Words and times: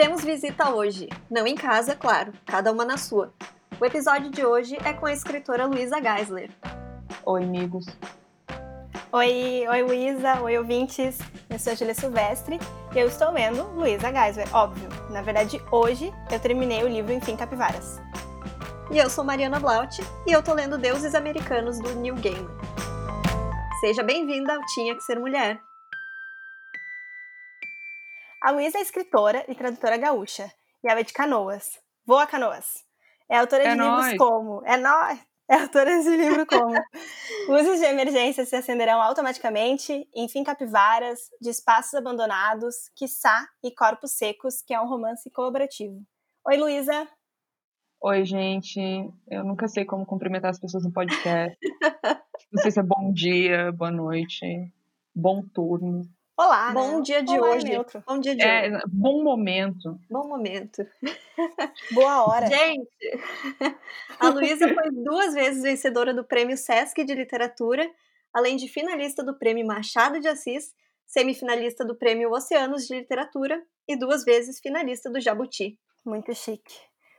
Temos 0.00 0.24
visita 0.24 0.70
hoje, 0.70 1.10
não 1.30 1.46
em 1.46 1.54
casa, 1.54 1.94
claro, 1.94 2.32
cada 2.46 2.72
uma 2.72 2.86
na 2.86 2.96
sua. 2.96 3.34
O 3.78 3.84
episódio 3.84 4.30
de 4.30 4.46
hoje 4.46 4.78
é 4.82 4.94
com 4.94 5.04
a 5.04 5.12
escritora 5.12 5.66
Luísa 5.66 6.00
Geisler. 6.00 6.50
Oi, 7.22 7.44
amigos. 7.44 7.84
Oi, 9.12 9.66
oi 9.68 9.82
Luísa, 9.82 10.40
oi 10.40 10.56
ouvintes. 10.56 11.18
Eu 11.50 11.58
sou 11.58 11.74
a 11.74 11.76
Julia 11.76 11.92
Silvestre 11.92 12.58
e 12.94 12.98
eu 12.98 13.08
estou 13.08 13.30
lendo 13.30 13.62
Luísa 13.74 14.10
Geisler, 14.10 14.48
óbvio. 14.56 14.88
Na 15.10 15.20
verdade, 15.20 15.60
hoje 15.70 16.10
eu 16.32 16.40
terminei 16.40 16.82
o 16.82 16.88
livro 16.88 17.12
Enfim 17.12 17.36
Capivaras. 17.36 18.00
E 18.90 18.96
eu 18.96 19.10
sou 19.10 19.22
Mariana 19.22 19.60
Blaut 19.60 20.00
e 20.26 20.32
eu 20.32 20.42
tô 20.42 20.54
lendo 20.54 20.78
Deuses 20.78 21.14
Americanos 21.14 21.78
do 21.78 21.94
Neil 21.96 22.14
Gaiman. 22.14 22.48
Seja 23.80 24.02
bem-vinda 24.02 24.54
ao 24.54 24.64
Tinha 24.64 24.94
Que 24.94 25.02
Ser 25.02 25.20
Mulher. 25.20 25.60
A 28.40 28.50
Luísa 28.52 28.78
é 28.78 28.82
escritora 28.82 29.44
e 29.48 29.54
tradutora 29.54 29.96
gaúcha, 29.98 30.50
e 30.82 30.88
ela 30.88 31.00
é 31.00 31.04
de 31.04 31.12
Canoas. 31.12 31.78
Voa 32.06 32.26
Canoas. 32.26 32.84
É 33.28 33.36
autora 33.38 33.64
É 33.64 33.70
de 33.70 33.76
nóis. 33.76 34.06
livros 34.12 34.18
como. 34.28 34.62
É 34.64 34.76
nóis! 34.76 35.20
É 35.48 35.56
autora 35.56 36.00
de 36.00 36.08
livro 36.16 36.46
como. 36.46 36.72
Luzes 37.48 37.80
de 37.80 37.84
emergência 37.86 38.46
se 38.46 38.56
acenderão 38.56 39.02
automaticamente, 39.02 40.08
Enfim 40.14 40.42
Capivaras, 40.44 41.18
De 41.40 41.50
Espaços 41.50 41.92
Abandonados, 41.94 42.74
Quiçá 42.96 43.46
e 43.62 43.70
Corpos 43.74 44.12
Secos, 44.12 44.62
que 44.62 44.72
é 44.72 44.80
um 44.80 44.88
romance 44.88 45.28
colaborativo. 45.30 46.00
Oi, 46.46 46.56
Luísa. 46.56 47.08
Oi, 48.00 48.24
gente. 48.24 48.80
Eu 49.28 49.44
nunca 49.44 49.68
sei 49.68 49.84
como 49.84 50.06
cumprimentar 50.06 50.50
as 50.50 50.58
pessoas 50.58 50.84
no 50.84 50.92
podcast. 50.92 51.58
Não 52.50 52.62
sei 52.62 52.70
se 52.70 52.80
é 52.80 52.82
bom 52.82 53.12
dia, 53.12 53.70
boa 53.72 53.90
noite, 53.90 54.46
bom 55.14 55.42
turno. 55.42 56.08
Olá. 56.40 56.72
Bom 56.72 56.96
né? 56.96 57.02
dia 57.02 57.22
de 57.22 57.38
Olá 57.38 57.50
hoje. 57.50 57.66
neutro. 57.66 58.02
Bom 58.06 58.18
dia 58.18 58.34
de 58.34 58.42
hoje. 58.42 58.50
É, 58.50 58.80
bom 58.88 59.22
momento. 59.22 60.00
Bom 60.08 60.26
momento. 60.26 60.86
Boa 61.92 62.24
hora. 62.24 62.46
Gente, 62.46 62.88
a 64.18 64.30
Luísa 64.30 64.66
foi 64.72 64.90
duas 64.90 65.34
vezes 65.34 65.62
vencedora 65.62 66.14
do 66.14 66.24
Prêmio 66.24 66.56
Sesc 66.56 67.04
de 67.04 67.14
Literatura, 67.14 67.86
além 68.32 68.56
de 68.56 68.68
finalista 68.68 69.22
do 69.22 69.38
Prêmio 69.38 69.66
Machado 69.66 70.18
de 70.18 70.28
Assis, 70.28 70.72
semifinalista 71.06 71.84
do 71.84 71.94
Prêmio 71.94 72.30
Oceanos 72.30 72.86
de 72.86 72.94
Literatura 72.94 73.62
e 73.86 73.94
duas 73.94 74.24
vezes 74.24 74.60
finalista 74.60 75.10
do 75.10 75.20
Jabuti. 75.20 75.78
Muito 76.06 76.34
chique. 76.34 76.74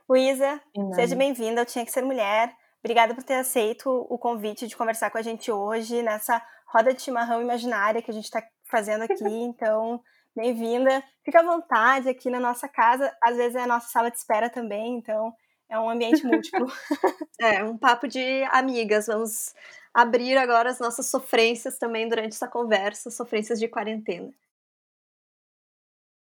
Luísa, 0.08 0.60
seja 0.96 1.14
bem-vinda 1.14 1.60
ao 1.60 1.66
Tinha 1.66 1.84
Que 1.84 1.92
Ser 1.92 2.02
Mulher. 2.02 2.52
Obrigada 2.82 3.14
por 3.14 3.22
ter 3.22 3.34
aceito 3.34 3.88
o 3.88 4.18
convite 4.18 4.66
de 4.66 4.76
conversar 4.76 5.10
com 5.10 5.18
a 5.18 5.22
gente 5.22 5.52
hoje 5.52 6.02
nessa 6.02 6.44
roda 6.66 6.92
de 6.92 7.02
chimarrão 7.02 7.40
imaginária 7.40 8.02
que 8.02 8.10
a 8.10 8.14
gente 8.14 8.24
está 8.24 8.42
fazendo 8.72 9.02
aqui. 9.02 9.22
Então, 9.22 10.02
bem-vinda. 10.34 11.04
Fica 11.22 11.40
à 11.40 11.42
vontade 11.42 12.08
aqui 12.08 12.30
na 12.30 12.40
nossa 12.40 12.66
casa. 12.66 13.14
Às 13.22 13.36
vezes 13.36 13.54
é 13.54 13.60
a 13.60 13.66
nossa 13.66 13.90
sala 13.90 14.10
de 14.10 14.16
espera 14.16 14.48
também, 14.48 14.96
então 14.96 15.34
é 15.68 15.78
um 15.78 15.90
ambiente 15.90 16.24
múltiplo. 16.24 16.66
É, 17.38 17.62
um 17.64 17.76
papo 17.76 18.06
de 18.06 18.44
amigas. 18.52 19.08
Vamos 19.08 19.52
abrir 19.92 20.38
agora 20.38 20.70
as 20.70 20.78
nossas 20.78 21.06
sofrências 21.06 21.76
também 21.76 22.08
durante 22.08 22.34
essa 22.34 22.46
conversa, 22.46 23.10
sofrências 23.10 23.58
de 23.58 23.66
quarentena. 23.66 24.32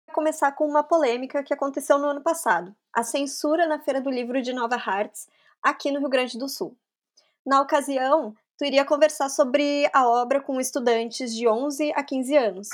Vou 0.08 0.16
começar 0.16 0.54
com 0.54 0.66
uma 0.66 0.82
polêmica 0.82 1.44
que 1.44 1.54
aconteceu 1.54 2.00
no 2.00 2.08
ano 2.08 2.22
passado: 2.22 2.74
a 2.94 3.04
censura 3.04 3.68
na 3.68 3.80
Feira 3.80 4.00
do 4.00 4.10
Livro 4.10 4.42
de 4.42 4.54
Nova 4.54 4.76
Hartz, 4.76 5.28
aqui 5.62 5.92
no 5.92 6.00
Rio 6.00 6.10
Grande 6.10 6.38
do 6.38 6.48
Sul. 6.48 6.76
Na 7.46 7.62
ocasião, 7.62 8.34
tu 8.60 8.66
iria 8.66 8.84
conversar 8.84 9.30
sobre 9.30 9.90
a 9.94 10.06
obra 10.08 10.42
com 10.42 10.60
estudantes 10.60 11.34
de 11.34 11.48
11 11.48 11.94
a 11.96 12.04
15 12.04 12.36
anos. 12.36 12.68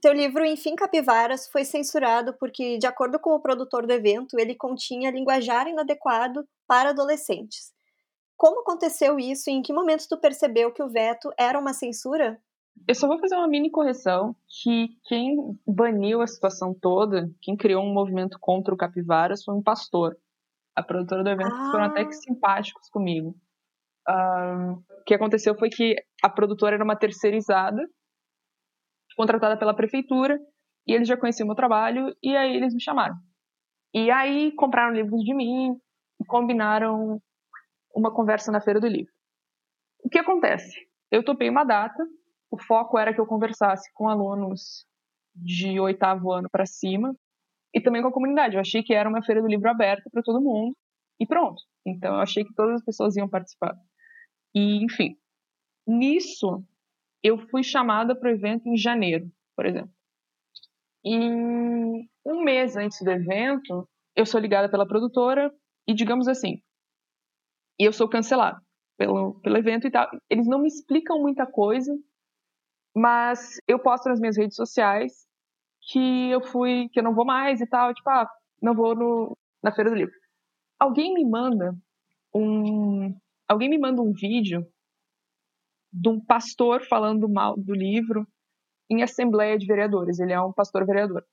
Teu 0.00 0.12
livro, 0.12 0.44
Enfim 0.44 0.74
Capivaras, 0.74 1.46
foi 1.46 1.64
censurado 1.64 2.34
porque, 2.40 2.76
de 2.76 2.88
acordo 2.88 3.20
com 3.20 3.30
o 3.30 3.40
produtor 3.40 3.86
do 3.86 3.92
evento, 3.92 4.36
ele 4.36 4.56
continha 4.56 5.12
linguajar 5.12 5.68
inadequado 5.68 6.44
para 6.66 6.90
adolescentes. 6.90 7.72
Como 8.36 8.62
aconteceu 8.62 9.16
isso 9.16 9.48
e 9.48 9.52
em 9.52 9.62
que 9.62 9.72
momento 9.72 10.08
tu 10.08 10.18
percebeu 10.18 10.72
que 10.72 10.82
o 10.82 10.88
veto 10.88 11.32
era 11.38 11.56
uma 11.56 11.72
censura? 11.72 12.36
Eu 12.88 12.94
só 12.96 13.06
vou 13.06 13.20
fazer 13.20 13.36
uma 13.36 13.46
mini 13.46 13.70
correção 13.70 14.34
que 14.48 14.88
quem 15.04 15.36
baniu 15.64 16.20
a 16.20 16.26
situação 16.26 16.74
toda, 16.74 17.30
quem 17.40 17.56
criou 17.56 17.84
um 17.84 17.92
movimento 17.92 18.38
contra 18.40 18.74
o 18.74 18.76
Capivaras 18.76 19.44
foi 19.44 19.54
um 19.54 19.62
pastor. 19.62 20.16
A 20.74 20.82
produtora 20.82 21.22
do 21.22 21.30
evento 21.30 21.54
Ah. 21.54 21.70
foram 21.70 21.84
até 21.84 22.04
que 22.04 22.14
simpáticos 22.14 22.88
comigo. 22.88 23.36
O 24.08 25.04
que 25.06 25.14
aconteceu 25.14 25.56
foi 25.56 25.68
que 25.68 25.94
a 26.22 26.28
produtora 26.28 26.74
era 26.74 26.84
uma 26.84 26.96
terceirizada, 26.96 27.82
contratada 29.16 29.58
pela 29.58 29.74
prefeitura, 29.74 30.38
e 30.86 30.92
eles 30.92 31.06
já 31.06 31.16
conheciam 31.16 31.44
o 31.44 31.48
meu 31.48 31.56
trabalho, 31.56 32.14
e 32.22 32.36
aí 32.36 32.56
eles 32.56 32.74
me 32.74 32.82
chamaram. 32.82 33.14
E 33.94 34.10
aí 34.10 34.52
compraram 34.56 34.94
livros 34.94 35.22
de 35.22 35.34
mim 35.34 35.76
e 36.20 36.24
combinaram 36.26 37.20
uma 37.94 38.12
conversa 38.12 38.50
na 38.50 38.60
Feira 38.60 38.80
do 38.80 38.86
Livro. 38.86 39.12
O 40.02 40.08
que 40.08 40.18
acontece? 40.18 40.74
Eu 41.10 41.24
topei 41.24 41.48
uma 41.48 41.62
data, 41.62 42.02
o 42.50 42.58
foco 42.58 42.98
era 42.98 43.14
que 43.14 43.20
eu 43.20 43.26
conversasse 43.26 43.90
com 43.94 44.08
alunos 44.08 44.86
de 45.34 45.78
oitavo 45.78 46.32
ano 46.32 46.48
para 46.50 46.66
cima 46.66 47.14
e 47.74 47.80
também 47.80 48.02
com 48.02 48.08
a 48.08 48.12
comunidade. 48.12 48.54
Eu 48.54 48.60
achei 48.60 48.82
que 48.82 48.94
era 48.94 49.08
uma 49.08 49.22
feira 49.22 49.40
do 49.40 49.48
livro 49.48 49.68
aberta 49.70 50.08
para 50.10 50.22
todo 50.22 50.40
mundo 50.40 50.74
e 51.20 51.26
pronto. 51.26 51.62
Então 51.86 52.14
eu 52.14 52.20
achei 52.20 52.44
que 52.44 52.54
todas 52.54 52.76
as 52.76 52.84
pessoas 52.84 53.16
iam 53.16 53.28
participar. 53.28 53.74
E 54.54 54.84
enfim, 54.84 55.16
nisso 55.86 56.64
eu 57.22 57.38
fui 57.48 57.62
chamada 57.62 58.14
para 58.14 58.30
o 58.30 58.32
evento 58.32 58.68
em 58.68 58.76
janeiro, 58.76 59.30
por 59.56 59.66
exemplo. 59.66 59.92
E 61.04 61.18
um 62.24 62.42
mês 62.44 62.76
antes 62.76 63.00
do 63.02 63.10
evento, 63.10 63.88
eu 64.14 64.26
sou 64.26 64.40
ligada 64.40 64.70
pela 64.70 64.86
produtora 64.86 65.52
e 65.86 65.94
digamos 65.94 66.28
assim, 66.28 66.62
eu 67.78 67.92
sou 67.92 68.08
cancelada 68.08 68.60
pelo, 68.96 69.40
pelo 69.40 69.56
evento 69.56 69.86
e 69.86 69.90
tal. 69.90 70.08
Eles 70.28 70.46
não 70.46 70.60
me 70.60 70.68
explicam 70.68 71.20
muita 71.20 71.46
coisa, 71.46 71.92
mas 72.94 73.56
eu 73.66 73.78
posto 73.78 74.08
nas 74.08 74.20
minhas 74.20 74.36
redes 74.36 74.56
sociais 74.56 75.26
que 75.90 76.30
eu 76.30 76.40
fui, 76.40 76.88
que 76.92 77.00
eu 77.00 77.04
não 77.04 77.14
vou 77.14 77.24
mais 77.24 77.60
e 77.60 77.66
tal, 77.66 77.92
tipo, 77.92 78.08
ah, 78.08 78.28
não 78.60 78.74
vou 78.74 78.94
no, 78.94 79.36
na 79.62 79.72
Feira 79.72 79.90
do 79.90 79.96
Livro. 79.96 80.14
Alguém 80.78 81.12
me 81.14 81.24
manda 81.24 81.74
um, 82.34 83.14
alguém 83.52 83.68
me 83.68 83.78
manda 83.78 84.02
um 84.02 84.12
vídeo 84.12 84.66
de 85.92 86.08
um 86.08 86.24
pastor 86.24 86.84
falando 86.86 87.28
mal 87.28 87.54
do 87.56 87.74
livro 87.74 88.26
em 88.90 89.02
assembleia 89.02 89.58
de 89.58 89.66
vereadores. 89.66 90.18
Ele 90.18 90.32
é 90.32 90.40
um 90.40 90.52
pastor 90.52 90.86
vereador. 90.86 91.24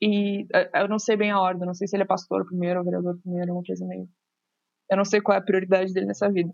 E 0.00 0.46
eh, 0.54 0.82
eu 0.82 0.88
não 0.88 0.98
sei 0.98 1.16
bem 1.16 1.30
a 1.30 1.40
ordem, 1.40 1.66
não 1.66 1.74
sei 1.74 1.88
se 1.88 1.96
ele 1.96 2.02
é 2.02 2.06
pastor 2.06 2.44
primeiro 2.46 2.78
ou 2.78 2.84
vereador 2.84 3.18
primeiro, 3.20 3.52
uma 3.52 3.62
coisa 3.62 3.86
meio. 3.86 4.08
Eu 4.90 4.98
não 4.98 5.04
sei 5.04 5.20
qual 5.20 5.36
é 5.36 5.40
a 5.40 5.44
prioridade 5.44 5.92
dele 5.92 6.06
nessa 6.06 6.30
vida. 6.30 6.52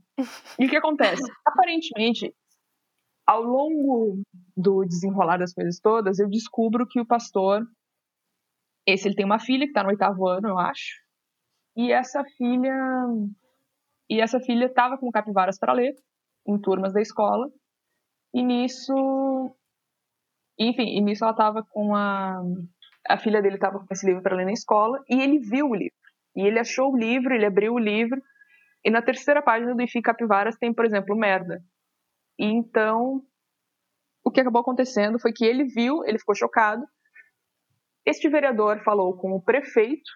E 0.58 0.66
o 0.66 0.68
que 0.68 0.76
acontece? 0.76 1.22
Aparentemente, 1.44 2.32
ao 3.26 3.42
longo 3.42 4.22
do 4.56 4.84
desenrolar 4.84 5.38
das 5.38 5.52
coisas 5.52 5.80
todas, 5.80 6.18
eu 6.18 6.28
descubro 6.28 6.86
que 6.86 7.00
o 7.00 7.06
pastor, 7.06 7.66
esse 8.86 9.08
ele 9.08 9.16
tem 9.16 9.24
uma 9.24 9.40
filha 9.40 9.64
que 9.64 9.70
está 9.70 9.82
no 9.82 9.88
oitavo 9.88 10.28
ano, 10.28 10.48
eu 10.48 10.58
acho, 10.58 11.00
e 11.76 11.92
essa 11.92 12.22
filha, 12.36 12.74
e 14.10 14.20
essa 14.20 14.40
filha 14.40 14.66
estava 14.66 14.98
com 14.98 15.08
capivaras 15.10 15.56
para 15.56 15.72
ler 15.72 15.94
em 16.46 16.60
turmas 16.60 16.92
da 16.92 17.00
escola, 17.00 17.48
e 18.34 18.42
nisso, 18.42 19.54
enfim, 20.58 20.96
e 20.96 21.00
nisso 21.00 21.24
ela 21.24 21.32
estava 21.32 21.64
com 21.70 21.94
a, 21.94 22.42
a 23.08 23.16
filha 23.18 23.40
dele 23.40 23.54
estava 23.54 23.78
com 23.78 23.86
esse 23.88 24.04
livro 24.04 24.20
para 24.20 24.34
ler 24.34 24.46
na 24.46 24.52
escola, 24.52 25.00
e 25.08 25.22
ele 25.22 25.38
viu 25.38 25.68
o 25.68 25.74
livro, 25.74 25.94
e 26.34 26.42
ele 26.42 26.58
achou 26.58 26.92
o 26.92 26.96
livro, 26.96 27.32
ele 27.32 27.46
abriu 27.46 27.74
o 27.74 27.78
livro, 27.78 28.20
e 28.84 28.90
na 28.90 29.00
terceira 29.00 29.40
página 29.40 29.74
do 29.74 29.82
Enfim 29.82 30.02
Capivaras 30.02 30.56
tem, 30.56 30.74
por 30.74 30.84
exemplo, 30.84 31.14
merda. 31.14 31.62
E 32.38 32.46
então, 32.46 33.22
o 34.24 34.30
que 34.30 34.40
acabou 34.40 34.62
acontecendo 34.62 35.20
foi 35.20 35.32
que 35.32 35.44
ele 35.44 35.64
viu, 35.64 36.02
ele 36.04 36.18
ficou 36.18 36.34
chocado. 36.34 36.82
Este 38.06 38.28
vereador 38.28 38.82
falou 38.82 39.16
com 39.18 39.32
o 39.32 39.42
prefeito 39.42 40.10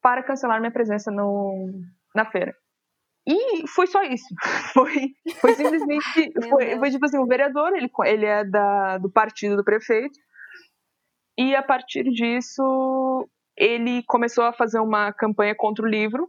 para 0.00 0.22
cancelar 0.22 0.60
minha 0.60 0.72
presença 0.72 1.10
no, 1.10 1.68
na 2.14 2.24
feira. 2.30 2.54
E 3.26 3.66
foi 3.68 3.86
só 3.86 4.02
isso. 4.02 4.34
Foi, 4.72 5.14
foi 5.40 5.52
simplesmente. 5.54 6.32
Foi, 6.48 6.78
foi 6.78 6.90
tipo 6.90 7.04
assim: 7.04 7.18
o 7.18 7.26
vereador, 7.26 7.72
ele, 7.76 7.90
ele 8.06 8.26
é 8.26 8.44
da, 8.44 8.98
do 8.98 9.10
partido 9.10 9.56
do 9.56 9.64
prefeito. 9.64 10.18
E 11.38 11.54
a 11.54 11.62
partir 11.62 12.04
disso, 12.04 13.28
ele 13.56 14.02
começou 14.06 14.44
a 14.44 14.52
fazer 14.52 14.80
uma 14.80 15.12
campanha 15.12 15.54
contra 15.56 15.84
o 15.84 15.88
livro. 15.88 16.28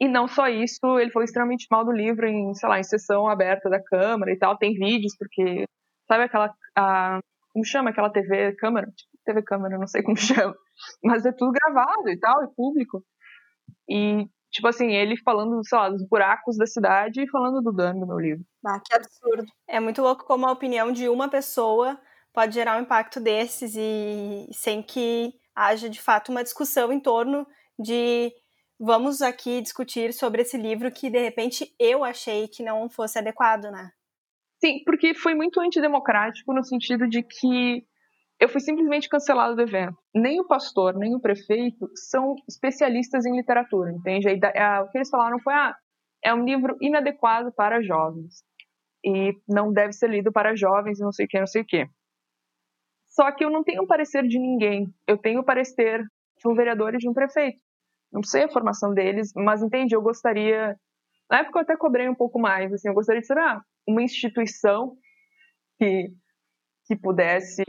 E 0.00 0.08
não 0.08 0.26
só 0.26 0.48
isso, 0.48 0.98
ele 0.98 1.10
falou 1.10 1.24
extremamente 1.24 1.66
mal 1.70 1.84
do 1.84 1.92
livro 1.92 2.26
em, 2.26 2.52
sei 2.54 2.68
lá, 2.68 2.78
em 2.78 2.82
sessão 2.82 3.28
aberta 3.28 3.70
da 3.70 3.82
Câmara 3.82 4.32
e 4.32 4.38
tal. 4.38 4.56
Tem 4.56 4.74
vídeos, 4.74 5.14
porque. 5.18 5.64
Sabe 6.08 6.24
aquela. 6.24 6.52
A, 6.76 7.18
como 7.52 7.64
chama 7.64 7.90
aquela 7.90 8.10
TV 8.10 8.52
Câmara? 8.56 8.86
Tipo, 8.86 9.14
TV 9.24 9.42
Câmara, 9.42 9.78
não 9.78 9.86
sei 9.86 10.02
como 10.02 10.16
chama. 10.18 10.54
Mas 11.02 11.24
é 11.24 11.32
tudo 11.32 11.52
gravado 11.52 12.08
e 12.08 12.18
tal, 12.18 12.42
é 12.42 12.48
público. 12.56 13.02
E, 13.88 14.26
tipo 14.54 14.68
assim, 14.68 14.92
ele 14.92 15.16
falando, 15.16 15.60
sei 15.66 15.76
lá, 15.76 15.90
dos 15.90 16.06
buracos 16.06 16.56
da 16.56 16.64
cidade 16.64 17.22
e 17.22 17.28
falando 17.28 17.60
do 17.60 17.72
dano 17.72 18.00
do 18.00 18.06
meu 18.06 18.18
livro. 18.18 18.44
Ah, 18.64 18.80
que 18.80 18.94
absurdo. 18.94 19.44
É 19.68 19.80
muito 19.80 20.00
louco 20.00 20.24
como 20.24 20.46
a 20.46 20.52
opinião 20.52 20.92
de 20.92 21.08
uma 21.08 21.28
pessoa 21.28 22.00
pode 22.32 22.54
gerar 22.54 22.78
um 22.78 22.82
impacto 22.82 23.20
desses 23.20 23.74
e 23.76 24.48
sem 24.52 24.80
que 24.80 25.34
haja 25.54 25.90
de 25.90 26.00
fato 26.00 26.30
uma 26.30 26.44
discussão 26.44 26.92
em 26.92 27.00
torno 27.00 27.46
de 27.78 28.32
vamos 28.78 29.20
aqui 29.22 29.60
discutir 29.60 30.12
sobre 30.12 30.42
esse 30.42 30.56
livro 30.56 30.90
que 30.90 31.10
de 31.10 31.18
repente 31.18 31.74
eu 31.78 32.04
achei 32.04 32.48
que 32.48 32.62
não 32.62 32.88
fosse 32.88 33.18
adequado, 33.18 33.64
né? 33.70 33.90
Sim, 34.64 34.82
porque 34.84 35.14
foi 35.14 35.34
muito 35.34 35.60
antidemocrático 35.60 36.52
no 36.52 36.64
sentido 36.64 37.08
de 37.08 37.22
que 37.22 37.84
eu 38.44 38.48
fui 38.48 38.60
simplesmente 38.60 39.08
cancelado 39.08 39.56
do 39.56 39.62
evento. 39.62 39.96
Nem 40.14 40.38
o 40.38 40.46
pastor, 40.46 40.94
nem 40.98 41.14
o 41.14 41.20
prefeito 41.20 41.90
são 41.94 42.34
especialistas 42.46 43.24
em 43.24 43.34
literatura, 43.34 43.90
entende? 43.90 44.28
o 44.28 44.90
que 44.90 44.98
eles 44.98 45.08
falaram 45.08 45.38
foi: 45.40 45.54
ah, 45.54 45.74
é 46.22 46.34
um 46.34 46.44
livro 46.44 46.76
inadequado 46.78 47.50
para 47.52 47.82
jovens 47.82 48.44
e 49.02 49.32
não 49.48 49.72
deve 49.72 49.94
ser 49.94 50.10
lido 50.10 50.30
para 50.30 50.54
jovens, 50.54 50.98
não 50.98 51.10
sei 51.10 51.24
o 51.24 51.28
que, 51.28 51.40
não 51.40 51.46
sei 51.46 51.62
o 51.62 51.66
que. 51.66 51.86
Só 53.06 53.32
que 53.32 53.44
eu 53.44 53.50
não 53.50 53.64
tenho 53.64 53.82
o 53.82 53.86
parecer 53.86 54.26
de 54.26 54.38
ninguém, 54.38 54.92
eu 55.06 55.16
tenho 55.16 55.40
o 55.40 55.44
parecer 55.44 56.00
de 56.36 56.48
um 56.48 56.54
vereador 56.54 56.94
e 56.94 56.98
de 56.98 57.08
um 57.08 57.14
prefeito. 57.14 57.58
Não 58.12 58.22
sei 58.22 58.44
a 58.44 58.48
formação 58.48 58.92
deles, 58.92 59.32
mas 59.34 59.62
entendi, 59.62 59.94
eu 59.94 60.02
gostaria. 60.02 60.76
Na 61.30 61.38
época 61.38 61.60
eu 61.60 61.62
até 61.62 61.76
cobrei 61.76 62.08
um 62.10 62.14
pouco 62.14 62.38
mais, 62.38 62.70
assim, 62.74 62.88
eu 62.88 62.94
gostaria 62.94 63.22
de 63.22 63.26
ser 63.26 63.38
ah, 63.38 63.62
uma 63.88 64.02
instituição 64.02 64.96
que 65.78 66.12
que 66.86 66.96
pudesse 66.96 67.64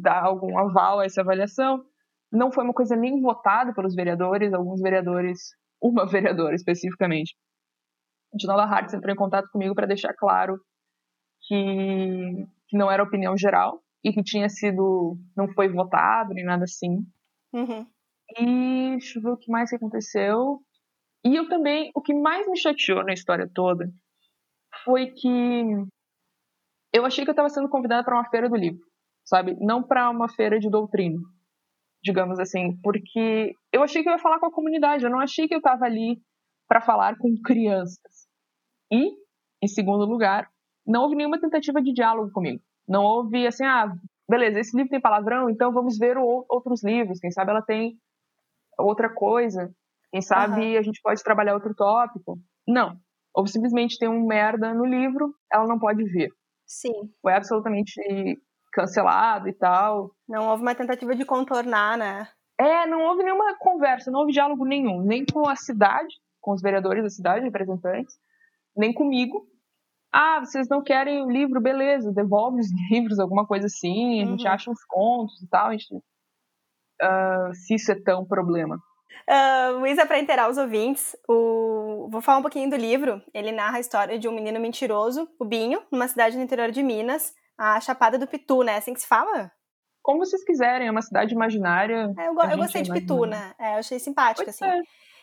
dar 0.00 0.24
algum 0.24 0.58
aval 0.58 1.00
a 1.00 1.04
essa 1.04 1.22
avaliação. 1.22 1.82
Não 2.30 2.52
foi 2.52 2.64
uma 2.64 2.74
coisa 2.74 2.94
nem 2.94 3.20
votada 3.20 3.72
pelos 3.74 3.94
vereadores, 3.94 4.52
alguns 4.52 4.80
vereadores, 4.80 5.38
uma 5.82 6.04
vereadora 6.06 6.54
especificamente, 6.54 7.34
de 8.34 8.46
Nova 8.46 8.64
Hartz 8.64 8.92
entrou 8.92 9.12
em 9.12 9.16
contato 9.16 9.48
comigo 9.50 9.74
para 9.74 9.86
deixar 9.86 10.12
claro 10.14 10.60
que, 11.46 12.46
que, 12.68 12.76
não 12.76 12.90
era 12.90 13.02
opinião 13.02 13.36
geral 13.36 13.82
e 14.04 14.12
que 14.12 14.22
tinha 14.22 14.48
sido, 14.48 15.16
não 15.36 15.48
foi 15.54 15.68
votado 15.68 16.34
nem 16.34 16.44
nada 16.44 16.64
assim. 16.64 17.06
Uhum. 17.52 17.86
E 18.38 18.90
deixa 18.90 19.18
eu 19.18 19.22
ver 19.22 19.30
o 19.30 19.36
que 19.36 19.50
mais 19.50 19.70
que 19.70 19.76
aconteceu. 19.76 20.60
E 21.24 21.34
eu 21.34 21.48
também, 21.48 21.90
o 21.94 22.02
que 22.02 22.14
mais 22.14 22.46
me 22.46 22.58
chateou 22.58 23.02
na 23.02 23.12
história 23.12 23.50
toda 23.52 23.90
foi 24.84 25.06
que 25.06 25.28
eu 26.92 27.04
achei 27.04 27.24
que 27.24 27.30
eu 27.30 27.32
estava 27.32 27.48
sendo 27.48 27.68
convidada 27.68 28.04
para 28.04 28.14
uma 28.14 28.28
feira 28.28 28.48
do 28.48 28.56
livro, 28.56 28.80
sabe? 29.24 29.56
Não 29.60 29.82
para 29.82 30.10
uma 30.10 30.28
feira 30.28 30.58
de 30.58 30.70
doutrina, 30.70 31.18
digamos 32.02 32.38
assim, 32.38 32.78
porque 32.82 33.52
eu 33.72 33.82
achei 33.82 34.02
que 34.02 34.08
eu 34.08 34.12
ia 34.12 34.18
falar 34.18 34.38
com 34.38 34.46
a 34.46 34.52
comunidade, 34.52 35.04
eu 35.04 35.10
não 35.10 35.20
achei 35.20 35.46
que 35.46 35.54
eu 35.54 35.58
estava 35.58 35.84
ali 35.84 36.20
para 36.68 36.80
falar 36.80 37.16
com 37.18 37.34
crianças. 37.44 38.28
E, 38.92 39.10
em 39.62 39.68
segundo 39.68 40.04
lugar, 40.04 40.48
não 40.86 41.02
houve 41.02 41.16
nenhuma 41.16 41.40
tentativa 41.40 41.82
de 41.82 41.92
diálogo 41.92 42.30
comigo. 42.32 42.62
Não 42.88 43.04
houve 43.04 43.46
assim, 43.46 43.64
ah, 43.64 43.92
beleza, 44.28 44.60
esse 44.60 44.76
livro 44.76 44.90
tem 44.90 45.00
palavrão, 45.00 45.50
então 45.50 45.72
vamos 45.72 45.98
ver 45.98 46.16
o, 46.16 46.46
outros 46.48 46.82
livros. 46.82 47.18
Quem 47.18 47.30
sabe 47.30 47.50
ela 47.50 47.62
tem 47.62 47.98
outra 48.78 49.12
coisa. 49.12 49.70
Quem 50.10 50.22
sabe 50.22 50.72
uhum. 50.72 50.78
a 50.78 50.82
gente 50.82 51.00
pode 51.02 51.22
trabalhar 51.22 51.54
outro 51.54 51.74
tópico. 51.74 52.38
Não. 52.66 52.96
Houve 53.34 53.50
simplesmente 53.50 53.98
tem 53.98 54.08
um 54.08 54.26
merda 54.26 54.72
no 54.72 54.84
livro, 54.84 55.34
ela 55.52 55.66
não 55.66 55.78
pode 55.78 56.02
ver. 56.04 56.30
Sim. 56.68 56.92
Foi 57.22 57.32
absolutamente 57.32 58.00
cancelado 58.72 59.48
e 59.48 59.54
tal. 59.54 60.12
Não 60.28 60.48
houve 60.48 60.62
uma 60.62 60.74
tentativa 60.74 61.16
de 61.16 61.24
contornar, 61.24 61.96
né? 61.96 62.28
É, 62.60 62.86
não 62.86 63.02
houve 63.04 63.22
nenhuma 63.22 63.56
conversa, 63.58 64.10
não 64.10 64.20
houve 64.20 64.32
diálogo 64.32 64.64
nenhum, 64.64 65.02
nem 65.02 65.24
com 65.24 65.48
a 65.48 65.56
cidade, 65.56 66.14
com 66.40 66.52
os 66.52 66.60
vereadores 66.60 67.02
da 67.02 67.08
cidade, 67.08 67.44
representantes, 67.44 68.14
nem 68.76 68.92
comigo. 68.92 69.46
Ah, 70.12 70.40
vocês 70.40 70.68
não 70.68 70.82
querem 70.82 71.22
o 71.22 71.30
livro, 71.30 71.60
beleza, 71.60 72.12
devolve 72.12 72.60
os 72.60 72.68
livros, 72.90 73.18
alguma 73.18 73.46
coisa 73.46 73.66
assim, 73.66 74.22
a 74.22 74.26
gente 74.26 74.44
uhum. 74.44 74.52
acha 74.52 74.70
uns 74.70 74.84
contos 74.84 75.40
e 75.42 75.48
tal, 75.48 75.68
a 75.68 75.72
gente, 75.72 75.94
uh, 75.94 77.54
se 77.54 77.74
isso 77.74 77.92
é 77.92 78.02
tão 78.02 78.26
problema. 78.26 78.78
Uh, 79.26 79.78
Luísa, 79.78 80.06
para 80.06 80.18
inteirar 80.18 80.50
os 80.50 80.58
ouvintes, 80.58 81.16
o... 81.28 82.08
vou 82.10 82.20
falar 82.20 82.38
um 82.38 82.42
pouquinho 82.42 82.68
do 82.70 82.76
livro. 82.76 83.22
Ele 83.32 83.52
narra 83.52 83.78
a 83.78 83.80
história 83.80 84.18
de 84.18 84.28
um 84.28 84.32
menino 84.32 84.60
mentiroso, 84.60 85.28
o 85.38 85.44
Binho, 85.44 85.82
numa 85.90 86.08
cidade 86.08 86.36
no 86.36 86.42
interior 86.42 86.70
de 86.70 86.82
Minas, 86.82 87.34
a 87.56 87.80
Chapada 87.80 88.18
do 88.18 88.26
Pitu, 88.26 88.62
né? 88.62 88.76
Assim 88.76 88.94
que 88.94 89.00
se 89.00 89.06
fala? 89.06 89.50
Como 90.02 90.24
vocês 90.24 90.44
quiserem, 90.44 90.88
é 90.88 90.90
uma 90.90 91.02
cidade 91.02 91.34
imaginária. 91.34 92.12
É, 92.18 92.28
eu, 92.28 92.34
eu 92.34 92.58
gostei 92.58 92.82
de 92.82 92.92
Pitu, 92.92 93.26
né? 93.26 93.52
É, 93.58 93.74
eu 93.74 93.78
achei 93.78 93.98
simpática, 93.98 94.50
assim. 94.50 94.64
É. 94.64 94.80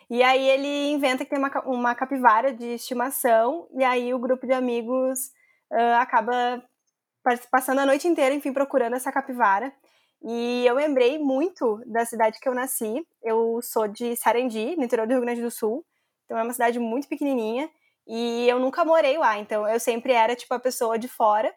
E 0.09 0.21
aí 0.21 0.47
ele 0.47 0.92
inventa 0.92 1.24
que 1.24 1.31
tem 1.31 1.39
uma, 1.39 1.50
uma 1.65 1.95
capivara 1.95 2.53
de 2.53 2.75
estimação, 2.75 3.68
e 3.74 3.83
aí 3.83 4.13
o 4.13 4.19
grupo 4.19 4.45
de 4.45 4.53
amigos 4.53 5.31
uh, 5.71 6.00
acaba 6.00 6.63
passando 7.50 7.80
a 7.80 7.86
noite 7.86 8.07
inteira, 8.07 8.36
enfim, 8.36 8.53
procurando 8.53 8.95
essa 8.95 9.12
capivara. 9.12 9.74
E 10.27 10.66
eu 10.66 10.74
lembrei 10.74 11.19
muito 11.19 11.80
da 11.86 12.04
cidade 12.04 12.39
que 12.39 12.50
eu 12.50 12.56
nasci. 12.56 13.06
Eu 13.22 13.60
sou 13.62 13.88
de 13.88 14.16
Sarandi, 14.16 14.75
no 14.75 14.83
interior 14.83 15.06
do 15.06 15.12
Rio 15.12 15.22
Grande 15.22 15.42
do 15.42 15.51
Sul. 15.51 15.86
Então 16.25 16.36
é 16.36 16.42
uma 16.42 16.51
cidade 16.51 16.80
muito 16.80 17.07
pequenininha. 17.07 17.69
E 18.07 18.50
eu 18.50 18.60
nunca 18.60 18.83
morei 18.83 19.18
lá, 19.18 19.38
então 19.38 19.68
eu 19.68 19.80
sempre 19.80 20.13
era 20.13 20.36
tipo 20.36 20.51
a 20.54 20.60
pessoa 20.60 20.98
de 20.98 21.07
fora. 21.07 21.54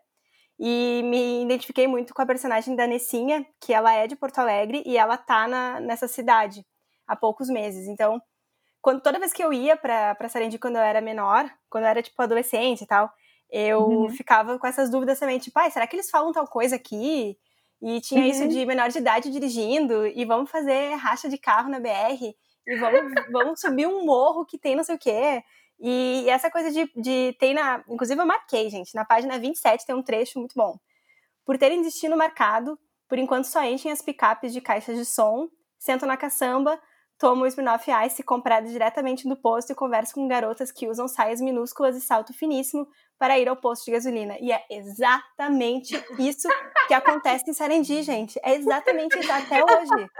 E 0.59 1.03
me 1.05 1.45
identifiquei 1.45 1.87
muito 1.87 2.13
com 2.13 2.21
a 2.21 2.27
personagem 2.27 2.77
da 2.77 2.87
Nessinha, 2.87 3.47
que 3.59 3.73
ela 3.73 3.95
é 3.95 4.07
de 4.07 4.17
Porto 4.17 4.39
Alegre 4.39 4.83
e 4.85 4.99
ela 4.99 5.17
tá 5.17 5.49
na, 5.49 5.81
nessa 5.81 6.07
cidade 6.07 6.63
há 7.07 7.17
poucos 7.17 7.49
meses. 7.49 7.87
Então, 7.87 8.21
quando 8.83 9.01
toda 9.01 9.19
vez 9.19 9.33
que 9.33 9.43
eu 9.43 9.51
ia 9.51 9.77
para 9.77 10.29
Sarandi 10.29 10.59
quando 10.59 10.77
eu 10.77 10.83
era 10.83 11.01
menor, 11.01 11.51
quando 11.71 11.85
eu 11.85 11.91
era 11.91 12.03
tipo 12.03 12.21
adolescente 12.21 12.83
e 12.83 12.87
tal, 12.87 13.11
eu 13.51 13.81
uhum. 13.81 14.11
ficava 14.11 14.59
com 14.59 14.67
essas 14.67 14.91
dúvidas 14.91 15.19
também, 15.19 15.39
tipo, 15.39 15.59
ah, 15.59 15.71
será 15.71 15.87
que 15.87 15.97
eles 15.97 16.11
falam 16.11 16.33
tal 16.33 16.47
coisa 16.47 16.77
aqui? 16.77 17.39
E 17.81 18.01
tinha 18.01 18.23
uhum. 18.23 18.27
isso 18.27 18.49
de 18.49 18.67
menor 18.67 18.89
de 18.89 18.99
idade 18.99 19.31
dirigindo, 19.31 20.07
e 20.07 20.25
vamos 20.25 20.51
fazer 20.51 20.95
racha 20.95 21.29
de 21.29 21.39
carro 21.39 21.69
na 21.69 21.79
BR, 21.79 22.35
e 22.67 22.77
vamos, 22.77 23.13
vamos 23.31 23.61
subir 23.61 23.87
um 23.87 24.05
morro 24.05 24.45
que 24.45 24.59
tem 24.59 24.77
não 24.77 24.85
sei 24.85 24.97
o 24.97 24.99
quê. 24.99 25.43
E 25.81 26.29
essa 26.29 26.51
coisa 26.51 26.71
de, 26.71 26.91
de. 26.97 27.37
Tem 27.39 27.55
na. 27.55 27.85
Inclusive, 27.89 28.21
eu 28.21 28.27
marquei, 28.27 28.69
gente. 28.69 28.95
Na 28.95 29.05
página 29.05 29.39
27 29.39 29.87
tem 29.87 29.95
um 29.95 30.03
trecho 30.03 30.39
muito 30.39 30.55
bom. 30.57 30.79
Por 31.45 31.57
terem 31.57 31.81
destino 31.81 32.17
marcado, 32.17 32.79
por 33.09 33.17
enquanto 33.17 33.45
só 33.45 33.63
enchem 33.65 33.93
as 33.93 34.03
picapes 34.03 34.53
de 34.53 34.61
caixas 34.61 34.97
de 34.99 35.05
som, 35.05 35.49
sentam 35.79 36.09
na 36.09 36.17
caçamba, 36.17 36.79
tomam 37.19 37.45
o 37.45 37.47
Smirnoff 37.47 37.91
Ice 38.07 38.23
comprado 38.23 38.69
diretamente 38.69 39.29
do 39.29 39.37
posto 39.37 39.73
e 39.73 39.75
conversam 39.75 40.15
com 40.15 40.29
garotas 40.29 40.71
que 40.71 40.87
usam 40.87 41.09
saias 41.09 41.41
minúsculas 41.41 41.97
e 41.97 42.01
salto 42.01 42.33
finíssimo 42.33 42.87
para 43.19 43.39
ir 43.39 43.49
ao 43.49 43.57
posto 43.57 43.87
de 43.87 43.91
gasolina. 43.91 44.37
E 44.41 44.53
é 44.53 44.65
exatamente 44.71 45.95
isso 46.19 46.49
que 46.87 46.95
acontece 46.95 47.51
em 47.51 47.53
Sarandi, 47.53 48.03
gente. 48.03 48.39
É 48.45 48.55
exatamente 48.55 49.19
isso 49.19 49.33
até 49.33 49.65
hoje. 49.65 50.11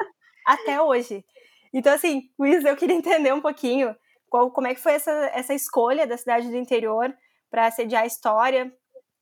Até 0.45 0.83
hoje. 0.83 1.25
Então, 1.73 1.93
assim, 1.93 2.23
Luiz, 2.39 2.65
eu 2.65 2.77
queria 2.77 2.97
entender 2.97 3.33
um 3.33 3.41
pouquinho 3.41 3.95
qual, 4.29 4.51
como 4.51 4.67
é 4.67 4.75
que 4.75 4.81
foi 4.81 4.93
essa, 4.93 5.11
essa 5.33 5.55
escolha 5.55 6.07
da 6.07 6.17
cidade 6.17 6.49
do 6.49 6.57
interior 6.57 7.15
para 7.51 7.71
sediar 7.71 8.03
a 8.03 8.07
história. 8.07 8.73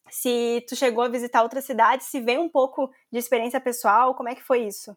Se 0.09 0.65
tu 0.69 0.77
chegou 0.77 1.05
a 1.05 1.09
visitar 1.09 1.43
outras 1.43 1.65
cidades, 1.65 2.07
se 2.07 2.21
vem 2.21 2.39
um 2.39 2.49
pouco 2.49 2.89
de 3.13 3.19
experiência 3.19 3.61
pessoal, 3.61 4.15
como 4.15 4.29
é 4.29 4.35
que 4.35 4.43
foi 4.43 4.61
isso? 4.61 4.97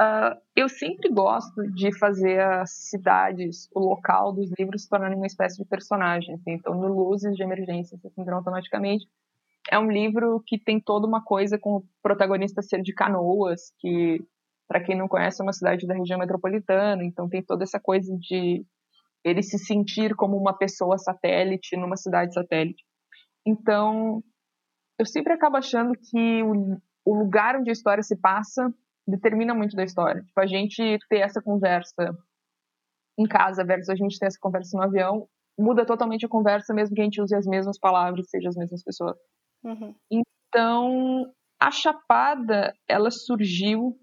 Uh, 0.00 0.34
eu 0.56 0.66
sempre 0.66 1.10
gosto 1.10 1.62
de 1.74 1.96
fazer 1.98 2.40
as 2.40 2.70
cidades, 2.70 3.68
o 3.74 3.80
local 3.80 4.32
dos 4.32 4.50
livros 4.58 4.84
se 4.84 4.88
tornarem 4.88 5.14
uma 5.14 5.26
espécie 5.26 5.58
de 5.58 5.68
personagem. 5.68 6.36
Assim. 6.36 6.52
Então, 6.52 6.74
no 6.74 6.88
Luzes 6.88 7.36
de 7.36 7.42
Emergência, 7.42 7.98
se 7.98 8.08
entram 8.18 8.38
automaticamente. 8.38 9.06
É 9.70 9.78
um 9.78 9.90
livro 9.90 10.42
que 10.46 10.58
tem 10.58 10.80
toda 10.80 11.06
uma 11.06 11.22
coisa 11.22 11.58
com 11.58 11.76
o 11.76 11.84
protagonista 12.02 12.62
ser 12.62 12.80
de 12.80 12.94
Canoas, 12.94 13.74
que, 13.78 14.24
para 14.66 14.82
quem 14.82 14.96
não 14.96 15.06
conhece, 15.06 15.42
é 15.42 15.44
uma 15.44 15.52
cidade 15.52 15.86
da 15.86 15.94
região 15.94 16.18
metropolitana. 16.18 17.04
Então, 17.04 17.28
tem 17.28 17.42
toda 17.42 17.62
essa 17.62 17.78
coisa 17.78 18.16
de 18.16 18.64
ele 19.22 19.42
se 19.42 19.58
sentir 19.58 20.16
como 20.16 20.34
uma 20.34 20.56
pessoa 20.56 20.96
satélite 20.96 21.76
numa 21.76 21.98
cidade 21.98 22.32
satélite. 22.32 22.82
Então, 23.46 24.24
eu 24.98 25.04
sempre 25.04 25.34
acabo 25.34 25.58
achando 25.58 25.92
que 25.92 26.42
o, 26.42 26.80
o 27.04 27.14
lugar 27.14 27.56
onde 27.56 27.68
a 27.68 27.72
história 27.72 28.02
se 28.02 28.16
passa 28.16 28.72
determina 29.10 29.54
muito 29.54 29.76
da 29.76 29.84
história. 29.84 30.22
Tipo, 30.22 30.40
a 30.40 30.46
gente 30.46 30.98
ter 31.08 31.18
essa 31.18 31.42
conversa 31.42 32.16
em 33.18 33.26
casa 33.26 33.64
versus 33.64 33.90
a 33.90 33.94
gente 33.94 34.18
ter 34.18 34.26
essa 34.26 34.38
conversa 34.40 34.76
no 34.76 34.84
avião 34.84 35.28
muda 35.58 35.84
totalmente 35.84 36.24
a 36.24 36.28
conversa, 36.28 36.72
mesmo 36.72 36.94
que 36.94 37.02
a 37.02 37.04
gente 37.04 37.20
use 37.20 37.34
as 37.34 37.46
mesmas 37.46 37.78
palavras, 37.78 38.30
seja 38.30 38.48
as 38.48 38.56
mesmas 38.56 38.82
pessoas. 38.82 39.16
Uhum. 39.62 39.94
Então, 40.10 41.30
a 41.60 41.70
Chapada, 41.70 42.74
ela 42.88 43.10
surgiu 43.10 43.94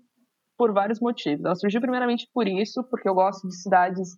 por 0.58 0.72
vários 0.72 1.00
motivos. 1.00 1.46
Ela 1.46 1.56
surgiu 1.56 1.82
primeiramente 1.82 2.28
por 2.34 2.48
isso, 2.48 2.84
porque 2.90 3.10
eu 3.10 3.16
gosto 3.16 3.48
de 3.48 3.60
cidades 3.60 4.16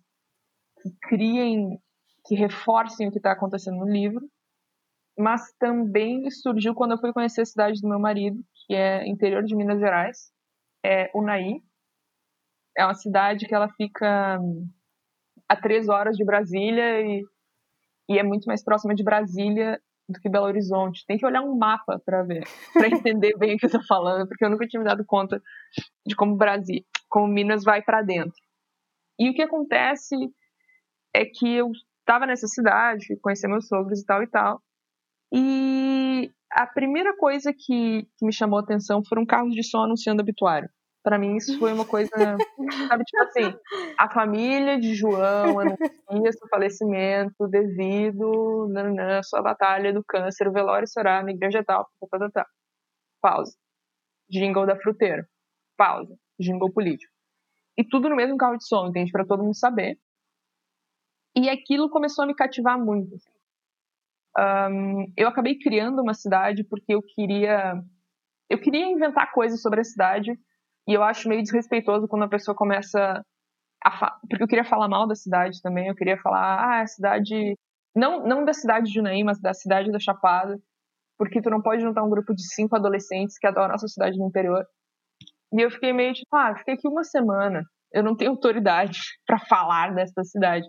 que 0.82 0.90
criem, 1.02 1.78
que 2.26 2.34
reforcem 2.34 3.08
o 3.08 3.10
que 3.10 3.18
está 3.18 3.32
acontecendo 3.32 3.78
no 3.78 3.90
livro, 3.90 4.26
mas 5.18 5.52
também 5.58 6.30
surgiu 6.30 6.74
quando 6.74 6.92
eu 6.92 6.98
fui 6.98 7.12
conhecer 7.12 7.42
a 7.42 7.46
cidade 7.46 7.80
do 7.80 7.88
meu 7.88 7.98
marido, 7.98 8.38
que 8.66 8.74
é 8.74 9.06
interior 9.06 9.42
de 9.42 9.54
Minas 9.54 9.78
Gerais, 9.78 10.30
é 10.84 11.10
Unai. 11.14 11.62
É 12.76 12.84
uma 12.84 12.94
cidade 12.94 13.46
que 13.46 13.54
ela 13.54 13.68
fica 13.68 14.38
a 15.48 15.56
três 15.56 15.88
horas 15.88 16.16
de 16.16 16.24
Brasília 16.24 17.00
e, 17.00 17.22
e 18.08 18.18
é 18.18 18.22
muito 18.22 18.46
mais 18.46 18.62
próxima 18.62 18.94
de 18.94 19.02
Brasília 19.02 19.80
do 20.08 20.20
que 20.20 20.28
Belo 20.28 20.46
Horizonte. 20.46 21.04
Tem 21.06 21.18
que 21.18 21.26
olhar 21.26 21.42
um 21.42 21.56
mapa 21.56 22.00
para 22.04 22.22
ver, 22.22 22.44
para 22.72 22.86
entender 22.88 23.36
bem 23.36 23.54
o 23.54 23.58
que 23.58 23.66
eu 23.66 23.70
tô 23.70 23.82
falando, 23.86 24.26
porque 24.28 24.44
eu 24.44 24.50
nunca 24.50 24.66
tinha 24.66 24.80
me 24.80 24.88
dado 24.88 25.04
conta 25.04 25.42
de 26.06 26.14
como 26.14 26.36
Brasil, 26.36 26.84
como 27.08 27.26
Minas 27.26 27.64
vai 27.64 27.82
para 27.82 28.02
dentro. 28.02 28.38
E 29.18 29.28
o 29.28 29.34
que 29.34 29.42
acontece 29.42 30.16
é 31.14 31.24
que 31.24 31.54
eu 31.54 31.70
estava 32.00 32.26
nessa 32.26 32.46
cidade, 32.46 33.18
conheci 33.20 33.46
meus 33.46 33.68
sogros 33.68 34.00
e 34.00 34.06
tal 34.06 34.22
e 34.22 34.26
tal. 34.26 34.62
E 35.32 36.32
a 36.52 36.66
primeira 36.66 37.16
coisa 37.16 37.52
que, 37.52 38.08
que 38.16 38.26
me 38.26 38.32
chamou 38.32 38.58
a 38.58 38.62
atenção 38.62 39.02
foram 39.04 39.24
carros 39.24 39.54
de 39.54 39.62
som 39.62 39.82
anunciando 39.82 40.22
obituário. 40.22 40.68
Para 41.02 41.18
mim, 41.18 41.36
isso 41.36 41.58
foi 41.58 41.72
uma 41.72 41.86
coisa, 41.86 42.10
sabe, 42.88 43.04
tipo 43.04 43.22
assim, 43.22 43.54
a 43.98 44.10
família 44.12 44.78
de 44.78 44.94
João 44.94 45.58
anuncia 45.58 46.32
seu 46.32 46.46
falecimento 46.48 47.48
devido 47.48 48.68
à 49.00 49.22
sua 49.22 49.40
batalha 49.40 49.94
do 49.94 50.04
câncer, 50.04 50.46
o 50.46 50.52
velório 50.52 50.86
será 50.86 51.22
na 51.22 51.30
igreja 51.30 51.64
tal, 51.64 51.88
tal, 52.10 52.20
tal, 52.20 52.30
tal. 52.30 52.46
Pausa. 53.22 53.56
Jingle 54.28 54.66
da 54.66 54.76
fruteira. 54.76 55.26
Pausa. 55.76 56.14
Jingle 56.38 56.70
político. 56.70 57.12
E 57.78 57.84
tudo 57.84 58.10
no 58.10 58.16
mesmo 58.16 58.36
carro 58.36 58.58
de 58.58 58.66
som, 58.66 58.88
entende? 58.88 59.10
Para 59.10 59.26
todo 59.26 59.42
mundo 59.42 59.56
saber. 59.56 59.98
E 61.34 61.48
aquilo 61.48 61.88
começou 61.88 62.24
a 62.24 62.26
me 62.26 62.34
cativar 62.34 62.78
muito. 62.78 63.14
Assim. 63.14 63.30
Um, 64.38 65.12
eu 65.16 65.26
acabei 65.26 65.58
criando 65.58 66.00
uma 66.00 66.14
cidade 66.14 66.62
porque 66.64 66.94
eu 66.94 67.02
queria 67.02 67.74
eu 68.48 68.60
queria 68.60 68.86
inventar 68.86 69.32
coisas 69.32 69.60
sobre 69.60 69.80
a 69.80 69.84
cidade 69.84 70.30
e 70.88 70.94
eu 70.94 71.02
acho 71.02 71.28
meio 71.28 71.42
desrespeitoso 71.42 72.06
quando 72.06 72.22
a 72.22 72.28
pessoa 72.28 72.54
começa 72.54 73.24
a 73.84 74.18
porque 74.28 74.44
eu 74.44 74.46
queria 74.46 74.64
falar 74.64 74.88
mal 74.88 75.08
da 75.08 75.16
cidade 75.16 75.60
também 75.60 75.88
eu 75.88 75.96
queria 75.96 76.16
falar 76.18 76.60
ah 76.60 76.80
a 76.80 76.86
cidade 76.86 77.56
não 77.94 78.24
não 78.24 78.44
da 78.44 78.52
cidade 78.52 78.86
de 78.86 78.94
Junaí 78.94 79.24
mas 79.24 79.40
da 79.40 79.52
cidade 79.52 79.90
da 79.90 79.98
Chapada 79.98 80.56
porque 81.18 81.42
tu 81.42 81.50
não 81.50 81.60
pode 81.60 81.82
juntar 81.82 82.04
um 82.04 82.10
grupo 82.10 82.32
de 82.32 82.46
cinco 82.54 82.76
adolescentes 82.76 83.36
que 83.36 83.48
adoram 83.48 83.66
a 83.66 83.72
nossa 83.72 83.88
cidade 83.88 84.16
no 84.16 84.26
interior. 84.26 84.64
E 85.52 85.60
eu 85.60 85.70
fiquei 85.72 85.92
meio 85.92 86.14
tipo 86.14 86.34
ah 86.36 86.54
fiquei 86.56 86.74
aqui 86.74 86.86
uma 86.86 87.02
semana 87.02 87.64
eu 87.92 88.04
não 88.04 88.16
tenho 88.16 88.30
autoridade 88.30 89.00
para 89.26 89.40
falar 89.40 89.92
dessa 89.92 90.22
cidade 90.22 90.68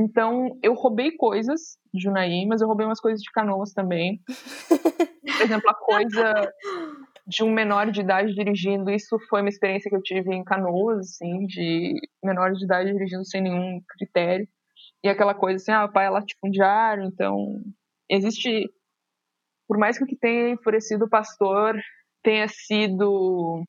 então, 0.00 0.58
eu 0.62 0.72
roubei 0.72 1.10
coisas 1.12 1.76
de 1.92 2.02
Junaí, 2.02 2.46
mas 2.46 2.62
eu 2.62 2.66
roubei 2.66 2.86
umas 2.86 3.00
coisas 3.00 3.20
de 3.20 3.30
Canoas 3.30 3.74
também. 3.74 4.18
Por 5.36 5.42
exemplo, 5.42 5.68
a 5.68 5.74
coisa 5.74 6.52
de 7.26 7.44
um 7.44 7.52
menor 7.52 7.90
de 7.90 8.00
idade 8.00 8.34
dirigindo, 8.34 8.90
isso 8.90 9.18
foi 9.28 9.42
uma 9.42 9.50
experiência 9.50 9.90
que 9.90 9.96
eu 9.96 10.02
tive 10.02 10.34
em 10.34 10.42
Canoas, 10.42 11.10
assim, 11.10 11.46
de 11.46 11.94
menor 12.24 12.52
de 12.52 12.64
idade 12.64 12.92
dirigindo 12.92 13.24
sem 13.26 13.42
nenhum 13.42 13.82
critério. 13.88 14.48
E 15.04 15.08
aquela 15.08 15.34
coisa 15.34 15.56
assim, 15.56 15.72
ah, 15.72 15.84
o 15.84 15.92
pai 15.92 16.06
é 16.06 16.10
latifundiário, 16.10 17.04
então 17.04 17.62
existe 18.08 18.70
por 19.68 19.78
mais 19.78 19.96
que 19.96 20.04
o 20.04 20.06
que 20.06 20.16
tenha 20.16 20.50
enfurecido 20.50 21.04
o 21.04 21.08
pastor 21.08 21.80
tenha 22.22 22.48
sido 22.48 23.62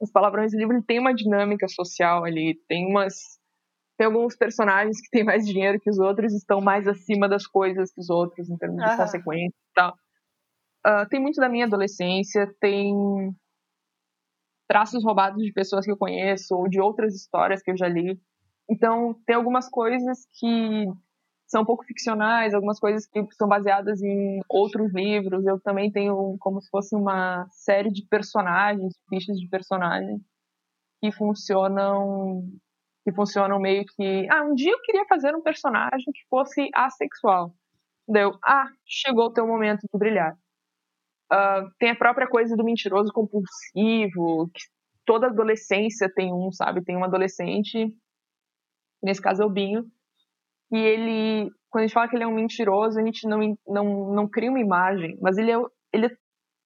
os 0.00 0.10
palavrões 0.12 0.52
do 0.52 0.58
livro 0.58 0.80
tem 0.82 1.00
uma 1.00 1.14
dinâmica 1.14 1.66
social 1.66 2.24
ali, 2.24 2.54
tem 2.68 2.86
umas 2.86 3.37
tem 3.98 4.06
alguns 4.06 4.36
personagens 4.36 5.00
que 5.00 5.10
têm 5.10 5.24
mais 5.24 5.44
dinheiro 5.44 5.80
que 5.80 5.90
os 5.90 5.98
outros 5.98 6.32
estão 6.32 6.60
mais 6.60 6.86
acima 6.86 7.28
das 7.28 7.46
coisas 7.46 7.92
que 7.92 8.00
os 8.00 8.08
outros, 8.08 8.48
em 8.48 8.56
termos 8.56 8.82
de 8.82 8.96
consequência 8.96 9.56
e 9.56 9.74
tal. 9.74 9.92
Uh, 10.86 11.08
tem 11.10 11.20
muito 11.20 11.40
da 11.40 11.48
minha 11.48 11.66
adolescência, 11.66 12.46
tem 12.60 12.94
traços 14.68 15.02
roubados 15.02 15.42
de 15.42 15.52
pessoas 15.52 15.84
que 15.84 15.90
eu 15.90 15.96
conheço 15.96 16.54
ou 16.54 16.68
de 16.68 16.80
outras 16.80 17.12
histórias 17.12 17.60
que 17.60 17.72
eu 17.72 17.76
já 17.76 17.88
li. 17.88 18.20
Então, 18.70 19.14
tem 19.26 19.34
algumas 19.34 19.68
coisas 19.68 20.26
que 20.38 20.86
são 21.48 21.62
um 21.62 21.66
pouco 21.66 21.84
ficcionais, 21.84 22.54
algumas 22.54 22.78
coisas 22.78 23.04
que 23.04 23.20
são 23.32 23.48
baseadas 23.48 24.00
em 24.00 24.40
outros 24.48 24.94
livros. 24.94 25.44
Eu 25.44 25.58
também 25.58 25.90
tenho 25.90 26.36
como 26.38 26.60
se 26.60 26.70
fosse 26.70 26.94
uma 26.94 27.48
série 27.50 27.90
de 27.90 28.06
personagens, 28.06 28.94
fichas 29.08 29.38
de 29.38 29.48
personagens 29.48 30.20
que 31.00 31.10
funcionam 31.10 32.44
que 33.08 33.14
funcionam 33.14 33.58
meio 33.58 33.84
que. 33.86 34.26
Ah, 34.30 34.44
um 34.44 34.54
dia 34.54 34.72
eu 34.72 34.80
queria 34.82 35.06
fazer 35.06 35.34
um 35.34 35.42
personagem 35.42 36.12
que 36.12 36.20
fosse 36.28 36.68
assexual. 36.74 37.54
Deu, 38.06 38.32
ah, 38.44 38.68
chegou 38.86 39.26
o 39.26 39.32
teu 39.32 39.46
momento 39.46 39.80
de 39.80 39.98
brilhar. 39.98 40.34
Uh, 41.32 41.70
tem 41.78 41.90
a 41.90 41.96
própria 41.96 42.28
coisa 42.28 42.54
do 42.56 42.64
mentiroso 42.64 43.12
compulsivo, 43.12 44.50
que 44.54 44.62
toda 45.06 45.26
adolescência 45.26 46.10
tem 46.14 46.32
um, 46.32 46.52
sabe? 46.52 46.84
Tem 46.84 46.96
um 46.96 47.04
adolescente, 47.04 47.94
nesse 49.02 49.20
caso 49.20 49.42
é 49.42 49.46
o 49.46 49.50
Binho, 49.50 49.84
e 50.70 50.78
ele, 50.78 51.50
quando 51.70 51.84
a 51.84 51.86
gente 51.86 51.94
fala 51.94 52.08
que 52.08 52.16
ele 52.16 52.24
é 52.24 52.26
um 52.26 52.34
mentiroso, 52.34 52.98
a 52.98 53.02
gente 53.02 53.26
não, 53.26 53.58
não, 53.66 54.12
não 54.12 54.28
cria 54.28 54.50
uma 54.50 54.60
imagem, 54.60 55.18
mas 55.20 55.36
ele 55.36 55.50
é, 55.50 55.56
ele 55.92 56.06
é 56.06 56.16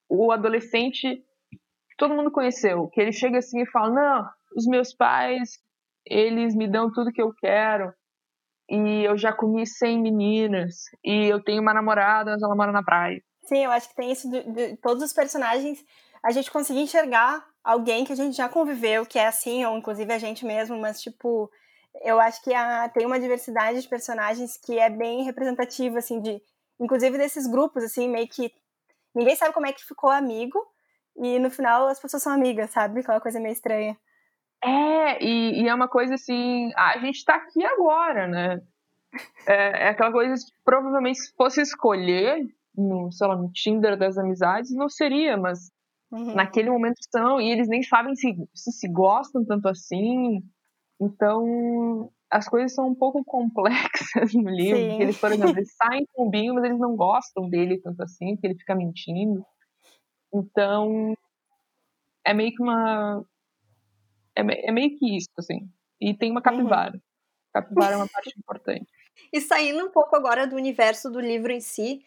o 0.08 0.30
adolescente 0.30 1.16
que 1.50 1.96
todo 1.96 2.14
mundo 2.14 2.30
conheceu, 2.30 2.88
que 2.88 3.00
ele 3.00 3.12
chega 3.12 3.38
assim 3.38 3.62
e 3.62 3.70
fala: 3.70 3.90
Não, 3.92 4.30
os 4.56 4.66
meus 4.66 4.94
pais 4.94 5.61
eles 6.06 6.54
me 6.54 6.68
dão 6.68 6.90
tudo 6.90 7.12
que 7.12 7.23
eu 7.23 7.32
quero. 7.35 7.92
E 8.68 9.04
eu 9.04 9.16
já 9.18 9.32
comi 9.32 9.66
100 9.66 10.00
meninas. 10.00 10.75
E 11.04 11.26
eu 11.26 11.42
tenho 11.42 11.61
uma 11.61 11.75
namorada, 11.75 12.32
mas 12.32 12.42
ela 12.42 12.54
mora 12.54 12.73
na 12.73 12.82
praia. 12.82 13.23
Sim, 13.44 13.64
eu 13.64 13.71
acho 13.71 13.88
que 13.88 13.97
tem 13.97 14.12
isso 14.12 14.30
de, 14.30 14.76
todos 14.76 15.02
os 15.02 15.12
personagens. 15.12 15.85
A 16.23 16.30
gente 16.30 16.50
conseguir 16.50 16.80
enxergar 16.80 17.44
alguém 17.62 18.04
que 18.04 18.12
a 18.12 18.16
gente 18.16 18.37
já 18.37 18.49
conviveu, 18.49 19.04
que 19.04 19.18
é 19.18 19.26
assim, 19.26 19.64
ou 19.64 19.76
inclusive 19.76 20.12
a 20.12 20.18
gente 20.18 20.44
mesmo, 20.44 20.78
mas 20.78 21.00
tipo, 21.00 21.50
eu 22.00 22.21
acho 22.21 22.42
que 22.42 22.54
a, 22.54 22.88
tem 22.88 23.04
uma 23.04 23.21
diversidade 23.21 23.80
de 23.80 23.88
personagens 23.88 24.56
que 24.56 24.78
é 24.78 24.88
bem 24.88 25.25
representativa, 25.25 25.99
assim, 25.99 26.21
de. 26.21 26.40
Inclusive 26.80 27.18
desses 27.18 27.47
grupos, 27.47 27.85
assim, 27.85 28.09
meio 28.09 28.28
que. 28.28 28.52
Ninguém 29.14 29.37
sabe 29.37 29.52
como 29.52 29.66
é 29.66 29.73
que 29.73 29.85
ficou 29.85 30.09
amigo, 30.09 30.59
e 31.16 31.38
no 31.38 31.50
final 31.50 31.88
as 31.88 32.00
pessoas 32.00 32.23
são 32.23 32.32
amigas, 32.32 32.71
sabe? 32.71 33.00
Aquela 33.00 33.21
coisa 33.21 33.38
meio 33.38 33.52
estranha. 33.52 33.97
É, 34.64 35.25
e, 35.25 35.62
e, 35.62 35.69
é 35.69 35.75
uma 35.75 35.88
coisa 35.88 36.14
assim, 36.14 36.71
a 36.76 36.99
gente 36.99 37.25
tá 37.25 37.35
aqui 37.35 37.64
agora, 37.64 38.28
né? 38.28 38.62
É, 39.47 39.87
é, 39.87 39.88
aquela 39.88 40.12
coisa 40.12 40.35
que 40.35 40.52
provavelmente 40.64 41.19
se 41.19 41.35
fosse 41.35 41.61
escolher 41.61 42.47
no, 42.76 43.11
sei 43.12 43.26
lá, 43.26 43.37
no 43.37 43.50
Tinder 43.52 43.97
das 43.99 44.16
amizades, 44.16 44.71
não 44.71 44.88
seria, 44.88 45.37
mas 45.37 45.71
uhum. 46.11 46.35
naquele 46.35 46.71
momento 46.71 46.97
são, 47.11 47.40
e 47.40 47.50
eles 47.50 47.69
nem 47.69 47.83
sabem 47.83 48.14
se, 48.14 48.35
se, 48.54 48.73
se 48.73 48.88
gostam 48.88 49.45
tanto 49.45 49.69
assim. 49.69 50.40
Então, 51.00 52.11
as 52.31 52.49
coisas 52.49 52.75
são 52.75 52.88
um 52.88 52.95
pouco 52.95 53.23
complexas 53.26 54.33
no 54.35 54.49
livro. 54.49 55.02
Eles, 55.02 55.19
por 55.19 55.33
exemplo, 55.33 55.59
eles 55.59 55.75
saem 55.76 56.07
com 56.12 56.26
o 56.26 56.31
Binho, 56.31 56.54
mas 56.54 56.64
eles 56.64 56.78
não 56.78 56.97
gostam 56.97 57.49
dele 57.49 57.81
tanto 57.81 58.02
assim, 58.02 58.35
porque 58.35 58.47
ele 58.47 58.59
fica 58.59 58.75
mentindo. 58.75 59.45
Então, 60.33 61.14
é 62.25 62.33
meio 62.33 62.52
que 62.54 62.62
uma, 62.62 63.23
é, 64.36 64.68
é 64.68 64.72
meio 64.72 64.96
que 64.98 65.16
isso, 65.16 65.30
assim. 65.38 65.68
E 66.00 66.14
tem 66.14 66.30
uma 66.30 66.40
uhum. 66.40 66.42
capivara. 66.42 66.94
Uhum. 66.94 67.00
Capivara 67.52 67.94
é 67.94 67.96
uma 67.96 68.08
parte 68.08 68.38
importante. 68.38 68.86
E 69.30 69.42
saindo 69.42 69.84
um 69.84 69.90
pouco 69.90 70.16
agora 70.16 70.46
do 70.46 70.56
universo 70.56 71.10
do 71.10 71.20
livro 71.20 71.52
em 71.52 71.60
si, 71.60 72.02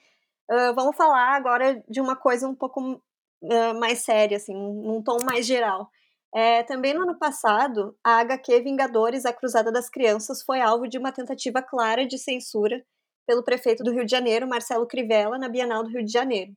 uh, 0.49 0.73
vamos 0.73 0.95
falar 0.95 1.35
agora 1.35 1.83
de 1.87 2.01
uma 2.01 2.15
coisa 2.15 2.47
um 2.47 2.55
pouco 2.55 2.81
uh, 3.43 3.79
mais 3.79 3.99
séria, 3.99 4.37
assim, 4.37 4.55
num 4.55 5.03
tom 5.03 5.17
mais 5.23 5.45
geral. 5.45 5.89
É, 6.33 6.63
também 6.63 6.93
no 6.93 7.03
ano 7.03 7.17
passado, 7.17 7.95
a 8.03 8.19
HQ 8.19 8.61
Vingadores, 8.61 9.25
A 9.25 9.31
Cruzada 9.31 9.71
das 9.71 9.89
Crianças, 9.89 10.43
foi 10.43 10.59
alvo 10.59 10.87
de 10.87 10.97
uma 10.97 11.11
tentativa 11.11 11.61
clara 11.61 12.05
de 12.05 12.17
censura 12.17 12.83
pelo 13.25 13.43
prefeito 13.43 13.83
do 13.83 13.91
Rio 13.91 14.03
de 14.03 14.11
Janeiro, 14.11 14.47
Marcelo 14.47 14.85
Crivella, 14.85 15.37
na 15.37 15.47
Bienal 15.47 15.83
do 15.83 15.89
Rio 15.89 16.03
de 16.03 16.11
Janeiro. 16.11 16.51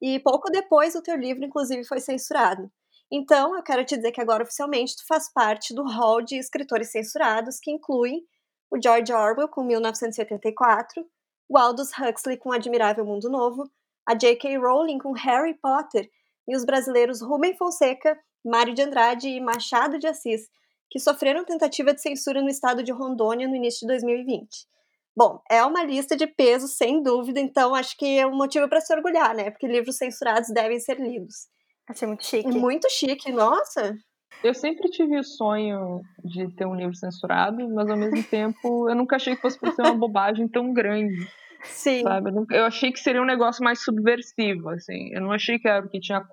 E 0.00 0.20
pouco 0.20 0.50
depois, 0.50 0.94
o 0.94 1.02
teu 1.02 1.16
livro, 1.16 1.44
inclusive, 1.44 1.84
foi 1.84 2.00
censurado. 2.00 2.70
Então, 3.12 3.56
eu 3.56 3.62
quero 3.62 3.84
te 3.84 3.96
dizer 3.96 4.12
que 4.12 4.20
agora 4.20 4.44
oficialmente 4.44 4.96
tu 4.96 5.06
faz 5.06 5.32
parte 5.32 5.74
do 5.74 5.82
hall 5.82 6.22
de 6.22 6.36
escritores 6.36 6.92
censurados, 6.92 7.58
que 7.58 7.70
incluem 7.70 8.24
o 8.70 8.80
George 8.80 9.12
Orwell 9.12 9.48
com 9.48 9.64
1984, 9.64 11.04
o 11.48 11.58
Aldous 11.58 11.90
Huxley 11.98 12.36
com 12.36 12.52
Admirável 12.52 13.04
Mundo 13.04 13.28
Novo, 13.28 13.68
a 14.06 14.14
J.K. 14.14 14.56
Rowling 14.58 14.98
com 14.98 15.12
Harry 15.12 15.54
Potter 15.54 16.08
e 16.46 16.54
os 16.54 16.64
brasileiros 16.64 17.20
Rubem 17.20 17.56
Fonseca, 17.56 18.16
Mário 18.44 18.74
de 18.74 18.82
Andrade 18.82 19.28
e 19.28 19.40
Machado 19.40 19.98
de 19.98 20.06
Assis, 20.06 20.48
que 20.88 21.00
sofreram 21.00 21.44
tentativa 21.44 21.92
de 21.92 22.00
censura 22.00 22.40
no 22.40 22.48
estado 22.48 22.82
de 22.82 22.92
Rondônia 22.92 23.48
no 23.48 23.56
início 23.56 23.80
de 23.80 23.88
2020. 23.88 24.68
Bom, 25.16 25.40
é 25.50 25.62
uma 25.64 25.82
lista 25.82 26.16
de 26.16 26.26
peso, 26.26 26.68
sem 26.68 27.02
dúvida, 27.02 27.40
então 27.40 27.74
acho 27.74 27.96
que 27.96 28.18
é 28.18 28.26
um 28.26 28.36
motivo 28.36 28.68
para 28.68 28.80
se 28.80 28.94
orgulhar, 28.94 29.34
né? 29.34 29.50
Porque 29.50 29.66
livros 29.66 29.96
censurados 29.96 30.50
devem 30.50 30.78
ser 30.78 30.98
lidos. 31.00 31.48
Achei 31.90 32.06
muito 32.06 32.24
chique. 32.24 32.48
É 32.48 32.52
muito 32.52 32.88
chique, 32.88 33.32
nossa. 33.32 33.96
Eu 34.44 34.54
sempre 34.54 34.88
tive 34.88 35.18
o 35.18 35.24
sonho 35.24 36.00
de 36.24 36.48
ter 36.54 36.64
um 36.64 36.74
livro 36.74 36.94
censurado, 36.94 37.68
mas 37.68 37.90
ao 37.90 37.96
mesmo 37.96 38.22
tempo 38.22 38.88
eu 38.88 38.94
nunca 38.94 39.16
achei 39.16 39.34
que 39.34 39.42
fosse 39.42 39.58
por 39.58 39.72
ser 39.72 39.82
uma 39.82 39.96
bobagem 39.98 40.46
tão 40.46 40.72
grande. 40.72 41.28
Sim. 41.64 42.02
Sabe? 42.02 42.30
Eu 42.52 42.64
achei 42.64 42.92
que 42.92 43.00
seria 43.00 43.20
um 43.20 43.26
negócio 43.26 43.62
mais 43.64 43.82
subversivo, 43.82 44.68
assim. 44.70 45.12
Eu 45.12 45.20
não 45.20 45.32
achei 45.32 45.58
que 45.58 45.68
era 45.68 45.82
porque 45.82 45.98
tinha. 45.98 46.24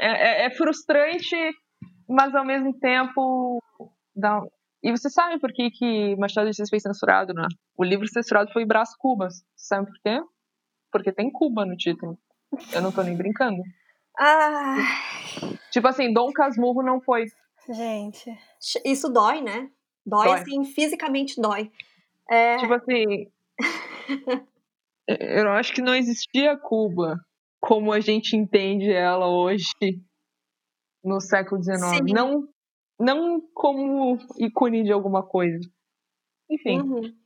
é, 0.00 0.44
é, 0.44 0.46
é 0.46 0.50
frustrante, 0.50 1.36
mas 2.08 2.32
ao 2.32 2.44
mesmo 2.44 2.78
tempo 2.78 3.60
dá, 4.14 4.40
E 4.84 4.92
você 4.92 5.10
sabe 5.10 5.40
por 5.40 5.52
que, 5.52 5.68
que 5.70 6.14
Machado 6.16 6.44
de 6.44 6.50
Assis 6.50 6.70
foi 6.70 6.78
censurado, 6.78 7.34
né? 7.34 7.48
O 7.76 7.82
livro 7.82 8.06
censurado 8.06 8.52
foi 8.52 8.64
Brás 8.64 8.96
Cubas. 8.96 9.42
Sabe 9.56 9.86
por 9.86 9.98
quê? 10.00 10.20
Porque 10.92 11.12
tem 11.12 11.30
Cuba 11.30 11.66
no 11.66 11.76
título. 11.76 12.16
Eu 12.72 12.80
não 12.80 12.92
tô 12.92 13.02
nem 13.02 13.16
brincando. 13.16 13.60
Ah, 14.18 14.76
Tipo 15.70 15.88
assim, 15.88 16.12
Dom 16.12 16.32
Casmurro 16.32 16.82
não 16.82 17.00
foi. 17.00 17.26
Gente. 17.68 18.30
isso 18.84 19.08
dói, 19.12 19.42
né? 19.42 19.70
Dói, 20.04 20.26
Dói. 20.26 20.40
assim, 20.40 20.64
fisicamente 20.64 21.40
dói. 21.40 21.70
É, 22.30 22.56
Tipo 22.58 22.74
assim. 22.74 23.30
eu 25.08 25.50
acho 25.50 25.74
que 25.74 25.82
não 25.82 25.94
existia 25.94 26.56
Cuba 26.56 27.20
como 27.60 27.92
a 27.92 28.00
gente 28.00 28.36
entende 28.36 28.90
ela 28.90 29.28
hoje 29.28 29.66
no 31.04 31.20
século 31.20 31.62
XIX. 31.62 31.80
Sim. 31.80 32.12
Não, 32.14 32.48
não 32.98 33.40
como 33.52 34.18
ícone 34.38 34.84
de 34.84 34.92
alguma 34.92 35.22
coisa. 35.22 35.58
Enfim. 36.50 36.80
Uhum. 36.80 37.16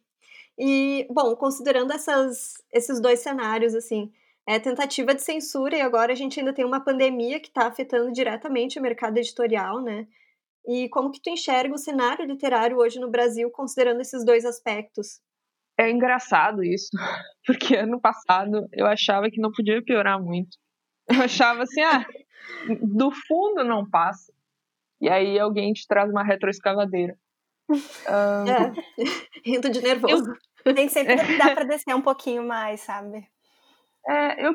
E, 0.58 1.06
bom, 1.10 1.34
considerando 1.36 1.92
essas, 1.92 2.54
esses 2.72 3.00
dois 3.00 3.20
cenários, 3.20 3.74
assim, 3.74 4.12
é 4.46 4.58
tentativa 4.58 5.14
de 5.14 5.22
censura 5.22 5.76
e 5.76 5.80
agora 5.80 6.12
a 6.12 6.16
gente 6.16 6.38
ainda 6.38 6.52
tem 6.52 6.64
uma 6.64 6.80
pandemia 6.80 7.40
que 7.40 7.48
está 7.48 7.66
afetando 7.66 8.12
diretamente 8.12 8.78
o 8.78 8.82
mercado 8.82 9.18
editorial, 9.18 9.80
né? 9.80 10.06
E 10.66 10.88
como 10.88 11.10
que 11.10 11.20
tu 11.20 11.30
enxerga 11.30 11.74
o 11.74 11.78
cenário 11.78 12.24
literário 12.26 12.76
hoje 12.76 12.98
no 12.98 13.10
Brasil, 13.10 13.50
considerando 13.50 14.00
esses 14.00 14.24
dois 14.24 14.44
aspectos? 14.44 15.20
É 15.78 15.90
engraçado 15.90 16.62
isso, 16.62 16.90
porque 17.46 17.76
ano 17.76 18.00
passado 18.00 18.68
eu 18.72 18.86
achava 18.86 19.30
que 19.30 19.40
não 19.40 19.50
podia 19.50 19.82
piorar 19.82 20.22
muito. 20.22 20.58
Eu 21.08 21.22
achava 21.22 21.62
assim, 21.62 21.80
ah, 21.82 22.06
do 22.82 23.10
fundo 23.10 23.64
não 23.64 23.88
passa. 23.88 24.32
E 25.00 25.08
aí 25.08 25.38
alguém 25.38 25.72
te 25.72 25.86
traz 25.86 26.10
uma 26.10 26.22
retroescavadeira. 26.22 27.16
Ah, 28.06 28.44
É, 28.46 28.72
rindo 29.44 29.70
de 29.70 29.80
nervoso. 29.80 30.32
Nem 30.66 30.88
sempre 30.88 31.16
dá 31.38 31.54
pra 31.54 31.64
descer 31.64 31.94
um 31.94 32.02
pouquinho 32.02 32.46
mais, 32.46 32.80
sabe? 32.80 33.26
É, 34.08 34.46
eu 34.46 34.54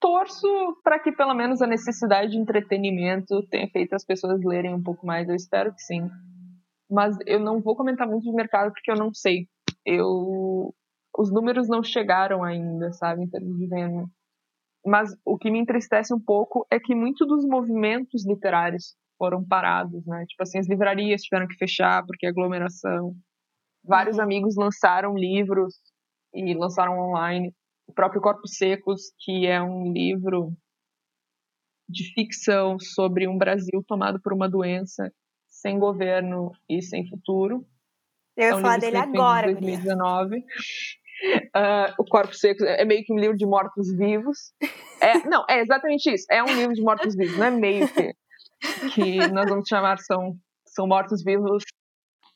torço 0.00 0.46
para 0.82 0.98
que 0.98 1.12
pelo 1.12 1.34
menos 1.34 1.62
a 1.62 1.66
necessidade 1.66 2.32
de 2.32 2.38
entretenimento 2.38 3.42
tenha 3.48 3.68
feito 3.68 3.94
as 3.94 4.04
pessoas 4.04 4.42
lerem 4.44 4.74
um 4.74 4.82
pouco 4.82 5.06
mais. 5.06 5.28
Eu 5.28 5.34
espero 5.34 5.72
que 5.74 5.82
sim. 5.82 6.10
Mas 6.90 7.16
eu 7.26 7.40
não 7.40 7.60
vou 7.60 7.74
comentar 7.74 8.06
muito 8.06 8.24
de 8.24 8.32
mercado 8.32 8.72
porque 8.72 8.90
eu 8.90 8.96
não 8.96 9.12
sei. 9.12 9.48
Eu 9.84 10.74
os 11.16 11.32
números 11.32 11.68
não 11.68 11.82
chegaram 11.82 12.42
ainda, 12.42 12.92
sabe, 12.92 13.22
em 13.22 13.28
termos 13.28 13.56
de 13.56 13.66
venda. 13.68 14.04
Mas 14.84 15.16
o 15.24 15.38
que 15.38 15.50
me 15.50 15.58
entristece 15.58 16.12
um 16.12 16.20
pouco 16.20 16.66
é 16.70 16.78
que 16.78 16.94
muitos 16.94 17.26
dos 17.26 17.46
movimentos 17.46 18.26
literários 18.26 18.96
foram 19.16 19.42
parados, 19.44 20.04
né? 20.06 20.24
Tipo 20.26 20.42
assim, 20.42 20.58
as 20.58 20.68
livrarias 20.68 21.22
tiveram 21.22 21.46
que 21.46 21.56
fechar 21.56 22.04
porque 22.04 22.26
aglomeração. 22.26 23.14
Vários 23.84 24.18
Uhum. 24.18 24.24
amigos 24.24 24.56
lançaram 24.56 25.14
livros 25.16 25.76
e 26.34 26.52
lançaram 26.52 26.98
online 26.98 27.54
o 27.86 27.92
próprio 27.92 28.20
Corpos 28.20 28.56
Secos, 28.56 29.12
que 29.20 29.46
é 29.46 29.60
um 29.62 29.92
livro 29.92 30.52
de 31.88 32.12
ficção 32.14 32.78
sobre 32.80 33.28
um 33.28 33.36
Brasil 33.36 33.84
tomado 33.86 34.20
por 34.20 34.32
uma 34.32 34.48
doença 34.48 35.12
sem 35.48 35.78
governo 35.78 36.50
e 36.68 36.82
sem 36.82 37.06
futuro. 37.08 37.66
Eu 38.36 38.44
ia 38.44 38.50
É 38.50 38.54
um 38.56 38.60
falar 38.60 38.78
dele 38.78 38.96
agora, 38.96 39.50
em 39.50 39.54
guria. 39.54 39.76
2019. 39.78 40.44
Ah, 41.54 41.94
o 41.98 42.04
Corpos 42.04 42.40
Secos 42.40 42.62
é 42.66 42.84
meio 42.84 43.04
que 43.04 43.12
um 43.12 43.18
livro 43.18 43.36
de 43.36 43.46
mortos-vivos. 43.46 44.52
É, 45.00 45.12
não, 45.28 45.44
é 45.48 45.60
exatamente 45.60 46.12
isso. 46.12 46.26
É 46.30 46.42
um 46.42 46.46
livro 46.46 46.74
de 46.74 46.82
mortos-vivos, 46.82 47.36
não 47.38 47.46
é 47.46 47.50
meio 47.50 47.88
que. 47.88 48.12
Que 48.94 49.18
nós 49.28 49.48
vamos 49.48 49.68
chamar 49.68 49.98
são, 49.98 50.36
são 50.66 50.86
mortos-vivos 50.86 51.62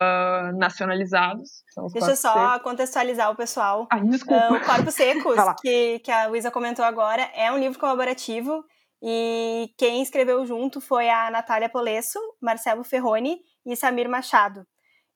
ah, 0.01 0.53
nacionalizados. 0.55 1.63
Deixa 1.65 1.81
eu 1.81 1.83
Corpos 1.85 2.05
Secos. 2.05 2.21
só 2.21 2.59
contextualizar 2.61 3.31
o 3.31 3.37
pessoal. 3.37 3.87
Ai, 3.91 4.03
desculpa. 4.03 4.43
Ah, 4.43 4.53
o 4.53 4.65
Corpos 4.65 4.95
Secos, 4.95 5.37
que, 5.61 5.99
que 6.01 6.11
a 6.11 6.27
Luísa 6.27 6.51
comentou 6.51 6.85
agora, 6.85 7.23
é 7.35 7.51
um 7.51 7.59
livro 7.59 7.79
colaborativo 7.79 8.65
e 9.03 9.73
quem 9.77 10.03
escreveu 10.03 10.45
junto 10.47 10.81
foi 10.81 11.09
a 11.09 11.31
Natália 11.31 11.69
Polesso, 11.69 12.19
Marcelo 12.41 12.85
Ferroni 12.85 13.41
e 13.65 13.77
Samir 13.77 14.09
Machado. 14.09 14.67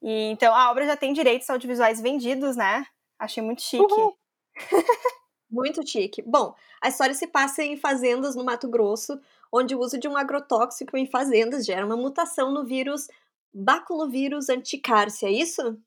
E, 0.02 0.30
então 0.30 0.54
a 0.54 0.70
obra 0.70 0.86
já 0.86 0.96
tem 0.96 1.12
direitos 1.12 1.48
audiovisuais 1.48 2.00
vendidos, 2.00 2.56
né? 2.56 2.84
Achei 3.18 3.42
muito 3.42 3.62
chique. 3.62 3.94
Muito 5.52 5.86
chique. 5.86 6.22
Bom, 6.22 6.54
a 6.80 6.88
história 6.88 7.14
se 7.14 7.26
passa 7.26 7.62
em 7.62 7.76
fazendas 7.76 8.34
no 8.34 8.42
Mato 8.42 8.66
Grosso, 8.70 9.20
onde 9.52 9.74
o 9.74 9.80
uso 9.80 9.98
de 9.98 10.08
um 10.08 10.16
agrotóxico 10.16 10.96
em 10.96 11.06
fazendas 11.06 11.66
gera 11.66 11.84
uma 11.84 11.94
mutação 11.94 12.50
no 12.50 12.64
vírus 12.64 13.06
baculovírus 13.52 14.48
anticárcia, 14.48 15.26
é 15.26 15.32
isso? 15.32 15.78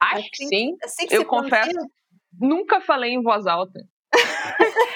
Acho 0.00 0.28
que 0.32 0.46
sim. 0.46 0.76
Assim 0.82 1.06
que 1.06 1.14
Eu 1.16 1.20
se 1.22 1.26
pronuncia? 1.26 1.60
confesso. 1.60 1.90
Nunca 2.38 2.80
falei 2.80 3.12
em 3.12 3.22
voz 3.22 3.46
alta. 3.46 3.80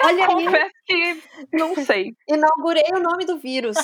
Olha 0.03 0.27
aí, 0.27 0.45
Confesso 0.45 0.71
que 0.85 1.23
não 1.53 1.75
sei. 1.85 2.15
inaugurei 2.27 2.83
o 2.93 2.99
nome 2.99 3.25
do 3.25 3.37
vírus. 3.39 3.75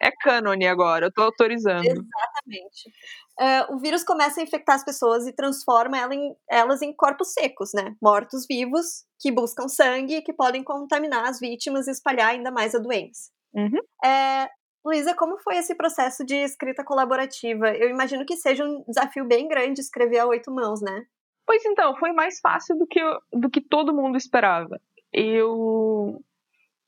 É 0.00 0.10
cânone 0.10 0.66
agora, 0.66 1.06
eu 1.06 1.12
tô 1.12 1.22
autorizando. 1.22 1.84
Exatamente. 1.84 2.92
É, 3.38 3.72
o 3.72 3.78
vírus 3.78 4.02
começa 4.02 4.40
a 4.40 4.42
infectar 4.42 4.74
as 4.74 4.84
pessoas 4.84 5.26
e 5.26 5.32
transforma 5.32 5.96
ela 5.98 6.14
em- 6.14 6.34
elas 6.48 6.82
em 6.82 6.92
corpos 6.92 7.32
secos, 7.32 7.70
né? 7.72 7.94
Mortos-vivos, 8.02 9.04
que 9.20 9.30
buscam 9.30 9.68
sangue 9.68 10.16
e 10.16 10.22
que 10.22 10.32
podem 10.32 10.62
contaminar 10.64 11.24
as 11.28 11.38
vítimas 11.38 11.86
e 11.86 11.92
espalhar 11.92 12.30
ainda 12.30 12.50
mais 12.50 12.74
a 12.74 12.78
doença. 12.80 13.30
Uhum. 13.54 13.78
É, 14.04 14.48
Luísa, 14.84 15.14
como 15.14 15.38
foi 15.38 15.56
esse 15.56 15.74
processo 15.76 16.24
de 16.24 16.34
escrita 16.36 16.82
colaborativa? 16.84 17.70
Eu 17.70 17.88
imagino 17.88 18.26
que 18.26 18.36
seja 18.36 18.64
um 18.64 18.82
desafio 18.86 19.24
bem 19.24 19.46
grande 19.46 19.80
escrever 19.80 20.18
a 20.18 20.26
oito 20.26 20.50
mãos, 20.52 20.80
né? 20.82 21.04
Pois 21.46 21.64
então, 21.64 21.94
foi 21.96 22.12
mais 22.12 22.40
fácil 22.40 22.76
do 22.76 22.86
que, 22.86 23.00
eu- 23.00 23.20
do 23.32 23.48
que 23.50 23.60
todo 23.60 23.94
mundo 23.94 24.16
esperava. 24.16 24.80
Eu, 25.12 26.20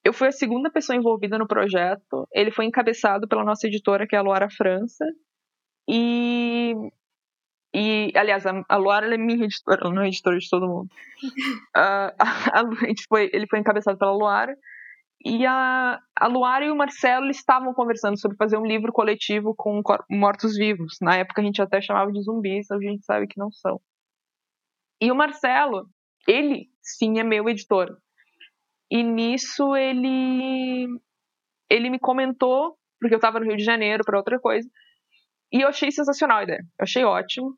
eu 0.04 0.12
fui 0.12 0.28
a 0.28 0.32
segunda 0.32 0.70
pessoa 0.70 0.96
envolvida 0.96 1.38
no 1.38 1.46
projeto. 1.46 2.26
Ele 2.32 2.50
foi 2.50 2.64
encabeçado 2.64 3.28
pela 3.28 3.44
nossa 3.44 3.66
editora, 3.66 4.06
que 4.06 4.16
é 4.16 4.18
a 4.18 4.22
Luara 4.22 4.48
França. 4.50 5.04
E, 5.88 6.74
e 7.74 8.12
aliás, 8.16 8.44
a, 8.46 8.76
Luara 8.76 9.12
é 9.14 9.18
minha 9.18 9.44
editora, 9.44 9.80
ela 9.84 9.94
não 9.94 10.02
é 10.02 10.08
editora 10.08 10.38
de 10.38 10.48
todo 10.48 10.68
mundo. 10.68 10.88
Ah, 11.76 12.12
a, 12.18 12.60
a 12.60 12.86
gente 12.86 13.04
foi, 13.08 13.28
ele 13.32 13.46
foi 13.48 13.58
encabeçado 13.58 13.98
pela 13.98 14.12
Luara. 14.12 14.56
E 15.22 15.46
a, 15.46 16.00
a 16.16 16.26
Luara 16.26 16.64
e 16.64 16.70
o 16.70 16.76
Marcelo 16.76 17.30
estavam 17.30 17.72
conversando 17.72 18.18
sobre 18.18 18.36
fazer 18.36 18.58
um 18.58 18.66
livro 18.66 18.92
coletivo 18.92 19.54
com 19.54 19.82
mortos-vivos. 20.10 20.98
Na 21.00 21.16
época 21.16 21.40
a 21.40 21.44
gente 21.44 21.62
até 21.62 21.80
chamava 21.80 22.12
de 22.12 22.22
zumbis, 22.22 22.70
hoje 22.70 22.86
a 22.86 22.90
gente 22.90 23.04
sabe 23.04 23.26
que 23.26 23.38
não 23.38 23.50
são. 23.50 23.80
E 25.00 25.10
o 25.10 25.14
Marcelo, 25.14 25.88
ele 26.28 26.68
sim 26.82 27.18
é 27.18 27.24
meu 27.24 27.48
editor. 27.48 27.96
E 28.90 29.02
nisso 29.02 29.74
ele 29.74 30.86
ele 31.70 31.90
me 31.90 31.98
comentou, 31.98 32.76
porque 33.00 33.14
eu 33.14 33.18
estava 33.18 33.40
no 33.40 33.46
Rio 33.46 33.56
de 33.56 33.64
Janeiro 33.64 34.04
para 34.04 34.18
outra 34.18 34.38
coisa, 34.38 34.68
e 35.52 35.62
eu 35.62 35.68
achei 35.68 35.90
sensacional 35.90 36.38
a 36.38 36.42
ideia. 36.44 36.60
Eu 36.78 36.82
achei 36.82 37.04
ótimo. 37.04 37.56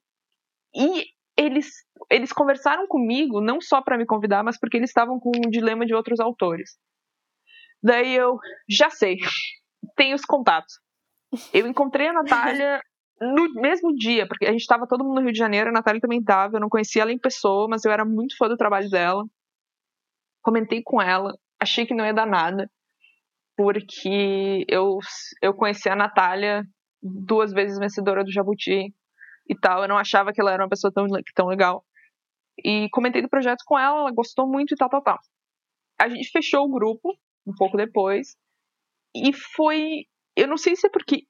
E 0.74 1.04
eles 1.36 1.84
eles 2.10 2.32
conversaram 2.32 2.86
comigo 2.86 3.40
não 3.40 3.60
só 3.60 3.82
para 3.82 3.98
me 3.98 4.06
convidar, 4.06 4.44
mas 4.44 4.58
porque 4.58 4.76
eles 4.76 4.90
estavam 4.90 5.18
com 5.18 5.32
um 5.34 5.50
dilema 5.50 5.84
de 5.84 5.94
outros 5.94 6.20
autores. 6.20 6.78
Daí 7.86 8.16
eu 8.16 8.40
já 8.68 8.90
sei, 8.90 9.16
tenho 9.94 10.16
os 10.16 10.24
contatos. 10.24 10.80
Eu 11.54 11.68
encontrei 11.68 12.08
a 12.08 12.12
Natália 12.12 12.80
no 13.20 13.60
mesmo 13.60 13.94
dia, 13.94 14.26
porque 14.26 14.44
a 14.44 14.50
gente 14.50 14.62
estava 14.62 14.88
todo 14.88 15.04
mundo 15.04 15.14
no 15.14 15.20
Rio 15.20 15.32
de 15.32 15.38
Janeiro, 15.38 15.70
a 15.70 15.72
Natália 15.72 16.00
também 16.00 16.18
estava, 16.18 16.56
eu 16.56 16.60
não 16.60 16.68
conhecia 16.68 17.02
ela 17.02 17.12
em 17.12 17.18
pessoa, 17.18 17.68
mas 17.68 17.84
eu 17.84 17.92
era 17.92 18.04
muito 18.04 18.36
fã 18.36 18.48
do 18.48 18.56
trabalho 18.56 18.90
dela. 18.90 19.24
Comentei 20.42 20.82
com 20.82 21.00
ela, 21.00 21.32
achei 21.60 21.86
que 21.86 21.94
não 21.94 22.04
ia 22.04 22.12
dar 22.12 22.26
nada, 22.26 22.68
porque 23.56 24.64
eu, 24.68 24.98
eu 25.40 25.54
conheci 25.54 25.88
a 25.88 25.94
Natália 25.94 26.64
duas 27.00 27.52
vezes 27.52 27.78
vencedora 27.78 28.24
do 28.24 28.32
Jabuti 28.32 28.92
e 29.48 29.54
tal, 29.60 29.82
eu 29.82 29.88
não 29.88 29.96
achava 29.96 30.32
que 30.32 30.40
ela 30.40 30.52
era 30.52 30.64
uma 30.64 30.68
pessoa 30.68 30.92
tão, 30.92 31.06
tão 31.36 31.46
legal. 31.46 31.84
E 32.64 32.88
comentei 32.90 33.22
do 33.22 33.28
projeto 33.28 33.62
com 33.64 33.78
ela, 33.78 34.00
ela 34.00 34.12
gostou 34.12 34.44
muito 34.48 34.74
e 34.74 34.76
tal, 34.76 34.88
tal, 34.88 35.02
tal. 35.02 35.18
A 36.00 36.08
gente 36.08 36.30
fechou 36.30 36.64
o 36.64 36.70
grupo 36.70 37.16
um 37.46 37.54
pouco 37.54 37.76
depois, 37.76 38.36
e 39.14 39.32
foi. 39.32 40.04
Eu 40.36 40.46
não 40.46 40.56
sei 40.56 40.76
se 40.76 40.86
é 40.86 40.90
porque 40.90 41.22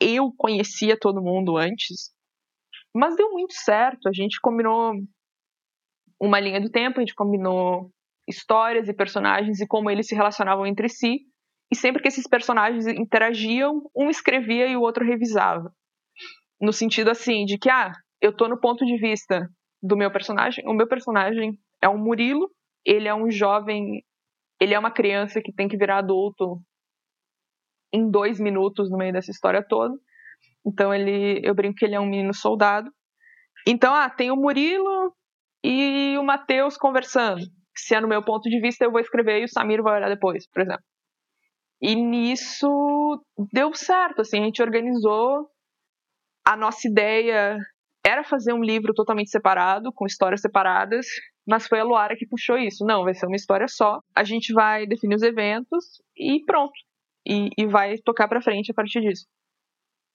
eu 0.00 0.32
conhecia 0.36 0.98
todo 0.98 1.22
mundo 1.22 1.56
antes, 1.56 2.10
mas 2.94 3.16
deu 3.16 3.30
muito 3.30 3.54
certo. 3.54 4.08
A 4.08 4.12
gente 4.12 4.40
combinou 4.40 4.92
uma 6.20 6.40
linha 6.40 6.60
do 6.60 6.70
tempo, 6.70 6.98
a 6.98 7.02
gente 7.02 7.14
combinou 7.14 7.90
histórias 8.26 8.88
e 8.88 8.94
personagens 8.94 9.60
e 9.60 9.66
como 9.66 9.90
eles 9.90 10.06
se 10.06 10.14
relacionavam 10.14 10.66
entre 10.66 10.88
si. 10.88 11.20
E 11.70 11.76
sempre 11.76 12.00
que 12.00 12.08
esses 12.08 12.26
personagens 12.26 12.86
interagiam, 12.86 13.82
um 13.96 14.08
escrevia 14.08 14.66
e 14.66 14.76
o 14.76 14.80
outro 14.80 15.04
revisava. 15.04 15.72
No 16.60 16.72
sentido 16.72 17.10
assim, 17.10 17.44
de 17.44 17.58
que, 17.58 17.68
ah, 17.68 17.92
eu 18.20 18.34
tô 18.34 18.48
no 18.48 18.60
ponto 18.60 18.84
de 18.86 18.96
vista 18.96 19.48
do 19.82 19.96
meu 19.96 20.10
personagem. 20.10 20.66
O 20.66 20.72
meu 20.72 20.86
personagem 20.88 21.58
é 21.82 21.88
um 21.88 21.98
Murilo, 21.98 22.50
ele 22.86 23.08
é 23.08 23.14
um 23.14 23.30
jovem, 23.30 24.02
ele 24.60 24.74
é 24.74 24.78
uma 24.78 24.90
criança 24.90 25.40
que 25.42 25.52
tem 25.52 25.68
que 25.68 25.76
virar 25.76 25.98
adulto 25.98 26.60
em 27.92 28.10
dois 28.10 28.40
minutos 28.40 28.90
no 28.90 28.98
meio 28.98 29.12
dessa 29.12 29.30
história 29.30 29.64
toda. 29.66 29.94
Então 30.66 30.92
ele, 30.92 31.40
eu 31.44 31.54
brinco 31.54 31.76
que 31.76 31.84
ele 31.84 31.94
é 31.94 32.00
um 32.00 32.06
menino 32.06 32.34
soldado. 32.34 32.90
Então, 33.66 33.94
ah, 33.94 34.10
tem 34.10 34.30
o 34.30 34.36
Murilo 34.36 35.14
e 35.64 36.16
o 36.18 36.24
Matheus 36.24 36.76
conversando. 36.76 37.40
Se 37.76 37.94
é 37.94 38.00
no 38.00 38.08
meu 38.08 38.22
ponto 38.24 38.48
de 38.48 38.60
vista, 38.60 38.84
eu 38.84 38.90
vou 38.90 39.00
escrever 39.00 39.40
e 39.40 39.44
o 39.44 39.48
Samir 39.48 39.82
vai 39.82 39.96
olhar 39.96 40.08
depois, 40.08 40.48
por 40.48 40.62
exemplo. 40.62 40.84
E 41.80 41.94
nisso 41.94 42.68
deu 43.52 43.74
certo, 43.74 44.20
assim, 44.20 44.40
a 44.40 44.44
gente 44.44 44.62
organizou. 44.62 45.48
A 46.46 46.56
nossa 46.56 46.86
ideia 46.86 47.58
era 48.06 48.22
fazer 48.22 48.52
um 48.52 48.62
livro 48.62 48.92
totalmente 48.92 49.30
separado, 49.30 49.90
com 49.92 50.04
histórias 50.04 50.42
separadas, 50.42 51.06
mas 51.46 51.66
foi 51.66 51.80
a 51.80 51.84
Luara 51.84 52.16
que 52.16 52.26
puxou 52.26 52.58
isso. 52.58 52.84
Não, 52.84 53.04
vai 53.04 53.14
ser 53.14 53.26
uma 53.26 53.36
história 53.36 53.66
só. 53.66 54.00
A 54.14 54.22
gente 54.22 54.52
vai 54.52 54.86
definir 54.86 55.14
os 55.14 55.22
eventos 55.22 56.02
e 56.16 56.44
pronto. 56.44 56.74
E, 57.26 57.48
e 57.56 57.66
vai 57.66 57.96
tocar 57.98 58.28
para 58.28 58.42
frente 58.42 58.70
a 58.70 58.74
partir 58.74 59.00
disso. 59.00 59.24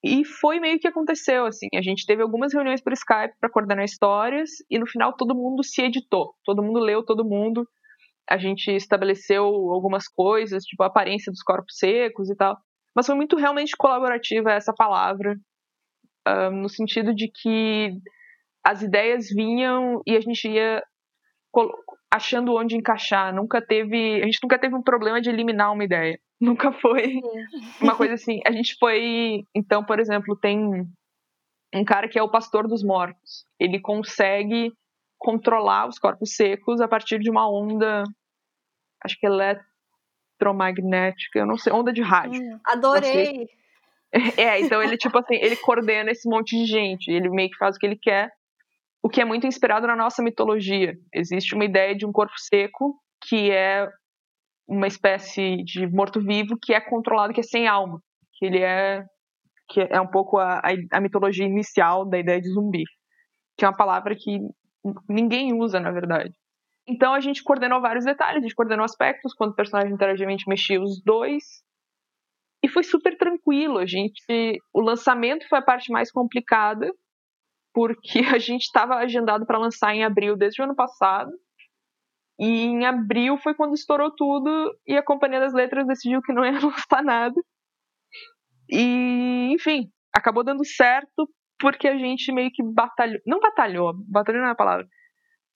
E 0.03 0.23
foi 0.23 0.59
meio 0.59 0.79
que 0.79 0.87
aconteceu, 0.87 1.45
assim. 1.45 1.67
A 1.75 1.81
gente 1.81 2.05
teve 2.05 2.21
algumas 2.21 2.53
reuniões 2.53 2.81
por 2.81 2.93
Skype 2.93 3.33
para 3.39 3.49
coordenar 3.49 3.83
histórias 3.83 4.49
e 4.69 4.79
no 4.79 4.87
final 4.87 5.15
todo 5.15 5.35
mundo 5.35 5.63
se 5.63 5.81
editou. 5.81 6.33
Todo 6.45 6.63
mundo 6.63 6.79
leu 6.79 7.03
todo 7.03 7.27
mundo. 7.27 7.67
A 8.29 8.37
gente 8.37 8.71
estabeleceu 8.71 9.43
algumas 9.43 10.07
coisas, 10.07 10.63
tipo 10.63 10.83
a 10.83 10.87
aparência 10.87 11.31
dos 11.31 11.41
corpos 11.41 11.75
secos 11.77 12.29
e 12.29 12.35
tal. 12.35 12.55
Mas 12.95 13.07
foi 13.07 13.15
muito 13.15 13.35
realmente 13.35 13.75
colaborativa 13.77 14.51
essa 14.51 14.73
palavra, 14.73 15.35
uh, 16.29 16.51
no 16.51 16.69
sentido 16.69 17.13
de 17.13 17.27
que 17.27 17.91
as 18.63 18.81
ideias 18.81 19.27
vinham 19.29 20.01
e 20.05 20.15
a 20.15 20.21
gente 20.21 20.47
ia 20.47 20.81
achando 22.11 22.55
onde 22.55 22.75
encaixar. 22.75 23.33
Nunca 23.33 23.61
teve, 23.61 24.21
a 24.21 24.25
gente 24.25 24.39
nunca 24.41 24.59
teve 24.59 24.75
um 24.75 24.81
problema 24.81 25.21
de 25.21 25.29
eliminar 25.29 25.71
uma 25.71 25.83
ideia. 25.83 26.19
Nunca 26.41 26.71
foi 26.71 27.19
uma 27.81 27.97
coisa 27.97 28.13
assim. 28.13 28.39
A 28.45 28.51
gente 28.51 28.77
foi, 28.79 29.43
então, 29.53 29.83
por 29.83 29.99
exemplo, 29.99 30.37
tem 30.37 30.87
um 31.75 31.83
cara 31.83 32.07
que 32.07 32.17
é 32.17 32.23
o 32.23 32.31
pastor 32.31 32.65
dos 32.65 32.81
mortos. 32.81 33.45
Ele 33.59 33.77
consegue 33.81 34.71
controlar 35.17 35.89
os 35.89 35.99
corpos 35.99 36.35
secos 36.35 36.79
a 36.79 36.87
partir 36.87 37.19
de 37.19 37.29
uma 37.29 37.51
onda, 37.51 38.05
acho 39.03 39.19
que 39.19 39.27
eletromagnética, 39.27 41.39
eu 41.39 41.45
não 41.45 41.57
sei, 41.57 41.73
onda 41.73 41.91
de 41.91 42.01
rádio. 42.01 42.41
Hum, 42.41 42.57
adorei. 42.65 43.45
É, 44.37 44.59
então 44.59 44.81
ele 44.81 44.97
tipo 44.97 45.17
assim, 45.19 45.35
ele 45.35 45.55
coordena 45.55 46.11
esse 46.11 46.27
monte 46.27 46.57
de 46.57 46.65
gente, 46.65 47.09
ele 47.11 47.29
meio 47.29 47.49
que 47.49 47.57
faz 47.57 47.75
o 47.75 47.79
que 47.79 47.85
ele 47.85 47.97
quer, 48.01 48.29
o 49.03 49.09
que 49.09 49.21
é 49.21 49.25
muito 49.25 49.45
inspirado 49.45 49.85
na 49.87 49.95
nossa 49.95 50.23
mitologia. 50.23 50.93
Existe 51.13 51.53
uma 51.55 51.65
ideia 51.65 51.95
de 51.95 52.05
um 52.05 52.11
corpo 52.11 52.33
seco 52.37 52.99
que 53.27 53.51
é 53.51 53.87
uma 54.67 54.87
espécie 54.87 55.63
de 55.63 55.87
morto-vivo 55.87 56.57
que 56.61 56.73
é 56.73 56.81
controlado, 56.81 57.33
que 57.33 57.39
é 57.39 57.43
sem 57.43 57.67
alma, 57.67 57.99
que 58.33 58.45
ele 58.45 58.59
é 58.59 59.03
que 59.71 59.81
é 59.81 60.01
um 60.01 60.07
pouco 60.07 60.39
a, 60.39 60.61
a, 60.91 60.99
mitologia 60.99 61.45
inicial 61.45 62.03
da 62.03 62.17
ideia 62.17 62.41
de 62.41 62.49
zumbi, 62.49 62.83
que 63.55 63.63
é 63.63 63.67
uma 63.67 63.77
palavra 63.77 64.15
que 64.15 64.39
ninguém 65.07 65.53
usa, 65.53 65.79
na 65.79 65.91
verdade. 65.91 66.33
Então 66.87 67.13
a 67.13 67.19
gente 67.19 67.43
coordenou 67.43 67.79
vários 67.79 68.03
detalhes, 68.03 68.39
a 68.39 68.41
gente 68.41 68.55
coordenou 68.55 68.83
aspectos, 68.83 69.33
quando 69.35 69.51
o 69.51 69.55
personagem 69.55 69.95
gente 70.27 70.47
mexia 70.47 70.81
os 70.81 70.99
dois, 71.03 71.43
e 72.63 72.67
foi 72.67 72.83
super 72.83 73.17
tranquilo. 73.17 73.77
A 73.77 73.85
gente, 73.85 74.21
o 74.73 74.81
lançamento 74.81 75.47
foi 75.47 75.59
a 75.59 75.63
parte 75.63 75.91
mais 75.91 76.11
complicada, 76.11 76.91
porque 77.73 78.19
a 78.35 78.37
gente 78.37 78.63
estava 78.63 78.95
agendado 78.95 79.45
para 79.45 79.59
lançar 79.59 79.93
em 79.95 80.03
abril 80.03 80.35
desde 80.35 80.61
o 80.61 80.65
ano 80.65 80.75
passado. 80.75 81.31
E 82.39 82.63
em 82.63 82.85
abril 82.85 83.37
foi 83.37 83.53
quando 83.53 83.75
estourou 83.75 84.11
tudo 84.15 84.73
e 84.87 84.95
a 84.95 85.03
Companhia 85.03 85.41
das 85.41 85.53
Letras 85.53 85.85
decidiu 85.85 86.21
que 86.21 86.31
não 86.31 86.45
ia 86.45 86.53
lançar 86.65 87.03
nada. 87.03 87.35
E, 88.71 89.51
enfim, 89.53 89.89
acabou 90.15 90.43
dando 90.43 90.65
certo 90.65 91.29
porque 91.59 91.87
a 91.87 91.97
gente 91.97 92.31
meio 92.31 92.49
que 92.51 92.63
batalhou. 92.63 93.19
Não 93.25 93.39
batalhou, 93.39 93.93
batalhou 94.07 94.41
não 94.41 94.49
é 94.49 94.51
a 94.51 94.55
palavra. 94.55 94.87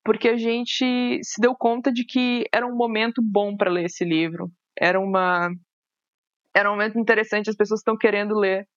Porque 0.03 0.27
a 0.27 0.35
gente 0.35 1.19
se 1.23 1.39
deu 1.39 1.55
conta 1.55 1.91
de 1.91 2.03
que 2.05 2.43
era 2.53 2.67
um 2.67 2.75
momento 2.75 3.21
bom 3.23 3.55
para 3.55 3.71
ler 3.71 3.85
esse 3.85 4.03
livro. 4.03 4.51
Era 4.77 4.99
uma. 4.99 5.49
Era 6.55 6.69
um 6.69 6.73
momento 6.73 6.99
interessante, 6.99 7.49
as 7.49 7.55
pessoas 7.55 7.79
estão 7.79 7.97
querendo 7.97 8.35
ler 8.35 8.67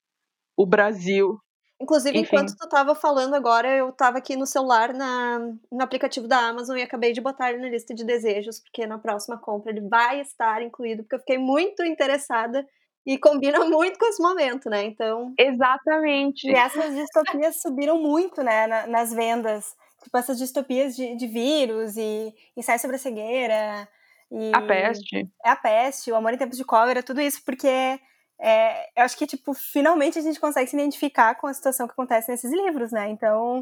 o 0.57 0.67
Brasil 0.67 1.39
Inclusive, 1.81 2.19
Enfim. 2.19 2.37
enquanto 2.37 2.57
tu 2.57 2.69
tava 2.69 2.95
falando 2.95 3.35
agora, 3.35 3.69
eu 3.69 3.93
tava 3.93 4.17
aqui 4.17 4.35
no 4.35 4.47
celular 4.47 4.95
na, 4.95 5.39
no 5.71 5.83
aplicativo 5.83 6.27
da 6.27 6.39
Amazon 6.39 6.77
e 6.79 6.83
acabei 6.83 7.13
de 7.13 7.21
botar 7.21 7.51
ele 7.51 7.61
na 7.61 7.69
lista 7.69 7.95
de 7.95 8.03
desejos, 8.03 8.61
porque 8.61 8.87
na 8.87 8.99
próxima 8.99 9.37
compra 9.37 9.71
ele 9.71 9.87
vai 9.87 10.21
estar 10.21 10.63
incluído, 10.63 11.03
porque 11.03 11.17
eu 11.17 11.21
fiquei 11.21 11.37
muito 11.37 11.85
interessada 11.85 12.67
e 13.05 13.19
combina 13.19 13.59
muito 13.69 13.99
com 13.99 14.07
esse 14.07 14.23
momento, 14.23 14.71
né? 14.71 14.85
Então. 14.85 15.35
Exatamente. 15.39 16.49
E 16.49 16.55
essas 16.55 16.95
distopias 16.95 17.61
subiram 17.61 18.01
muito, 18.01 18.43
né, 18.43 18.67
na, 18.67 18.87
nas 18.87 19.13
vendas. 19.13 19.67
Tipo, 20.03 20.17
essas 20.17 20.39
distopias 20.39 20.97
de, 20.97 21.15
de 21.15 21.27
vírus 21.27 21.97
e 21.99 22.35
ensaio 22.57 22.79
sobre 22.79 22.97
a 22.97 22.99
cegueira. 22.99 23.89
E 24.31 24.51
a 24.55 24.63
peste. 24.63 25.29
É 25.45 25.51
a 25.51 25.57
peste, 25.57 26.11
o 26.11 26.17
amor 26.17 26.33
em 26.33 26.39
tempos 26.39 26.57
de 26.57 26.65
cólera, 26.65 27.03
tudo 27.03 27.21
isso, 27.21 27.43
porque 27.45 28.01
é, 28.39 28.91
eu 28.97 29.05
acho 29.05 29.17
que, 29.17 29.27
tipo, 29.27 29.55
finalmente 29.55 30.19
a 30.19 30.23
gente 30.23 30.41
consegue 30.41 30.69
se 30.69 30.77
identificar 30.77 31.35
com 31.37 31.47
a 31.47 31.55
situação 31.55 31.87
que 31.87 31.93
acontece 31.93 32.31
nesses 32.31 32.53
livros, 32.53 32.93
né? 32.93 33.09
Então, 33.09 33.61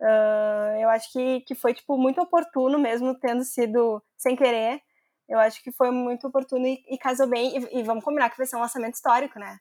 uh, 0.00 0.80
eu 0.80 0.88
acho 0.88 1.12
que, 1.12 1.40
que 1.42 1.54
foi, 1.54 1.74
tipo, 1.74 1.96
muito 1.96 2.20
oportuno 2.20 2.78
mesmo, 2.78 3.14
tendo 3.14 3.44
sido 3.44 4.02
sem 4.16 4.34
querer. 4.34 4.80
Eu 5.28 5.38
acho 5.38 5.62
que 5.62 5.70
foi 5.70 5.90
muito 5.90 6.26
oportuno 6.26 6.66
e, 6.66 6.82
e 6.88 6.98
casou 6.98 7.28
bem. 7.28 7.58
E, 7.58 7.78
e, 7.78 7.82
vamos 7.82 8.02
combinar 8.02 8.30
que 8.30 8.38
vai 8.38 8.46
ser 8.46 8.56
um 8.56 8.60
lançamento 8.60 8.94
histórico, 8.94 9.38
né? 9.38 9.58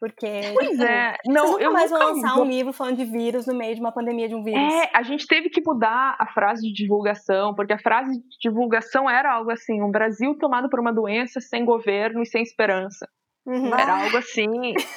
Porque. 0.00 0.26
Pois 0.54 0.70
tipo, 0.70 0.82
é. 0.82 1.14
Não, 1.26 1.60
eu 1.60 1.70
mais 1.70 1.90
vou 1.90 1.98
lançar 1.98 2.34
vou... 2.34 2.44
um 2.44 2.48
livro 2.48 2.72
falando 2.72 2.96
de 2.96 3.04
vírus 3.04 3.46
no 3.46 3.54
meio 3.54 3.74
de 3.74 3.80
uma 3.82 3.92
pandemia 3.92 4.28
de 4.28 4.34
um 4.34 4.42
vírus. 4.42 4.72
É, 4.72 4.90
a 4.94 5.02
gente 5.02 5.26
teve 5.26 5.50
que 5.50 5.60
mudar 5.64 6.16
a 6.18 6.26
frase 6.32 6.62
de 6.62 6.72
divulgação, 6.72 7.54
porque 7.54 7.74
a 7.74 7.78
frase 7.78 8.18
de 8.18 8.38
divulgação 8.40 9.08
era 9.08 9.30
algo 9.30 9.50
assim: 9.50 9.82
um 9.82 9.90
Brasil 9.90 10.34
tomado 10.38 10.70
por 10.70 10.80
uma 10.80 10.92
doença 10.92 11.38
sem 11.38 11.66
governo 11.66 12.22
e 12.22 12.26
sem 12.26 12.42
esperança. 12.42 13.06
Uhum. 13.46 13.74
Era 13.74 14.04
algo 14.04 14.16
assim. 14.16 14.48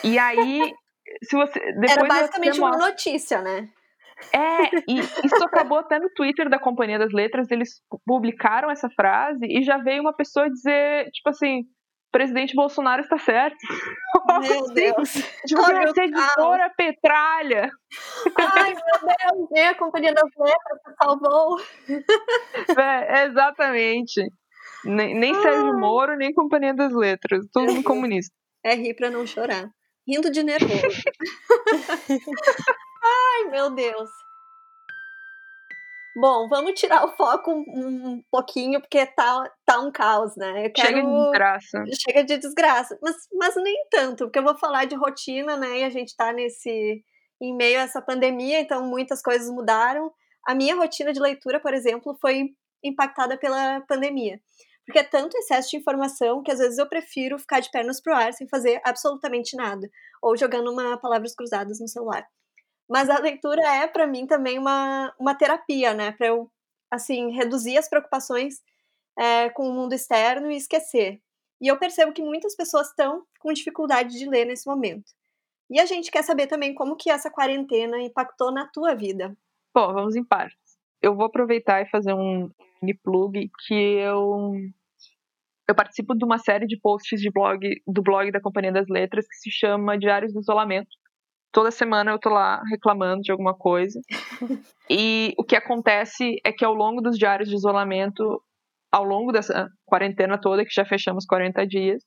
E 0.05 0.17
aí, 0.17 0.73
se 1.21 1.35
você. 1.35 1.59
Era 1.59 2.07
basicamente 2.07 2.59
uma 2.59 2.77
notícia, 2.77 3.41
né? 3.41 3.67
É, 4.33 4.69
e 4.87 4.99
isso 4.99 5.43
acabou 5.43 5.79
até 5.79 5.99
no 5.99 6.09
Twitter 6.15 6.49
da 6.49 6.57
Companhia 6.59 6.97
das 6.97 7.11
Letras, 7.11 7.51
eles 7.51 7.81
publicaram 8.05 8.71
essa 8.71 8.89
frase 8.89 9.45
e 9.45 9.63
já 9.63 9.77
veio 9.79 10.01
uma 10.01 10.15
pessoa 10.15 10.49
dizer, 10.49 11.09
tipo 11.11 11.29
assim, 11.29 11.63
presidente 12.13 12.55
Bolsonaro 12.55 13.01
está 13.01 13.17
certo. 13.17 13.57
Meu 14.39 14.63
assim, 14.63 14.73
Deus. 14.73 15.11
Tipo, 15.45 15.61
oh, 15.61 15.71
essa 15.71 16.03
editora 16.03 16.71
petralha. 16.77 17.69
Ai, 18.37 18.73
meu 18.73 18.99
Deus, 19.01 19.49
nem 19.51 19.67
a 19.67 19.75
Companhia 19.75 20.13
das 20.13 20.29
Letras 20.37 20.79
salvou. 21.01 21.59
É, 22.77 23.25
exatamente. 23.25 24.21
Nem, 24.85 25.13
nem 25.15 25.35
ah. 25.35 25.41
Sérgio 25.41 25.77
Moro, 25.77 26.15
nem 26.15 26.33
Companhia 26.33 26.73
das 26.73 26.93
Letras. 26.93 27.45
Todo 27.51 27.73
mundo 27.73 27.83
comunista. 27.83 28.33
É 28.63 28.75
rir 28.75 28.93
pra 28.95 29.09
não 29.09 29.27
chorar. 29.27 29.69
Rindo 30.07 30.31
de 30.31 30.43
nervoso. 30.43 30.71
Ai, 33.03 33.49
meu 33.49 33.69
Deus. 33.71 34.09
Bom, 36.15 36.47
vamos 36.47 36.79
tirar 36.79 37.03
o 37.05 37.15
foco 37.15 37.51
um, 37.51 37.63
um, 37.67 38.23
pouquinho, 38.29 38.79
porque 38.79 39.05
tá, 39.05 39.51
tá 39.65 39.79
um 39.79 39.91
caos, 39.91 40.35
né? 40.37 40.69
Quero... 40.69 40.87
Chega 40.87 41.01
de 41.01 41.23
desgraça. 41.23 41.83
Chega 41.99 42.23
de 42.23 42.37
desgraça. 42.37 42.99
Mas, 43.01 43.15
mas 43.33 43.55
nem 43.55 43.87
tanto, 43.89 44.25
porque 44.25 44.37
eu 44.37 44.43
vou 44.43 44.55
falar 44.57 44.85
de 44.85 44.95
rotina, 44.95 45.57
né? 45.57 45.79
E 45.79 45.83
a 45.83 45.89
gente 45.89 46.15
tá 46.15 46.31
nesse. 46.31 47.03
em 47.41 47.55
meio 47.55 47.79
a 47.79 47.83
essa 47.83 48.01
pandemia, 48.01 48.59
então 48.59 48.85
muitas 48.85 49.21
coisas 49.21 49.49
mudaram. 49.49 50.11
A 50.45 50.53
minha 50.53 50.75
rotina 50.75 51.11
de 51.11 51.19
leitura, 51.19 51.59
por 51.59 51.73
exemplo, 51.73 52.15
foi 52.21 52.49
impactada 52.83 53.37
pela 53.37 53.81
pandemia. 53.81 54.39
Porque 54.85 54.99
é 54.99 55.03
tanto 55.03 55.37
excesso 55.37 55.69
de 55.71 55.77
informação 55.77 56.43
que 56.43 56.51
às 56.51 56.59
vezes 56.59 56.77
eu 56.77 56.87
prefiro 56.87 57.39
ficar 57.39 57.59
de 57.61 57.71
pernas 57.71 58.01
pro 58.01 58.13
ar 58.13 58.33
sem 58.33 58.47
fazer 58.49 58.81
absolutamente 58.83 59.55
nada, 59.55 59.89
ou 60.21 60.37
jogando 60.37 60.71
uma 60.71 60.97
palavras 60.99 61.33
cruzadas 61.33 61.79
no 61.79 61.87
celular. 61.87 62.27
Mas 62.89 63.09
a 63.09 63.19
leitura 63.19 63.61
é 63.61 63.87
para 63.87 64.07
mim 64.07 64.27
também 64.27 64.59
uma, 64.59 65.13
uma 65.19 65.35
terapia, 65.35 65.93
né, 65.93 66.11
para 66.11 66.27
eu 66.27 66.51
assim 66.91 67.31
reduzir 67.31 67.77
as 67.77 67.89
preocupações 67.89 68.61
é, 69.17 69.49
com 69.49 69.67
o 69.67 69.73
mundo 69.73 69.93
externo 69.93 70.51
e 70.51 70.57
esquecer. 70.57 71.21
E 71.61 71.67
eu 71.67 71.77
percebo 71.77 72.11
que 72.11 72.21
muitas 72.21 72.55
pessoas 72.55 72.89
estão 72.89 73.23
com 73.39 73.53
dificuldade 73.53 74.17
de 74.17 74.29
ler 74.29 74.45
nesse 74.45 74.67
momento. 74.67 75.11
E 75.69 75.79
a 75.79 75.85
gente 75.85 76.11
quer 76.11 76.23
saber 76.23 76.47
também 76.47 76.73
como 76.73 76.95
que 76.95 77.09
essa 77.09 77.31
quarentena 77.31 78.01
impactou 78.01 78.51
na 78.51 78.67
tua 78.67 78.93
vida. 78.93 79.35
Bom, 79.73 79.93
vamos 79.93 80.15
em 80.15 80.23
partes. 80.23 80.77
Eu 81.01 81.15
vou 81.15 81.25
aproveitar 81.25 81.81
e 81.81 81.89
fazer 81.89 82.13
um, 82.13 82.49
mini 82.83 82.93
plug 82.93 83.49
que 83.65 83.73
eu 83.73 84.51
eu 85.67 85.73
participo 85.73 86.13
de 86.13 86.25
uma 86.25 86.37
série 86.37 86.67
de 86.67 86.77
posts 86.77 87.21
de 87.21 87.31
blog 87.31 87.81
do 87.87 88.03
blog 88.03 88.29
da 88.31 88.41
Companhia 88.41 88.71
das 88.71 88.87
Letras 88.89 89.25
que 89.25 89.35
se 89.35 89.49
chama 89.49 89.97
Diários 89.97 90.33
do 90.33 90.41
Isolamento. 90.41 90.89
Toda 91.53 91.69
semana 91.69 92.11
eu 92.11 92.19
tô 92.19 92.29
lá 92.29 92.61
reclamando 92.69 93.21
de 93.21 93.31
alguma 93.31 93.53
coisa. 93.53 94.01
e 94.89 95.33
o 95.37 95.43
que 95.43 95.55
acontece 95.55 96.41
é 96.43 96.51
que 96.51 96.65
ao 96.65 96.73
longo 96.73 96.99
dos 96.99 97.15
diários 97.15 97.47
de 97.47 97.55
isolamento, 97.55 98.43
ao 98.91 99.03
longo 99.03 99.31
dessa 99.31 99.69
quarentena 99.85 100.41
toda, 100.41 100.65
que 100.65 100.73
já 100.73 100.83
fechamos 100.83 101.25
40 101.27 101.65
dias, 101.67 102.03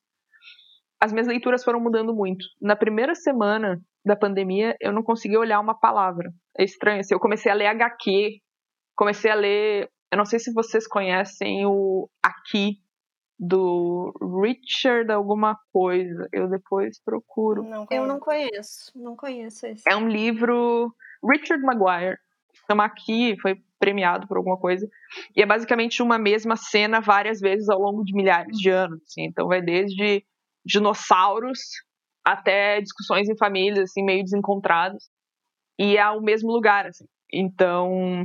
as 1.01 1.13
minhas 1.13 1.29
leituras 1.29 1.63
foram 1.63 1.81
mudando 1.81 2.13
muito. 2.13 2.45
Na 2.61 2.75
primeira 2.75 3.15
semana 3.15 3.81
da 4.05 4.17
pandemia, 4.17 4.75
eu 4.81 4.93
não 4.93 5.03
conseguia 5.03 5.39
olhar 5.39 5.61
uma 5.61 5.79
palavra. 5.79 6.29
É 6.59 6.65
estranho. 6.65 7.01
Assim, 7.01 7.15
eu 7.15 7.21
comecei 7.21 7.51
a 7.53 7.55
ler 7.55 7.67
HQ, 7.67 8.41
comecei 8.97 9.31
a 9.31 9.35
ler. 9.35 9.89
Eu 10.11 10.19
não 10.19 10.25
sei 10.25 10.41
se 10.41 10.53
vocês 10.53 10.89
conhecem 10.89 11.65
o 11.67 12.09
Aqui, 12.21 12.79
do 13.39 14.13
Richard 14.43 15.11
alguma 15.13 15.59
coisa. 15.73 16.29
Eu 16.33 16.49
depois 16.49 17.01
procuro. 17.01 17.63
Não, 17.63 17.87
eu 17.91 18.07
não 18.07 18.19
conheço, 18.19 18.93
não 18.95 19.17
conheço 19.17 19.67
esse. 19.67 19.83
É 19.89 19.97
um 19.97 20.09
livro 20.09 20.95
Richard 21.25 21.63
Maguire. 21.63 22.19
Chama 22.67 22.85
Aqui, 22.85 23.37
foi 23.41 23.63
premiado 23.79 24.27
por 24.27 24.39
alguma 24.39 24.57
coisa. 24.57 24.89
E 25.37 25.43
é 25.43 25.47
basicamente 25.47 26.03
uma 26.03 26.19
mesma 26.19 26.57
cena 26.57 27.01
várias 27.01 27.39
vezes 27.39 27.69
ao 27.69 27.79
longo 27.79 28.03
de 28.03 28.15
milhares 28.15 28.57
de 28.59 28.71
anos. 28.71 29.03
Assim. 29.03 29.25
Então 29.25 29.47
vai 29.47 29.61
desde 29.61 30.25
dinossauros 30.65 31.61
até 32.25 32.81
discussões 32.81 33.29
em 33.29 33.37
famílias, 33.37 33.91
assim, 33.91 34.03
meio 34.03 34.25
desencontradas. 34.25 35.09
E 35.79 35.97
é 35.97 36.11
o 36.11 36.21
mesmo 36.21 36.51
lugar, 36.51 36.87
assim. 36.87 37.07
Então, 37.33 38.25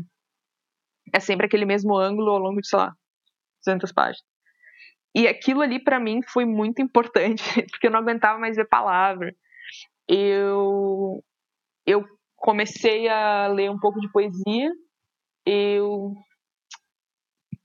é 1.14 1.20
sempre 1.20 1.46
aquele 1.46 1.66
mesmo 1.66 1.96
ângulo 1.96 2.32
ao 2.32 2.40
longo 2.40 2.62
de, 2.62 2.68
sei 2.68 2.80
lá, 2.80 2.96
200 3.64 3.92
páginas. 3.92 4.31
E 5.16 5.28
aquilo 5.28 5.62
ali 5.62 5.84
para 5.84 6.00
mim 6.00 6.22
foi 6.24 6.46
muito 6.46 6.82
importante, 6.82 7.44
porque 7.72 7.88
eu 7.88 7.92
não 7.92 8.00
aguentava 8.00 8.40
mais 8.40 8.56
ver 8.56 8.68
palavra. 8.68 9.34
Eu 10.08 11.24
eu 11.86 12.06
comecei 12.36 13.08
a 13.08 13.48
ler 13.48 13.70
um 13.70 13.80
pouco 13.80 14.00
de 14.00 14.12
poesia. 14.12 14.72
Eu 15.46 16.14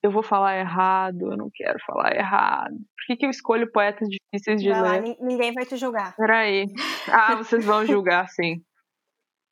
eu 0.02 0.10
vou 0.10 0.22
falar 0.22 0.58
errado, 0.58 1.32
eu 1.32 1.36
não 1.36 1.50
quero 1.52 1.78
falar 1.84 2.14
errado. 2.14 2.74
Por 2.74 3.06
que, 3.06 3.16
que 3.16 3.26
eu 3.26 3.30
escolho 3.30 3.70
poetas 3.72 4.08
difíceis 4.08 4.62
de 4.62 4.68
vai 4.70 5.00
ler? 5.00 5.08
Lá, 5.08 5.16
ninguém 5.20 5.52
vai 5.52 5.64
te 5.64 5.76
julgar. 5.76 6.14
Peraí. 6.16 6.66
Ah, 7.10 7.36
vocês 7.36 7.64
vão 7.64 7.84
julgar, 7.86 8.28
sim. 8.28 8.62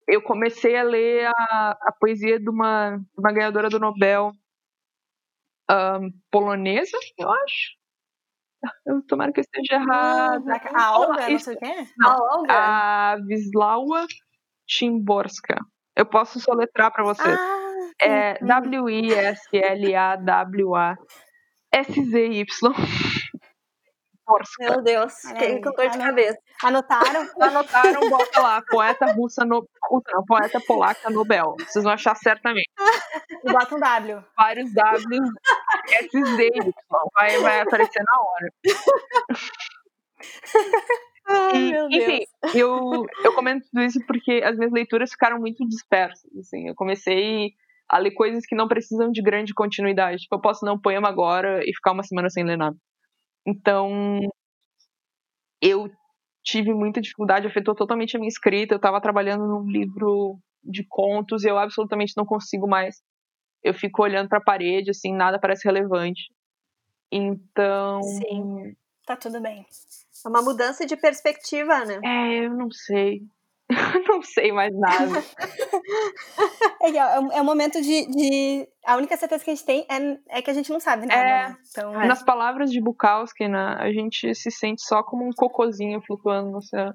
Eu 0.06 0.22
comecei 0.22 0.76
a 0.76 0.82
ler 0.82 1.26
a, 1.26 1.70
a 1.70 1.92
poesia 1.98 2.38
de 2.38 2.48
uma, 2.48 3.00
uma 3.16 3.32
ganhadora 3.32 3.68
do 3.68 3.80
Nobel 3.80 4.32
um, 5.70 6.10
polonesa, 6.30 6.96
eu 7.18 7.30
acho. 7.30 7.83
Eu 8.86 9.02
tomara 9.06 9.32
que 9.32 9.40
eu 9.40 9.42
esteja 9.42 9.80
errado. 9.80 10.44
Ah, 10.48 10.86
a 10.86 10.98
Olga, 10.98 11.28
não 11.28 11.38
sei 11.38 11.54
o 11.54 11.58
quê? 11.58 11.86
A 12.02 12.16
Olga? 12.16 12.52
A 12.52 13.16
Wisława 13.26 14.06
Szymborska. 14.68 15.58
Eu 15.96 16.06
posso 16.06 16.40
soletrar 16.40 16.92
para 16.92 17.04
vocês. 17.04 17.38
Ah, 17.38 17.64
é 18.00 18.38
Meu 24.58 24.82
Deus, 24.82 25.12
fiquei 25.20 25.60
com 25.60 25.70
dor 25.72 25.90
de 25.90 25.98
cabeça. 25.98 26.38
Anotaram? 26.62 27.28
Anotaram, 27.40 28.08
bota 28.08 28.40
lá, 28.40 28.62
poeta 28.62 29.06
russa, 29.12 29.44
no... 29.44 29.68
não, 30.12 30.24
poeta 30.24 30.60
polaca 30.66 31.10
Nobel. 31.10 31.54
Vocês 31.58 31.84
vão 31.84 31.92
achar 31.92 32.14
certamente. 32.16 32.70
E 33.44 33.52
bota 33.52 33.74
um 33.74 33.78
W. 33.78 34.24
Vários 34.38 34.72
W, 34.72 35.20
S, 35.86 36.36
Z, 36.36 36.46
Y. 36.46 36.72
Vai, 37.14 37.38
vai 37.40 37.60
aparecer 37.60 38.02
na 38.02 38.22
hora. 38.22 38.52
Ai, 41.26 41.56
E, 41.56 41.70
meu 41.72 41.88
enfim, 41.90 42.24
Deus. 42.42 42.54
eu, 42.54 43.06
eu 43.22 43.34
comento 43.34 43.66
tudo 43.70 43.82
isso 43.84 44.00
porque 44.06 44.42
as 44.44 44.56
minhas 44.56 44.72
leituras 44.72 45.10
ficaram 45.10 45.38
muito 45.38 45.66
dispersas. 45.68 46.30
Assim, 46.38 46.68
eu 46.68 46.74
comecei 46.74 47.52
a 47.88 47.98
ler 47.98 48.12
coisas 48.12 48.46
que 48.46 48.54
não 48.54 48.66
precisam 48.68 49.10
de 49.10 49.22
grande 49.22 49.52
continuidade. 49.52 50.22
Tipo, 50.22 50.36
eu 50.36 50.40
posso 50.40 50.64
ler 50.64 50.72
um 50.72 50.80
poema 50.80 51.08
agora 51.08 51.60
e 51.64 51.74
ficar 51.74 51.92
uma 51.92 52.02
semana 52.02 52.30
sem 52.30 52.44
ler 52.44 52.56
nada. 52.56 52.76
Então, 53.46 54.20
eu 55.60 55.90
tive 56.42 56.72
muita 56.72 57.00
dificuldade, 57.00 57.46
afetou 57.46 57.74
totalmente 57.74 58.16
a 58.16 58.18
minha 58.18 58.28
escrita. 58.28 58.74
Eu 58.74 58.76
estava 58.76 59.00
trabalhando 59.00 59.46
num 59.46 59.66
livro 59.66 60.38
de 60.62 60.84
contos 60.88 61.44
e 61.44 61.48
eu 61.48 61.58
absolutamente 61.58 62.14
não 62.16 62.24
consigo 62.24 62.68
mais. 62.68 62.96
Eu 63.62 63.74
fico 63.74 64.02
olhando 64.02 64.28
para 64.28 64.38
a 64.38 64.44
parede, 64.44 64.90
assim, 64.90 65.14
nada 65.14 65.38
parece 65.38 65.66
relevante. 65.66 66.30
Então, 67.10 68.02
Sim. 68.02 68.76
Tá 69.06 69.16
tudo 69.16 69.40
bem. 69.40 69.66
É 70.24 70.28
uma 70.28 70.42
mudança 70.42 70.86
de 70.86 70.96
perspectiva, 70.96 71.84
né? 71.84 72.00
é, 72.02 72.46
eu 72.46 72.54
não 72.54 72.70
sei. 72.70 73.22
não 74.08 74.22
sei 74.22 74.52
mais 74.52 74.72
nada. 74.78 75.22
É, 76.82 76.90
que 76.92 76.98
é, 76.98 77.00
é 77.00 77.40
um 77.40 77.44
momento 77.44 77.80
de, 77.80 78.06
de- 78.10 78.68
A 78.84 78.96
única 78.96 79.16
certeza 79.16 79.42
que 79.42 79.50
a 79.50 79.54
gente 79.54 79.64
tem 79.64 79.86
é, 79.88 80.38
é 80.38 80.42
que 80.42 80.50
a 80.50 80.54
gente 80.54 80.70
não 80.70 80.78
sabe. 80.78 81.04
É. 81.04 81.06
né? 81.06 81.56
Então, 81.70 81.92
Nas 81.92 82.22
palavras 82.22 82.70
de 82.70 82.80
Bukowski, 82.80 83.48
né, 83.48 83.76
a 83.78 83.90
gente 83.90 84.34
se 84.34 84.50
sente 84.50 84.82
só 84.82 85.02
como 85.02 85.26
um 85.26 85.32
cocôzinho 85.34 86.02
flutuando 86.02 86.50
no 86.50 86.58
oceano. 86.58 86.94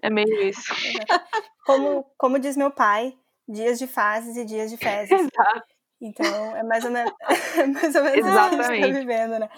É 0.00 0.08
meio 0.08 0.40
isso. 0.42 0.62
como, 1.66 2.04
como 2.16 2.38
diz 2.38 2.56
meu 2.56 2.70
pai, 2.70 3.12
dias 3.48 3.78
de 3.78 3.88
fases 3.88 4.36
e 4.36 4.44
dias 4.44 4.70
de 4.70 4.76
fezes. 4.76 5.10
Exato. 5.10 5.66
Então, 6.00 6.56
é 6.56 6.62
mais 6.62 6.84
ou 6.84 6.92
menos, 6.92 7.12
é 7.58 7.66
mais 7.66 7.94
ou 7.96 8.04
menos 8.04 8.18
isso 8.18 8.32
que 8.32 8.38
a 8.38 8.50
gente 8.50 8.56
tá 8.56 8.56
Exatamente. 8.56 8.92
vivendo, 8.92 9.38
né? 9.40 9.48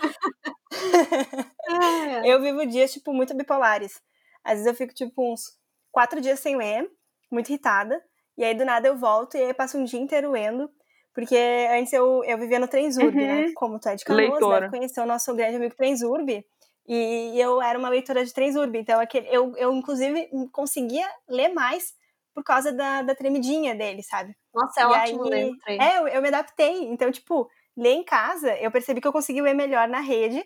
É. 1.68 2.32
Eu 2.32 2.40
vivo 2.40 2.64
dias, 2.66 2.92
tipo, 2.92 3.12
muito 3.12 3.36
bipolares. 3.36 4.00
Às 4.42 4.52
vezes 4.54 4.66
eu 4.66 4.74
fico, 4.74 4.94
tipo, 4.94 5.32
uns 5.32 5.59
quatro 5.90 6.20
dias 6.20 6.40
sem 6.40 6.56
ler, 6.56 6.88
muito 7.30 7.48
irritada. 7.48 8.00
E 8.38 8.44
aí, 8.44 8.54
do 8.54 8.64
nada, 8.64 8.88
eu 8.88 8.96
volto 8.96 9.36
e 9.36 9.42
aí 9.42 9.52
passo 9.54 9.76
um 9.78 9.84
dia 9.84 10.00
inteiro 10.00 10.30
lendo. 10.30 10.70
Porque 11.12 11.36
antes 11.72 11.92
eu, 11.92 12.22
eu 12.24 12.38
vivia 12.38 12.58
no 12.60 12.68
Trenzurb, 12.68 13.14
Uhum. 13.18 13.26
né? 13.26 13.52
Como 13.56 13.78
tu 13.80 13.88
é 13.88 13.96
de 13.96 14.04
Canoas, 14.04 14.38
deve 14.60 14.70
conhecer 14.70 15.00
o 15.00 15.06
nosso 15.06 15.34
grande 15.34 15.56
amigo 15.56 15.74
Trenzurb. 15.74 16.44
E 16.86 17.32
eu 17.40 17.60
era 17.60 17.78
uma 17.78 17.88
leitora 17.88 18.24
de 18.24 18.32
Trenzurb. 18.32 18.74
Então, 18.78 19.00
aquele, 19.00 19.28
eu, 19.28 19.52
eu, 19.56 19.72
inclusive, 19.72 20.28
conseguia 20.52 21.06
ler 21.28 21.48
mais 21.52 21.92
por 22.34 22.44
causa 22.44 22.72
da, 22.72 23.02
da 23.02 23.14
tremidinha 23.14 23.74
dele, 23.74 24.02
sabe? 24.04 24.34
Nossa, 24.54 24.80
é 24.80 24.84
E 24.84 24.86
ótimo 24.86 25.24
aí- 25.24 25.30
ler 25.30 25.50
no 25.50 25.58
trem. 25.58 25.82
É, 25.82 25.98
eu, 25.98 26.08
eu 26.08 26.22
me 26.22 26.28
adaptei. 26.28 26.84
Então, 26.84 27.10
tipo, 27.10 27.48
ler 27.76 27.90
em 27.92 28.04
casa, 28.04 28.56
eu 28.58 28.70
percebi 28.70 29.00
que 29.00 29.06
eu 29.08 29.12
consegui 29.12 29.42
ler 29.42 29.54
melhor 29.54 29.88
na 29.88 30.00
rede, 30.00 30.44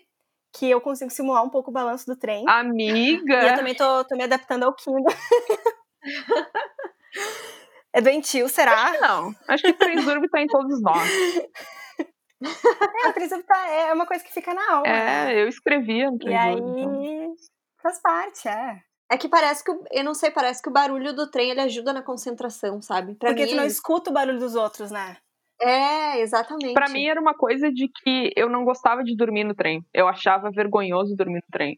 que 0.57 0.69
eu 0.69 0.79
consigo 0.79 1.11
simular 1.11 1.43
um 1.43 1.49
pouco 1.49 1.69
o 1.69 1.73
balanço 1.73 2.05
do 2.05 2.15
trem. 2.15 2.45
Ah, 2.47 2.61
E 2.63 2.65
eu 2.65 2.69
Amiga! 2.71 3.55
também 3.55 3.75
tô, 3.75 4.03
tô 4.05 4.15
me 4.15 4.23
adaptando 4.23 4.63
ao 4.63 4.73
Kindle. 4.73 5.13
é 7.93 8.01
doentio, 8.01 8.47
será? 8.49 8.93
Não, 9.01 9.33
acho 9.47 9.63
que 9.63 9.73
Trenzurb 9.73 10.27
tá 10.29 10.41
em 10.41 10.47
todos 10.47 10.81
nós. 10.81 11.09
É, 12.41 13.09
o 13.09 13.13
Trenzurb 13.13 13.43
tá, 13.43 13.67
é 13.67 13.93
uma 13.93 14.05
coisa 14.05 14.23
que 14.23 14.33
fica 14.33 14.53
na 14.53 14.71
alma. 14.73 14.87
É, 14.87 15.41
eu 15.41 15.47
escrevia 15.47 16.09
no 16.11 16.17
E 16.21 16.33
aí, 16.33 16.57
então. 16.59 17.03
faz 17.81 18.01
parte, 18.01 18.47
é. 18.47 18.81
É 19.11 19.17
que 19.17 19.29
parece 19.29 19.63
que, 19.63 19.71
o- 19.71 19.83
eu 19.91 20.03
não 20.03 20.13
sei, 20.15 20.31
parece 20.31 20.61
que 20.61 20.69
o 20.69 20.73
barulho 20.73 21.13
do 21.13 21.29
trem 21.29 21.51
ele 21.51 21.61
ajuda 21.61 21.93
na 21.93 22.01
concentração, 22.01 22.81
sabe? 22.81 23.13
Pra 23.15 23.29
Porque 23.29 23.43
mim 23.43 23.49
tu 23.49 23.53
é 23.53 23.57
não 23.57 23.65
isso. 23.65 23.75
escuta 23.75 24.09
o 24.09 24.13
barulho 24.13 24.39
dos 24.39 24.55
outros, 24.55 24.89
né? 24.89 25.17
É, 25.61 26.19
exatamente. 26.19 26.73
Pra 26.73 26.89
mim 26.89 27.05
era 27.05 27.19
uma 27.19 27.33
coisa 27.33 27.71
de 27.71 27.87
que 27.87 28.31
eu 28.35 28.49
não 28.49 28.65
gostava 28.65 29.03
de 29.03 29.15
dormir 29.15 29.43
no 29.43 29.55
trem. 29.55 29.85
Eu 29.93 30.07
achava 30.07 30.51
vergonhoso 30.51 31.15
dormir 31.15 31.35
no 31.35 31.51
trem. 31.51 31.77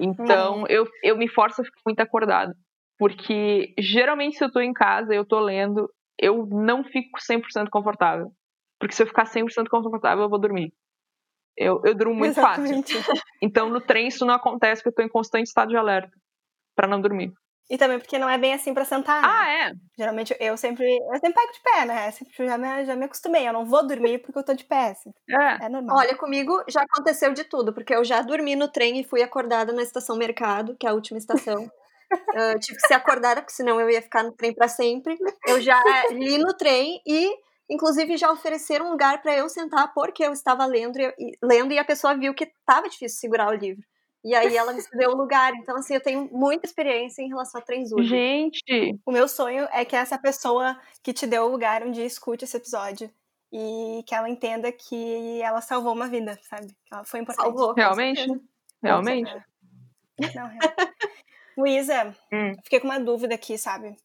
Então 0.00 0.66
eu, 0.68 0.86
eu 1.02 1.16
me 1.16 1.28
forço 1.28 1.62
a 1.62 1.64
ficar 1.64 1.80
muito 1.86 2.00
acordada. 2.00 2.54
Porque 2.98 3.74
geralmente 3.78 4.36
se 4.36 4.44
eu 4.44 4.50
tô 4.50 4.60
em 4.60 4.72
casa, 4.72 5.14
eu 5.14 5.24
tô 5.24 5.38
lendo, 5.40 5.88
eu 6.18 6.46
não 6.46 6.84
fico 6.84 7.18
100% 7.20 7.68
confortável. 7.70 8.32
Porque 8.78 8.94
se 8.94 9.02
eu 9.02 9.06
ficar 9.06 9.24
100% 9.24 9.68
confortável, 9.68 10.24
eu 10.24 10.30
vou 10.30 10.40
dormir. 10.40 10.72
Eu, 11.56 11.80
eu 11.84 11.94
durmo 11.94 12.14
muito 12.14 12.34
fácil. 12.34 12.64
Exatamente. 12.64 12.94
Então 13.40 13.68
no 13.68 13.80
trem 13.80 14.08
isso 14.08 14.26
não 14.26 14.34
acontece 14.34 14.82
porque 14.82 15.00
eu 15.00 15.04
tô 15.04 15.08
em 15.08 15.12
constante 15.12 15.46
estado 15.46 15.68
de 15.68 15.76
alerta. 15.76 16.10
Pra 16.74 16.88
não 16.88 17.00
dormir. 17.00 17.32
E 17.70 17.78
também 17.78 17.98
porque 17.98 18.18
não 18.18 18.28
é 18.28 18.36
bem 18.36 18.52
assim 18.52 18.74
pra 18.74 18.84
sentar, 18.84 19.22
né? 19.22 19.28
Ah, 19.30 19.48
é? 19.50 19.72
Geralmente 19.96 20.36
eu 20.38 20.56
sempre, 20.56 20.84
eu 20.86 21.18
sempre 21.18 21.32
pego 21.32 21.52
de 21.52 21.60
pé, 21.62 21.84
né? 21.86 22.10
Sempre 22.10 22.46
já 22.46 22.58
me, 22.58 22.84
já 22.84 22.94
me 22.94 23.04
acostumei. 23.06 23.48
Eu 23.48 23.52
não 23.54 23.64
vou 23.64 23.86
dormir 23.86 24.18
porque 24.18 24.38
eu 24.38 24.44
tô 24.44 24.52
de 24.52 24.64
pé. 24.64 24.90
Assim. 24.90 25.10
É. 25.30 25.64
É 25.64 25.68
normal. 25.68 25.96
Olha, 25.96 26.14
comigo 26.16 26.62
já 26.68 26.82
aconteceu 26.82 27.32
de 27.32 27.44
tudo, 27.44 27.72
porque 27.72 27.94
eu 27.94 28.04
já 28.04 28.20
dormi 28.20 28.54
no 28.54 28.68
trem 28.68 29.00
e 29.00 29.04
fui 29.04 29.22
acordada 29.22 29.72
na 29.72 29.82
estação 29.82 30.16
Mercado, 30.16 30.76
que 30.78 30.86
é 30.86 30.90
a 30.90 30.94
última 30.94 31.18
estação. 31.18 31.70
Ah, 32.36 32.54
tive 32.60 32.78
que 32.78 32.86
ser 32.86 32.94
acordada, 32.94 33.40
porque 33.40 33.54
senão 33.54 33.80
eu 33.80 33.88
ia 33.90 34.02
ficar 34.02 34.22
no 34.22 34.32
trem 34.32 34.54
para 34.54 34.68
sempre. 34.68 35.16
Eu 35.46 35.60
já 35.60 35.80
li 36.10 36.38
no 36.38 36.54
trem 36.56 37.00
e, 37.06 37.30
inclusive, 37.68 38.16
já 38.16 38.30
ofereceram 38.30 38.86
um 38.86 38.90
lugar 38.90 39.20
para 39.22 39.36
eu 39.36 39.48
sentar 39.48 39.92
porque 39.94 40.24
eu 40.24 40.32
estava 40.32 40.64
lendo 40.66 40.96
e, 41.00 41.06
e- 41.18 41.32
lendo 41.42 41.72
e 41.72 41.78
a 41.78 41.84
pessoa 41.84 42.16
viu 42.16 42.34
que 42.34 42.44
estava 42.44 42.88
difícil 42.88 43.18
segurar 43.18 43.48
o 43.48 43.54
livro. 43.54 43.82
E 44.24 44.34
aí 44.34 44.56
ela 44.56 44.72
me 44.72 44.80
cedeu 44.82 45.10
o 45.10 45.16
lugar. 45.16 45.52
Então, 45.54 45.76
assim, 45.76 45.94
eu 45.94 46.00
tenho 46.00 46.28
muita 46.32 46.66
experiência 46.66 47.22
em 47.22 47.28
relação 47.28 47.60
a 47.60 47.64
trenzurbe. 47.64 48.06
Gente, 48.06 48.98
O 49.04 49.12
meu 49.12 49.28
sonho 49.28 49.68
é 49.72 49.84
que 49.84 49.94
essa 49.94 50.18
pessoa 50.18 50.80
que 51.02 51.12
te 51.12 51.26
deu 51.26 51.44
o 51.44 51.48
lugar 51.50 51.82
um 51.82 51.90
dia 51.90 52.06
escute 52.06 52.44
esse 52.44 52.56
episódio 52.56 53.10
e 53.52 54.02
que 54.06 54.14
ela 54.14 54.28
entenda 54.28 54.72
que 54.72 55.40
ela 55.42 55.60
salvou 55.60 55.92
uma 55.92 56.08
vida, 56.08 56.38
sabe? 56.48 56.68
Que 56.86 56.94
ela 56.94 57.04
foi 57.04 57.20
importante. 57.20 57.44
Salvou. 57.46 57.72
realmente? 57.74 58.26
Realmente? 58.82 59.32
Não, 60.34 60.46
real. 60.46 60.72
Luísa, 61.56 62.16
Hum. 62.32 62.52
fiquei 62.64 62.80
com 62.80 62.88
uma 62.88 62.98
dúvida 62.98 63.34
aqui, 63.34 63.56
sabe? 63.56 63.96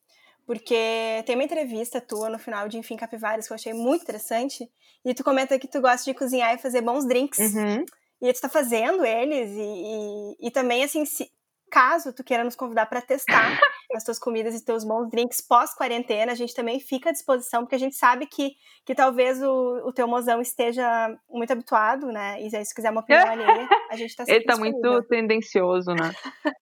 Porque 0.45 1.23
tem 1.25 1.35
uma 1.35 1.43
entrevista 1.43 2.01
tua 2.01 2.29
no 2.29 2.39
final 2.39 2.67
de 2.67 2.77
Enfim 2.77 2.95
Capivaras 2.97 3.45
que 3.47 3.53
eu 3.53 3.55
achei 3.55 3.73
muito 3.73 4.01
interessante. 4.03 4.69
E 5.05 5.13
tu 5.13 5.23
comenta 5.23 5.57
que 5.59 5.67
tu 5.67 5.79
gosta 5.79 6.03
de 6.03 6.17
cozinhar 6.17 6.53
e 6.53 6.57
fazer 6.57 6.81
bons 6.81 7.07
drinks. 7.07 7.39
Uhum. 7.53 7.85
E 8.21 8.33
tu 8.33 8.41
tá 8.41 8.49
fazendo 8.49 9.05
eles. 9.05 9.51
E, 9.51 9.61
e, 9.61 10.47
e 10.47 10.51
também, 10.51 10.83
assim, 10.83 11.05
se, 11.05 11.29
caso 11.69 12.13
tu 12.13 12.23
queira 12.23 12.43
nos 12.43 12.55
convidar 12.55 12.87
para 12.87 13.01
testar 13.01 13.57
as 13.95 14.03
tuas 14.03 14.19
comidas 14.19 14.53
e 14.53 14.65
teus 14.65 14.83
bons 14.83 15.09
drinks 15.09 15.41
pós-quarentena, 15.41 16.31
a 16.31 16.35
gente 16.35 16.53
também 16.53 16.79
fica 16.79 17.09
à 17.09 17.13
disposição, 17.13 17.61
porque 17.61 17.75
a 17.75 17.79
gente 17.79 17.95
sabe 17.95 18.25
que, 18.25 18.51
que 18.85 18.93
talvez 18.93 19.41
o, 19.41 19.87
o 19.87 19.93
teu 19.93 20.07
mozão 20.07 20.41
esteja 20.41 21.15
muito 21.29 21.51
habituado, 21.51 22.07
né? 22.07 22.41
E 22.41 22.55
aí, 22.55 22.65
se 22.65 22.75
quiser 22.75 22.91
uma 22.91 23.01
opinião 23.01 23.25
alheia, 23.29 23.67
a 23.89 23.95
gente 23.95 24.15
tá 24.15 24.23
Ele 24.27 24.43
tá 24.43 24.57
muito 24.57 25.03
tendencioso, 25.03 25.91
né? 25.91 26.11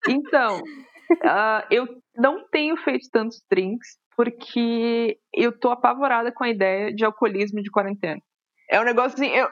Então, 0.08 0.60
uh, 0.60 1.66
eu 1.72 1.88
não 2.16 2.48
tenho 2.50 2.78
feito 2.78 3.10
tantos 3.12 3.42
drinks, 3.50 3.98
porque 4.16 5.20
eu 5.34 5.58
tô 5.58 5.70
apavorada 5.70 6.32
com 6.32 6.44
a 6.44 6.50
ideia 6.50 6.94
de 6.94 7.06
alcoolismo 7.06 7.62
de 7.62 7.70
quarentena. 7.70 8.22
É 8.70 8.80
um 8.80 8.84
negócio 8.84 9.14
assim, 9.14 9.30
eu, 9.34 9.48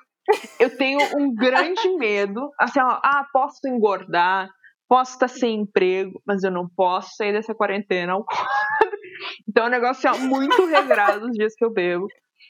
eu 0.60 0.76
tenho 0.78 1.00
um 1.18 1.34
grande 1.34 1.88
medo, 1.98 2.50
assim, 2.60 2.80
ó, 2.80 3.00
ah, 3.04 3.26
posso 3.32 3.68
engordar, 3.68 4.50
posso 4.88 5.14
estar 5.14 5.28
sem 5.28 5.62
emprego, 5.62 6.22
mas 6.26 6.44
eu 6.44 6.52
não 6.52 6.68
posso 6.76 7.16
sair 7.16 7.34
dessa 7.34 7.54
quarentena 7.54 8.14
Então 9.48 9.66
é 9.66 9.68
um 9.68 9.72
negócio 9.72 10.10
assim, 10.10 10.24
ó, 10.24 10.28
muito 10.28 10.66
regrado 10.66 11.28
os 11.28 11.32
dias 11.32 11.54
que 11.56 11.64
eu 11.64 11.72
bebo 11.72 12.08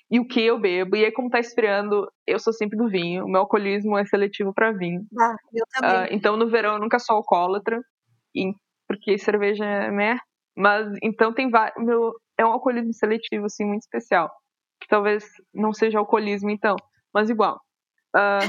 e 0.10 0.20
o 0.20 0.28
que 0.28 0.42
eu 0.42 0.60
bebo. 0.60 0.96
E 0.96 1.06
aí, 1.06 1.12
como 1.12 1.30
tá 1.30 1.40
esfriando, 1.40 2.08
eu 2.28 2.40
sou 2.40 2.54
sempre 2.54 2.78
do 2.78 2.90
vinho. 2.90 3.26
O 3.26 3.30
meu 3.30 3.42
alcoolismo 3.42 3.98
é 3.98 4.06
seletivo 4.06 4.54
para 4.54 4.72
vinho. 4.72 5.02
Ah, 5.20 5.36
eu 5.54 5.66
também. 5.74 6.04
Uh, 6.04 6.08
então, 6.12 6.38
no 6.38 6.50
verão, 6.50 6.74
eu 6.74 6.80
nunca 6.80 7.00
sou 7.00 7.16
alcoólatra, 7.18 7.80
porque 8.88 9.18
cerveja 9.18 9.66
é 9.66 9.92
meh. 9.92 10.18
Mas, 10.56 10.88
então, 11.04 11.34
tem 11.34 11.50
vários. 11.50 11.84
Meu, 11.84 12.14
é 12.38 12.46
um 12.46 12.52
alcoolismo 12.52 12.94
seletivo, 12.94 13.46
assim, 13.46 13.66
muito 13.66 13.82
especial. 13.82 14.30
Que 14.80 14.88
talvez 14.88 15.26
não 15.54 15.74
seja 15.74 16.00
alcoolismo, 16.00 16.50
então. 16.50 16.76
Mas, 17.14 17.30
igual. 17.30 17.60
Uh, 18.16 18.48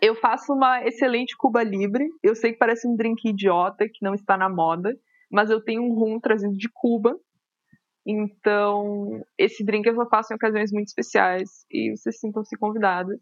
eu 0.00 0.14
faço 0.14 0.52
uma 0.52 0.84
excelente 0.86 1.36
Cuba 1.36 1.64
Libre. 1.64 2.08
Eu 2.22 2.36
sei 2.36 2.52
que 2.52 2.58
parece 2.58 2.86
um 2.86 2.94
drink 2.94 3.28
idiota 3.28 3.88
que 3.88 4.04
não 4.04 4.14
está 4.14 4.36
na 4.36 4.48
moda, 4.48 4.96
mas 5.28 5.50
eu 5.50 5.60
tenho 5.60 5.82
um 5.82 5.92
rum 5.94 6.20
trazido 6.20 6.56
de 6.56 6.68
Cuba. 6.72 7.18
Então, 8.06 9.20
esse 9.36 9.64
drink 9.64 9.86
eu 9.86 9.96
só 9.96 10.08
faço 10.08 10.32
em 10.32 10.36
ocasiões 10.36 10.72
muito 10.72 10.86
especiais 10.88 11.66
e 11.70 11.90
vocês 11.96 12.18
sintam-se 12.20 12.56
convidados. 12.56 13.18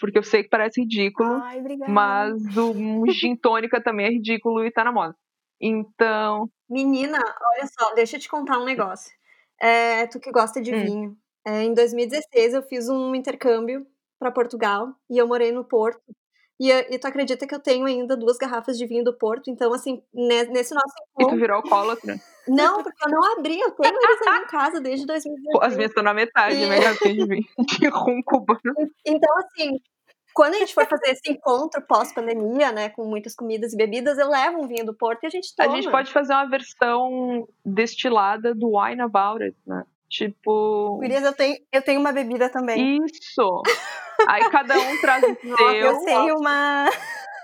Porque 0.00 0.16
eu 0.16 0.22
sei 0.22 0.44
que 0.44 0.48
parece 0.48 0.80
ridículo, 0.80 1.28
Ai, 1.42 1.60
mas 1.88 2.40
o 2.56 3.04
gin 3.10 3.34
tônica 3.36 3.82
também 3.82 4.06
é 4.06 4.10
ridículo 4.10 4.64
e 4.64 4.70
tá 4.70 4.84
na 4.84 4.92
moda. 4.92 5.14
Então. 5.60 6.48
Menina, 6.70 7.18
olha 7.18 7.66
só, 7.66 7.94
deixa 7.94 8.16
eu 8.16 8.20
te 8.20 8.28
contar 8.28 8.58
um 8.58 8.64
negócio. 8.64 9.12
É, 9.60 10.06
tu 10.06 10.20
que 10.20 10.30
gosta 10.30 10.60
de 10.60 10.72
hum. 10.72 10.84
vinho. 10.84 11.16
É, 11.44 11.64
em 11.64 11.74
2016 11.74 12.54
eu 12.54 12.62
fiz 12.62 12.88
um 12.88 13.14
intercâmbio 13.14 13.84
para 14.18 14.32
Portugal 14.32 14.88
e 15.10 15.18
eu 15.18 15.26
morei 15.26 15.52
no 15.52 15.64
Porto. 15.64 16.02
E, 16.60 16.72
e, 16.72 16.98
tu 16.98 17.06
acredita 17.06 17.46
que 17.46 17.54
eu 17.54 17.60
tenho 17.60 17.86
ainda 17.86 18.16
duas 18.16 18.36
garrafas 18.36 18.76
de 18.76 18.84
vinho 18.84 19.04
do 19.04 19.16
Porto? 19.16 19.48
Então, 19.48 19.72
assim, 19.72 20.02
nesse 20.12 20.74
nosso 20.74 20.92
encontro... 21.12 21.34
E 21.34 21.36
tu 21.36 21.40
virou 21.40 21.56
alcoólatra? 21.58 22.16
Não, 22.48 22.82
porque 22.82 23.04
eu 23.06 23.10
não 23.12 23.38
abri, 23.38 23.60
eu 23.60 23.70
tenho 23.70 23.94
eles 23.94 24.26
aí 24.26 24.38
em 24.38 24.46
casa 24.48 24.80
desde 24.80 25.06
2016. 25.06 25.62
As 25.62 25.76
minhas 25.76 25.90
estão 25.90 26.02
na 26.02 26.12
metade, 26.12 26.56
e... 26.56 26.66
minha 26.66 26.80
garrafinha 26.80 27.14
de 27.14 27.26
vinho 27.26 27.46
de 27.78 27.88
rum 27.88 28.20
cubano. 28.24 28.60
Então, 29.06 29.38
assim, 29.38 29.78
quando 30.34 30.54
a 30.54 30.58
gente 30.58 30.74
for 30.74 30.86
fazer 30.86 31.10
esse 31.10 31.30
encontro 31.30 31.80
pós-pandemia, 31.82 32.72
né, 32.72 32.88
com 32.88 33.04
muitas 33.04 33.36
comidas 33.36 33.72
e 33.72 33.76
bebidas, 33.76 34.18
eu 34.18 34.28
levo 34.28 34.58
um 34.58 34.66
vinho 34.66 34.84
do 34.84 34.94
Porto 34.94 35.22
e 35.22 35.26
a 35.26 35.30
gente 35.30 35.54
toma. 35.54 35.72
A 35.72 35.76
gente 35.76 35.90
pode 35.90 36.12
fazer 36.12 36.32
uma 36.32 36.48
versão 36.48 37.46
destilada 37.64 38.52
do 38.52 38.78
Wine 38.78 39.02
About 39.02 39.44
It, 39.44 39.56
né? 39.64 39.84
Tipo. 40.08 40.96
Gurias, 40.96 41.22
eu 41.22 41.34
tenho, 41.34 41.56
eu 41.72 41.82
tenho 41.82 42.00
uma 42.00 42.12
bebida 42.12 42.48
também. 42.48 42.98
Isso! 43.04 43.62
Aí 44.26 44.48
cada 44.50 44.78
um 44.78 45.00
traz 45.00 45.22
o 45.22 45.36
seu. 45.40 45.70
Eu 45.70 46.04
tenho 46.04 46.36
uma. 46.36 46.88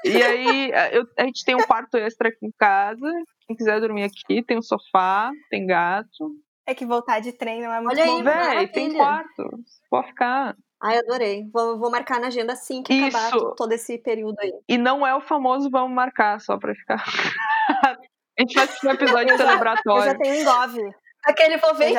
E 0.05 0.23
aí 0.23 0.71
eu, 0.93 1.05
a 1.19 1.25
gente 1.25 1.45
tem 1.45 1.55
um 1.55 1.67
quarto 1.67 1.97
extra 1.97 2.29
aqui 2.29 2.47
em 2.47 2.53
casa. 2.59 3.07
Quem 3.47 3.57
quiser 3.57 3.81
dormir 3.81 4.05
aqui, 4.05 4.43
tem 4.43 4.59
um 4.59 4.63
sofá, 4.63 5.31
tem 5.51 5.67
gato. 5.67 6.31
É 6.67 6.75
que 6.75 6.87
voltar 6.87 7.21
de 7.21 7.33
trem 7.33 7.61
não 7.63 7.73
é 7.73 7.81
muito 7.81 8.01
Olha 8.01 8.07
bom. 8.07 8.17
Aí, 8.17 8.57
véi, 8.57 8.69
tem 8.69 8.95
quarto. 8.95 9.51
Pode 9.91 10.09
ficar. 10.09 10.57
Ai, 10.83 10.99
adorei. 10.99 11.45
Vou, 11.53 11.79
vou 11.79 11.91
marcar 11.91 12.21
na 12.21 12.29
agenda 12.29 12.55
assim 12.55 12.83
que 12.83 12.93
Isso. 12.93 13.17
acabar 13.17 13.55
todo 13.55 13.73
esse 13.73 13.99
período 13.99 14.37
aí. 14.41 14.53
E 14.69 14.79
não 14.79 15.07
é 15.07 15.15
o 15.15 15.21
famoso 15.21 15.71
vamos 15.71 15.95
marcar, 15.95 16.41
só 16.41 16.59
pra 16.59 16.75
ficar. 16.75 17.05
a 18.39 18.41
gente 18.41 18.55
faz 18.55 18.83
um 18.83 18.91
episódio 18.91 19.37
celebratório. 19.37 20.03
Eu 20.03 20.13
já 20.13 20.19
tenho 20.19 20.41
engove. 20.41 20.95
Aquele 21.27 21.57
vou 21.57 21.75
ver, 21.75 21.95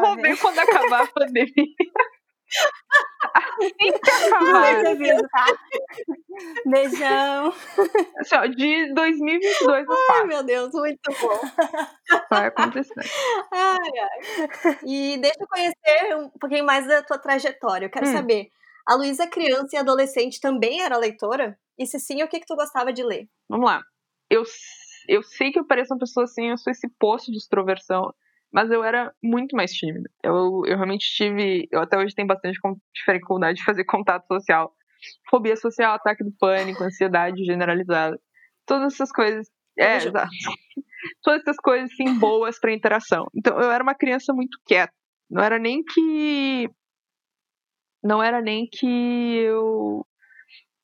Vou 0.00 0.16
ver 0.16 0.38
quando 0.38 0.58
acabar 0.58 1.02
a 1.02 1.06
pandemia. 1.06 1.52
acabar. 4.28 4.86
Aviso, 4.86 5.22
tá? 5.30 5.46
Beijão. 6.66 7.52
De 8.56 8.94
2022 8.94 9.86
não 9.86 9.96
Ai, 10.10 10.24
meu 10.24 10.42
Deus, 10.42 10.72
muito 10.72 11.12
bom. 11.20 11.40
Vai 12.30 12.46
acontecer. 12.46 12.94
Ai, 13.52 13.90
ai. 14.00 14.78
E 14.86 15.18
deixa 15.18 15.38
eu 15.40 15.46
conhecer 15.46 16.16
um 16.16 16.30
pouquinho 16.30 16.64
mais 16.64 16.86
da 16.86 17.02
tua 17.02 17.18
trajetória. 17.18 17.86
Eu 17.86 17.90
quero 17.90 18.08
hum. 18.08 18.12
saber, 18.12 18.50
a 18.86 18.94
Luísa 18.94 19.26
criança 19.26 19.76
e 19.76 19.78
adolescente 19.78 20.40
também 20.40 20.82
era 20.82 20.96
leitora? 20.96 21.58
E 21.78 21.86
se 21.86 22.00
sim, 22.00 22.22
o 22.22 22.28
que 22.28 22.40
que 22.40 22.46
tu 22.46 22.56
gostava 22.56 22.92
de 22.92 23.02
ler? 23.02 23.28
Vamos 23.48 23.66
lá. 23.66 23.82
Eu, 24.30 24.42
eu 25.06 25.22
sei 25.22 25.52
que 25.52 25.58
eu 25.58 25.66
pareço 25.66 25.92
uma 25.92 26.00
pessoa 26.00 26.24
assim, 26.24 26.48
eu 26.50 26.58
sou 26.58 26.70
esse 26.70 26.88
poço 26.98 27.30
de 27.30 27.38
extroversão 27.38 28.12
mas 28.52 28.70
eu 28.70 28.82
era 28.82 29.12
muito 29.22 29.54
mais 29.54 29.72
tímida. 29.72 30.08
Eu, 30.22 30.62
eu 30.66 30.76
realmente 30.76 31.06
tive, 31.14 31.68
eu 31.70 31.80
até 31.80 31.98
hoje 31.98 32.14
tenho 32.14 32.28
bastante 32.28 32.58
dificuldade 32.94 33.58
de 33.58 33.64
fazer 33.64 33.84
contato 33.86 34.26
social. 34.26 34.74
Fobia 35.30 35.56
social, 35.56 35.94
ataque 35.94 36.24
do 36.24 36.32
pânico, 36.38 36.82
ansiedade 36.82 37.44
generalizada. 37.44 38.18
Todas 38.66 38.94
essas 38.94 39.12
coisas. 39.12 39.48
É, 39.78 39.96
exato. 39.96 40.28
Todas 41.22 41.42
essas 41.42 41.56
coisas, 41.56 41.90
assim, 41.92 42.18
boas 42.18 42.58
para 42.58 42.72
interação. 42.72 43.26
Então, 43.34 43.58
eu 43.60 43.70
era 43.70 43.82
uma 43.82 43.94
criança 43.94 44.32
muito 44.32 44.58
quieta. 44.66 44.92
Não 45.30 45.42
era 45.42 45.58
nem 45.58 45.84
que. 45.84 46.68
Não 48.02 48.22
era 48.22 48.40
nem 48.40 48.66
que 48.66 48.86
eu. 48.86 50.04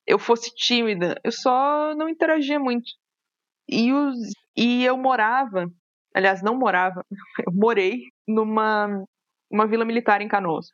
Eu 0.07 0.18
fosse 0.18 0.55
tímida. 0.55 1.18
Eu 1.24 1.33
só 1.33 1.94
não 1.96 2.09
interagia 2.09 2.61
muito. 2.61 2.85
E, 3.68 3.92
os, 3.92 4.16
e 4.57 4.85
eu 4.85 4.96
morava 4.96 5.66
aliás, 6.14 6.42
não 6.42 6.57
morava, 6.57 7.05
eu 7.46 7.53
morei 7.53 8.05
numa 8.27 9.05
uma 9.50 9.66
vila 9.66 9.85
militar 9.85 10.20
em 10.20 10.29
Canoas. 10.29 10.66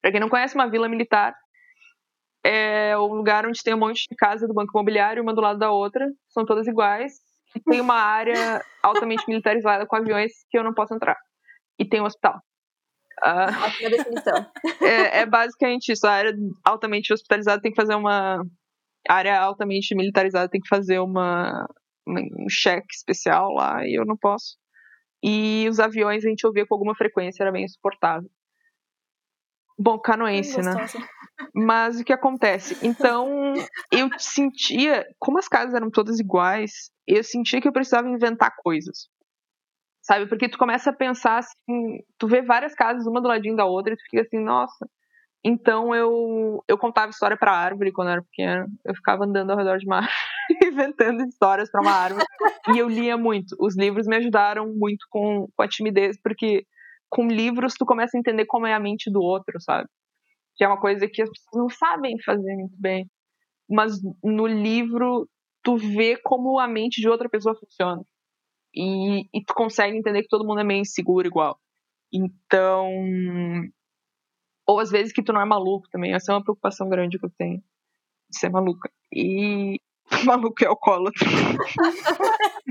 Para 0.00 0.12
quem 0.12 0.20
não 0.20 0.28
conhece, 0.28 0.54
uma 0.54 0.70
vila 0.70 0.88
militar 0.88 1.34
é 2.44 2.96
um 2.96 3.14
lugar 3.14 3.46
onde 3.46 3.62
tem 3.62 3.74
um 3.74 3.78
monte 3.78 4.06
de 4.08 4.16
casa 4.16 4.46
do 4.46 4.54
banco 4.54 4.70
imobiliário, 4.74 5.22
uma 5.22 5.34
do 5.34 5.40
lado 5.40 5.58
da 5.58 5.70
outra, 5.70 6.06
são 6.28 6.44
todas 6.46 6.66
iguais, 6.66 7.14
e 7.54 7.60
tem 7.60 7.80
uma 7.80 7.96
área 7.96 8.64
altamente 8.82 9.24
militarizada 9.28 9.86
com 9.86 9.96
aviões 9.96 10.32
que 10.48 10.58
eu 10.58 10.64
não 10.64 10.72
posso 10.72 10.94
entrar. 10.94 11.16
E 11.78 11.84
tem 11.84 12.00
um 12.00 12.04
hospital. 12.04 12.40
Uh, 13.20 13.90
definição. 13.90 14.46
é, 14.80 15.20
é 15.20 15.26
basicamente 15.26 15.92
isso. 15.92 16.06
A 16.06 16.12
área 16.12 16.32
altamente 16.64 17.12
hospitalizada 17.12 17.60
tem 17.60 17.72
que 17.72 17.80
fazer 17.80 17.94
uma. 17.94 18.42
A 19.08 19.14
área 19.14 19.40
altamente 19.40 19.94
militarizada 19.94 20.48
tem 20.48 20.60
que 20.60 20.68
fazer 20.68 21.00
uma, 21.00 21.66
um 22.08 22.48
cheque 22.48 22.94
especial 22.94 23.52
lá 23.52 23.86
e 23.86 23.98
eu 23.98 24.04
não 24.04 24.16
posso. 24.16 24.56
E 25.22 25.66
os 25.68 25.80
aviões 25.80 26.24
a 26.24 26.28
gente 26.28 26.46
ouvia 26.46 26.66
com 26.66 26.74
alguma 26.74 26.94
frequência, 26.94 27.42
era 27.42 27.52
bem 27.52 27.64
insuportável. 27.64 28.30
Bom, 29.78 29.98
canoense, 29.98 30.60
né? 30.60 30.74
Mas 31.54 32.00
o 32.00 32.04
que 32.04 32.12
acontece? 32.12 32.76
Então, 32.84 33.54
eu 33.92 34.08
sentia, 34.18 35.06
como 35.20 35.38
as 35.38 35.46
casas 35.46 35.74
eram 35.74 35.88
todas 35.88 36.18
iguais, 36.18 36.90
eu 37.06 37.22
sentia 37.22 37.60
que 37.60 37.68
eu 37.68 37.72
precisava 37.72 38.08
inventar 38.08 38.54
coisas. 38.56 39.08
Sabe? 40.02 40.26
Porque 40.26 40.48
tu 40.48 40.58
começa 40.58 40.90
a 40.90 40.92
pensar 40.92 41.38
assim, 41.38 42.00
tu 42.18 42.26
vê 42.26 42.42
várias 42.42 42.74
casas 42.74 43.06
uma 43.06 43.20
do 43.20 43.28
ladinho 43.28 43.54
da 43.54 43.66
outra 43.66 43.92
e 43.92 43.96
tu 43.96 44.02
fica 44.10 44.22
assim, 44.22 44.42
nossa, 44.42 44.88
então 45.44 45.94
eu, 45.94 46.64
eu 46.66 46.76
contava 46.76 47.10
história 47.10 47.36
para 47.36 47.52
árvore 47.52 47.92
quando 47.92 48.08
eu 48.08 48.12
era 48.12 48.22
pequena. 48.22 48.66
Eu 48.84 48.94
ficava 48.94 49.24
andando 49.24 49.50
ao 49.50 49.56
redor 49.56 49.78
de 49.78 49.86
uma 49.86 50.00
inventando 50.78 51.22
histórias 51.24 51.70
para 51.70 51.80
uma 51.80 51.90
árvore. 51.90 52.24
e 52.74 52.78
eu 52.78 52.88
lia 52.88 53.16
muito. 53.16 53.56
Os 53.58 53.76
livros 53.76 54.06
me 54.06 54.16
ajudaram 54.16 54.72
muito 54.74 55.06
com, 55.10 55.48
com 55.54 55.62
a 55.62 55.68
timidez, 55.68 56.18
porque 56.22 56.64
com 57.10 57.26
livros 57.26 57.74
tu 57.74 57.84
começa 57.84 58.16
a 58.16 58.20
entender 58.20 58.46
como 58.46 58.66
é 58.66 58.74
a 58.74 58.80
mente 58.80 59.10
do 59.10 59.20
outro, 59.20 59.60
sabe? 59.60 59.88
Que 60.56 60.64
é 60.64 60.68
uma 60.68 60.80
coisa 60.80 61.08
que 61.08 61.22
as 61.22 61.30
pessoas 61.30 61.62
não 61.62 61.68
sabem 61.68 62.20
fazer 62.22 62.54
muito 62.54 62.76
bem. 62.78 63.10
Mas 63.68 63.98
no 64.22 64.46
livro 64.46 65.28
tu 65.62 65.76
vê 65.76 66.16
como 66.16 66.58
a 66.58 66.66
mente 66.66 67.00
de 67.00 67.08
outra 67.08 67.28
pessoa 67.28 67.54
funciona. 67.54 68.02
E, 68.74 69.22
e 69.34 69.44
tu 69.44 69.54
consegue 69.54 69.96
entender 69.96 70.22
que 70.22 70.28
todo 70.28 70.46
mundo 70.46 70.60
é 70.60 70.64
meio 70.64 70.82
inseguro 70.82 71.26
igual. 71.26 71.58
Então, 72.12 72.90
ou 74.66 74.80
às 74.80 74.90
vezes 74.90 75.12
que 75.12 75.22
tu 75.22 75.32
não 75.32 75.40
é 75.40 75.44
maluco 75.44 75.88
também. 75.90 76.14
Essa 76.14 76.32
é 76.32 76.34
uma 76.34 76.44
preocupação 76.44 76.88
grande 76.88 77.18
que 77.18 77.26
eu 77.26 77.32
tenho. 77.36 77.62
De 78.30 78.38
ser 78.38 78.50
maluca. 78.50 78.90
E 79.12 79.80
maluco 80.24 80.64
é 80.64 80.66
alcoólatra. 80.66 81.28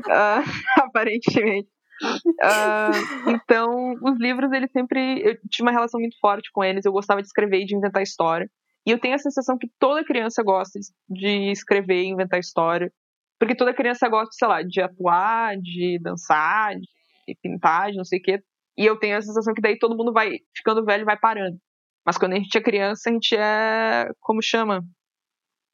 uh, 0.07 0.43
aparentemente. 0.81 1.69
Uh, 2.03 3.31
então, 3.31 3.93
os 4.03 4.19
livros, 4.19 4.51
eles 4.51 4.71
sempre. 4.71 5.21
Eu 5.21 5.37
tinha 5.49 5.65
uma 5.65 5.71
relação 5.71 5.99
muito 5.99 6.17
forte 6.19 6.49
com 6.51 6.63
eles. 6.63 6.85
Eu 6.85 6.91
gostava 6.91 7.21
de 7.21 7.27
escrever 7.27 7.61
e 7.61 7.65
de 7.65 7.75
inventar 7.75 8.03
história. 8.03 8.49
E 8.85 8.91
eu 8.91 8.99
tenho 8.99 9.15
a 9.15 9.19
sensação 9.19 9.57
que 9.57 9.67
toda 9.79 10.05
criança 10.05 10.41
gosta 10.43 10.79
de 11.09 11.51
escrever 11.51 12.03
e 12.03 12.07
inventar 12.07 12.39
história. 12.39 12.91
Porque 13.39 13.55
toda 13.55 13.73
criança 13.73 14.07
gosta, 14.07 14.31
sei 14.31 14.47
lá, 14.47 14.61
de 14.63 14.81
atuar, 14.81 15.57
de 15.57 15.99
dançar, 16.01 16.75
de 16.75 17.35
pintar, 17.41 17.91
de 17.91 17.97
não 17.97 18.05
sei 18.05 18.19
o 18.19 18.21
quê. 18.21 18.39
E 18.77 18.85
eu 18.85 18.97
tenho 18.97 19.17
a 19.17 19.21
sensação 19.21 19.53
que 19.53 19.61
daí 19.61 19.77
todo 19.77 19.97
mundo 19.97 20.13
vai 20.13 20.37
ficando 20.55 20.85
velho 20.85 21.01
e 21.01 21.05
vai 21.05 21.17
parando. 21.17 21.57
Mas 22.05 22.17
quando 22.17 22.33
a 22.33 22.35
gente 22.37 22.57
é 22.57 22.61
criança, 22.61 23.09
a 23.09 23.13
gente 23.13 23.35
é. 23.35 24.07
Como 24.21 24.41
chama? 24.41 24.81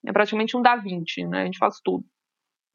É 0.06 0.12
praticamente 0.12 0.56
um 0.58 0.62
Da 0.62 0.76
Vinci, 0.76 1.26
né? 1.26 1.44
A 1.44 1.46
gente 1.46 1.58
faz 1.58 1.80
tudo. 1.84 2.04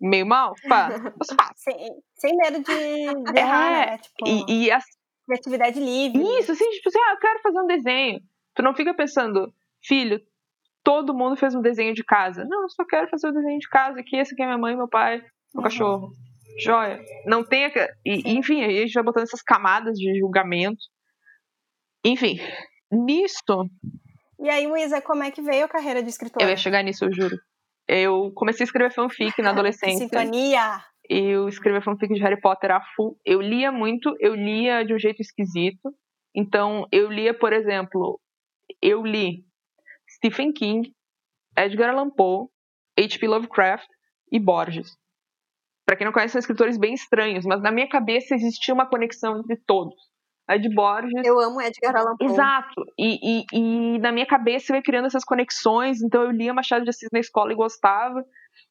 Meio 0.00 0.26
mal? 0.26 0.54
Faz. 0.68 1.00
Mas 1.18 1.28
faz. 1.36 1.50
Sem, 1.56 1.76
sem 2.14 2.36
medo 2.36 2.58
de, 2.62 3.32
de 3.32 3.38
errar, 3.38 3.72
É, 3.82 3.86
né? 3.92 3.98
Tipo, 3.98 4.28
E, 4.28 4.64
e 4.66 4.70
as 4.70 4.84
criatividade 5.26 5.78
livre. 5.78 6.22
Isso, 6.40 6.52
assim, 6.52 6.68
tipo 6.70 6.88
assim, 6.88 6.98
ah, 7.00 7.12
eu 7.12 7.18
quero 7.18 7.40
fazer 7.42 7.60
um 7.60 7.66
desenho. 7.66 8.20
Tu 8.54 8.62
não 8.62 8.74
fica 8.74 8.94
pensando, 8.94 9.52
filho, 9.84 10.20
todo 10.82 11.14
mundo 11.14 11.36
fez 11.36 11.54
um 11.54 11.60
desenho 11.60 11.92
de 11.94 12.02
casa. 12.02 12.44
Não, 12.48 12.62
eu 12.62 12.68
só 12.70 12.84
quero 12.86 13.08
fazer 13.10 13.28
o 13.28 13.32
desenho 13.32 13.58
de 13.58 13.68
casa 13.68 14.00
aqui, 14.00 14.16
esse 14.16 14.32
aqui 14.32 14.42
é 14.42 14.46
minha 14.46 14.56
mãe, 14.58 14.74
meu 14.74 14.88
pai, 14.88 15.18
meu 15.18 15.28
Uhum. 15.56 15.62
cachorro. 15.62 16.12
Joia. 16.60 16.98
Não 17.26 17.44
tem. 17.44 17.66
aque- 17.66 17.92
E, 18.06 18.32
enfim, 18.38 18.62
aí 18.62 18.78
a 18.78 18.80
gente 18.82 18.94
vai 18.94 19.02
botando 19.04 19.24
essas 19.24 19.42
camadas 19.42 19.96
de 19.98 20.18
julgamento. 20.18 20.80
Enfim, 22.04 22.38
nisto, 22.90 23.64
E 24.38 24.48
aí, 24.48 24.66
Luísa, 24.66 25.00
como 25.00 25.22
é 25.22 25.30
que 25.30 25.42
veio 25.42 25.64
a 25.64 25.68
carreira 25.68 26.02
de 26.02 26.08
escritora? 26.08 26.44
eu 26.44 26.50
ia 26.50 26.56
chegar 26.56 26.82
nisso, 26.82 27.04
eu 27.04 27.12
juro. 27.12 27.36
Eu 27.86 28.32
comecei 28.34 28.64
a 28.64 28.66
escrever 28.66 28.92
fanfic 28.92 29.40
na 29.42 29.50
adolescência. 29.50 30.06
Sintonia! 30.06 30.82
eu 31.08 31.48
escrevia 31.48 31.80
fanfic 31.80 32.12
de 32.12 32.20
Harry 32.20 32.40
Potter 32.40 32.70
a 32.70 32.80
full. 32.94 33.18
Eu 33.24 33.40
lia 33.40 33.72
muito, 33.72 34.14
eu 34.20 34.34
lia 34.34 34.84
de 34.84 34.92
um 34.92 34.98
jeito 34.98 35.20
esquisito. 35.20 35.94
Então, 36.34 36.86
eu 36.92 37.10
lia, 37.10 37.32
por 37.32 37.52
exemplo, 37.52 38.20
eu 38.82 39.02
li 39.02 39.44
Stephen 40.08 40.52
King, 40.52 40.92
Edgar 41.56 41.90
Allan 41.90 42.10
Poe, 42.10 42.48
H.P. 42.98 43.26
Lovecraft 43.26 43.88
e 44.30 44.38
Borges. 44.38 44.96
Pra 45.86 45.96
quem 45.96 46.04
não 46.04 46.12
conhece, 46.12 46.32
são 46.32 46.38
escritores 46.38 46.76
bem 46.76 46.92
estranhos, 46.92 47.46
mas 47.46 47.62
na 47.62 47.72
minha 47.72 47.88
cabeça 47.88 48.34
existia 48.34 48.74
uma 48.74 48.88
conexão 48.88 49.38
entre 49.38 49.56
todos. 49.66 49.96
De 50.56 50.72
Borges 50.74 51.20
Eu 51.24 51.38
amo 51.38 51.60
Edgar 51.60 51.94
Allan 51.96 52.16
Poe. 52.16 52.26
Exato. 52.26 52.86
E, 52.98 53.42
e, 53.42 53.44
e 53.52 53.98
na 53.98 54.10
minha 54.10 54.26
cabeça 54.26 54.72
eu 54.72 54.76
ia 54.76 54.82
criando 54.82 55.06
essas 55.06 55.24
conexões, 55.24 56.00
então 56.00 56.22
eu 56.22 56.30
lia 56.30 56.54
Machado 56.54 56.84
de 56.84 56.90
Assis 56.90 57.08
na 57.12 57.20
escola 57.20 57.52
e 57.52 57.56
gostava. 57.56 58.24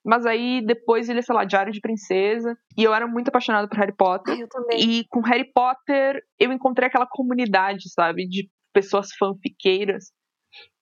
Mas 0.03 0.25
aí 0.25 0.65
depois 0.65 1.09
ele, 1.09 1.21
sei 1.21 1.36
lá, 1.36 1.43
Diário 1.43 1.71
de 1.71 1.82
Princesa. 1.82 2.57
E 2.78 2.84
eu 2.84 2.93
era 2.93 3.05
muito 3.05 3.28
apaixonada 3.28 3.67
por 3.67 3.78
Harry 3.78 3.95
Potter. 3.95 4.34
Ai, 4.34 4.41
eu 4.41 4.49
também. 4.49 4.80
E 4.80 5.05
com 5.09 5.19
Harry 5.21 5.51
Potter 5.53 6.23
eu 6.39 6.51
encontrei 6.51 6.88
aquela 6.88 7.05
comunidade, 7.05 7.91
sabe? 7.91 8.28
De 8.28 8.49
pessoas 8.73 9.09
fanfiqueiras. 9.17 10.11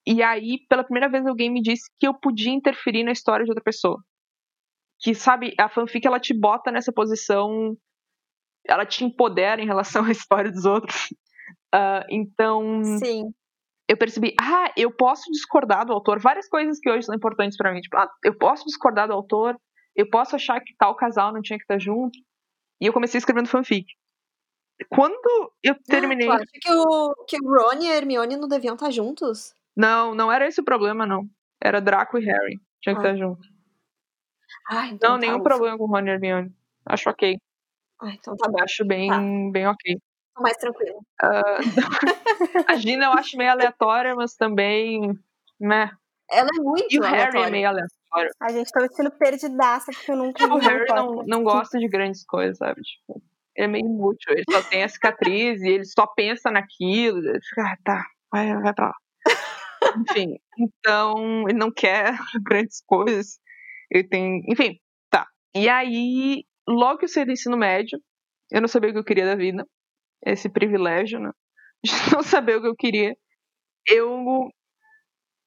E 0.06 0.22
aí, 0.22 0.58
pela 0.68 0.84
primeira 0.84 1.08
vez, 1.08 1.26
alguém 1.26 1.50
me 1.50 1.60
disse 1.60 1.90
que 1.98 2.06
eu 2.06 2.14
podia 2.14 2.52
interferir 2.52 3.02
na 3.02 3.10
história 3.10 3.44
de 3.44 3.50
outra 3.50 3.64
pessoa. 3.64 3.98
Que, 5.00 5.14
sabe, 5.14 5.52
a 5.58 5.68
fanfic 5.68 6.06
ela 6.06 6.20
te 6.20 6.32
bota 6.32 6.70
nessa 6.70 6.92
posição. 6.92 7.76
Ela 8.68 8.84
te 8.86 9.04
empodera 9.04 9.60
em 9.62 9.66
relação 9.66 10.04
à 10.04 10.10
história 10.12 10.50
dos 10.50 10.64
outros. 10.64 11.08
Ah, 11.72 12.04
então, 12.10 12.82
Sim. 13.02 13.32
eu 13.88 13.96
percebi, 13.96 14.34
ah, 14.40 14.72
eu 14.76 14.90
posso 14.90 15.30
discordar 15.30 15.84
do 15.86 15.92
autor. 15.92 16.18
Várias 16.20 16.48
coisas 16.48 16.78
que 16.80 16.90
hoje 16.90 17.04
são 17.06 17.14
importantes 17.14 17.56
pra 17.56 17.72
mim. 17.72 17.80
Tipo, 17.80 17.96
ah, 17.96 18.10
eu 18.24 18.36
posso 18.36 18.64
discordar 18.64 19.06
do 19.08 19.14
autor, 19.14 19.56
eu 19.94 20.08
posso 20.10 20.36
achar 20.36 20.60
que 20.60 20.74
tal 20.78 20.94
casal 20.96 21.32
não 21.32 21.42
tinha 21.42 21.58
que 21.58 21.64
estar 21.64 21.78
junto. 21.78 22.18
E 22.80 22.86
eu 22.86 22.92
comecei 22.92 23.18
escrevendo 23.18 23.48
fanfic. 23.48 23.86
Quando 24.90 25.52
eu 25.62 25.74
terminei. 25.86 26.26
Tu 26.26 26.32
acha 26.32 26.44
que 26.60 26.70
o, 26.72 27.14
que 27.26 27.36
o 27.42 27.48
Ron 27.48 27.82
e 27.82 27.88
a 27.90 27.96
Hermione 27.96 28.36
não 28.36 28.46
deviam 28.48 28.74
estar 28.74 28.90
juntos? 28.90 29.54
Não, 29.74 30.14
não 30.14 30.30
era 30.30 30.46
esse 30.46 30.60
o 30.60 30.64
problema, 30.64 31.06
não. 31.06 31.24
Era 31.62 31.80
Draco 31.80 32.18
e 32.18 32.24
Harry. 32.24 32.60
Tinha 32.82 32.94
que 32.94 33.00
Ah. 33.06 33.12
estar 33.12 33.16
junto. 33.16 33.40
Ah, 34.68 34.86
então 34.88 35.12
Não, 35.12 35.16
tá, 35.16 35.20
nenhum 35.26 35.36
ufa. 35.36 35.44
problema 35.44 35.78
com 35.78 35.86
Ron 35.86 36.00
e 36.06 36.10
Hermione. 36.10 36.54
Acho 36.84 37.08
ok. 37.08 37.36
Ah, 38.00 38.10
então 38.12 38.36
tá 38.36 38.50
bem, 38.84 39.08
Tá. 39.08 39.18
bem 39.52 39.66
ok. 39.66 39.96
Tô 40.34 40.42
mais 40.42 40.56
tranquilo. 40.58 41.00
A 41.20 41.56
Gina 42.76 43.06
eu 43.06 43.12
acho 43.12 43.36
meio 43.36 43.50
aleatória, 43.50 44.14
mas 44.14 44.34
também. 44.34 45.00
Né? 45.58 45.90
Ela 46.30 46.48
é 46.54 46.60
muito 46.60 46.86
E 46.90 46.98
o 46.98 47.02
Harry 47.02 47.16
é 47.16 47.20
aleatória. 47.22 47.50
meio 47.50 47.68
aleatório. 47.68 48.30
A 48.40 48.52
gente 48.52 48.70
tá 48.70 48.80
sentindo 48.80 49.10
perdidaça 49.12 49.92
porque 49.92 50.12
eu 50.12 50.16
nunca 50.16 50.44
O 50.46 50.58
vi 50.58 50.66
Harry 50.66 50.84
não, 50.88 51.22
não 51.26 51.42
gosta 51.42 51.78
de 51.78 51.88
grandes 51.88 52.24
coisas, 52.24 52.58
sabe? 52.58 52.82
Tipo, 52.82 53.22
ele 53.54 53.64
é 53.64 53.68
meio 53.68 53.86
inútil. 53.86 54.32
Ele 54.32 54.44
só 54.50 54.62
tem 54.68 54.82
a 54.82 54.88
cicatriz 54.88 55.62
e 55.62 55.68
ele 55.68 55.84
só 55.84 56.06
pensa 56.06 56.50
naquilo. 56.50 57.18
Ele 57.18 57.40
fica, 57.40 57.62
ah, 57.62 57.76
tá, 57.84 58.04
vai, 58.30 58.52
vai 58.60 58.74
pra 58.74 58.86
lá. 58.88 58.94
Enfim, 60.10 60.36
então 60.58 61.44
ele 61.48 61.58
não 61.58 61.70
quer 61.72 62.14
grandes 62.44 62.82
coisas. 62.86 63.38
Ele 63.90 64.04
tem. 64.04 64.42
Enfim, 64.48 64.78
tá. 65.10 65.26
E 65.54 65.68
aí, 65.68 66.44
logo 66.68 66.98
que 66.98 67.04
eu 67.04 67.08
saí 67.08 67.24
do 67.24 67.32
ensino 67.32 67.56
médio, 67.56 67.98
eu 68.52 68.60
não 68.60 68.68
sabia 68.68 68.90
o 68.90 68.92
que 68.92 68.98
eu 68.98 69.04
queria 69.04 69.26
da 69.26 69.36
vida. 69.36 69.66
Esse 70.24 70.48
privilégio, 70.48 71.20
né? 71.20 71.30
De 71.84 71.92
não 72.12 72.22
saber 72.22 72.56
o 72.56 72.62
que 72.62 72.68
eu 72.68 72.76
queria. 72.76 73.14
Eu 73.86 74.50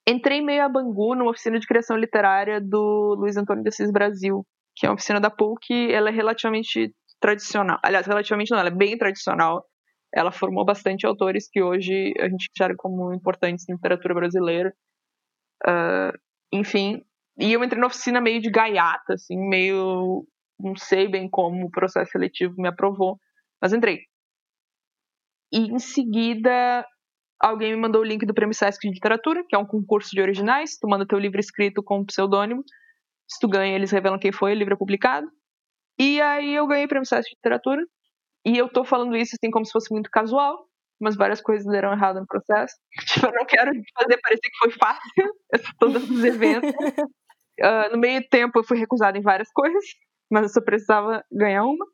entrei 0.07 0.41
meio 0.41 0.63
a 0.63 0.69
Bangu 0.69 1.15
numa 1.15 1.31
oficina 1.31 1.59
de 1.59 1.67
criação 1.67 1.97
literária 1.97 2.59
do 2.61 3.15
Luiz 3.19 3.35
Antônio 3.37 3.63
de 3.63 3.69
Assis 3.69 3.91
Brasil, 3.91 4.45
que 4.75 4.85
é 4.85 4.89
uma 4.89 4.95
oficina 4.95 5.19
da 5.19 5.29
PUC, 5.29 5.91
ela 5.91 6.09
é 6.09 6.11
relativamente 6.11 6.93
tradicional. 7.19 7.77
Aliás, 7.83 8.07
relativamente 8.07 8.51
não, 8.51 8.59
ela 8.59 8.69
é 8.69 8.75
bem 8.75 8.97
tradicional. 8.97 9.65
Ela 10.13 10.31
formou 10.31 10.65
bastante 10.65 11.05
autores 11.05 11.49
que 11.51 11.61
hoje 11.61 12.13
a 12.19 12.29
gente 12.29 12.47
enxerga 12.51 12.75
como 12.77 13.13
importantes 13.13 13.65
na 13.67 13.75
literatura 13.75 14.13
brasileira. 14.15 14.73
Ah, 15.65 16.13
enfim, 16.51 17.03
e 17.39 17.53
eu 17.53 17.63
entrei 17.63 17.79
na 17.79 17.87
oficina 17.87 18.19
meio 18.19 18.41
de 18.41 18.49
gaiata, 18.49 19.13
assim, 19.13 19.37
meio. 19.37 20.25
Não 20.59 20.75
sei 20.75 21.07
bem 21.07 21.29
como 21.29 21.65
o 21.65 21.71
processo 21.71 22.11
seletivo 22.11 22.55
me 22.57 22.67
aprovou, 22.67 23.17
mas 23.61 23.73
entrei. 23.73 23.99
E 25.51 25.59
em 25.59 25.79
seguida, 25.79 26.85
alguém 27.39 27.71
me 27.73 27.81
mandou 27.81 28.01
o 28.01 28.05
link 28.05 28.25
do 28.25 28.33
Prêmio 28.33 28.53
Sesc 28.53 28.79
de 28.87 28.93
Literatura, 28.93 29.43
que 29.47 29.55
é 29.55 29.59
um 29.59 29.65
concurso 29.65 30.09
de 30.11 30.21
originais. 30.21 30.77
Tu 30.77 30.87
manda 30.87 31.07
teu 31.07 31.17
livro 31.17 31.39
escrito 31.39 31.81
com 31.81 31.99
um 31.99 32.05
pseudônimo. 32.05 32.63
Se 33.27 33.39
tu 33.39 33.47
ganha, 33.47 33.75
eles 33.75 33.91
revelam 33.91 34.19
quem 34.19 34.31
foi, 34.31 34.51
o 34.51 34.55
livro 34.55 34.73
é 34.73 34.77
publicado. 34.77 35.27
E 35.99 36.21
aí 36.21 36.53
eu 36.53 36.67
ganhei 36.67 36.85
o 36.85 36.87
Prêmio 36.89 37.07
Sesc 37.07 37.29
de 37.29 37.35
Literatura. 37.35 37.83
E 38.45 38.57
eu 38.57 38.69
tô 38.69 38.83
falando 38.85 39.15
isso 39.15 39.35
assim 39.35 39.51
como 39.51 39.65
se 39.65 39.71
fosse 39.71 39.91
muito 39.91 40.09
casual, 40.09 40.65
mas 40.99 41.15
várias 41.15 41.41
coisas 41.41 41.65
deram 41.65 41.91
errado 41.91 42.19
no 42.19 42.27
processo. 42.27 42.75
Tipo, 43.07 43.27
eu 43.27 43.33
não 43.33 43.45
quero 43.45 43.71
fazer 43.99 44.17
parecer 44.21 44.41
que 44.41 44.57
foi 44.59 44.71
fácil, 44.71 45.01
eu 45.53 45.59
só 45.59 45.71
tô 45.79 45.87
dando 45.89 46.13
os 46.13 46.23
eventos. 46.23 46.71
Ah, 47.61 47.89
no 47.91 47.97
meio 47.97 48.25
tempo 48.29 48.57
eu 48.57 48.63
fui 48.63 48.77
recusada 48.77 49.17
em 49.17 49.21
várias 49.21 49.51
coisas, 49.51 49.83
mas 50.29 50.43
eu 50.43 50.49
só 50.49 50.61
precisava 50.61 51.23
ganhar 51.31 51.63
uma. 51.63 51.85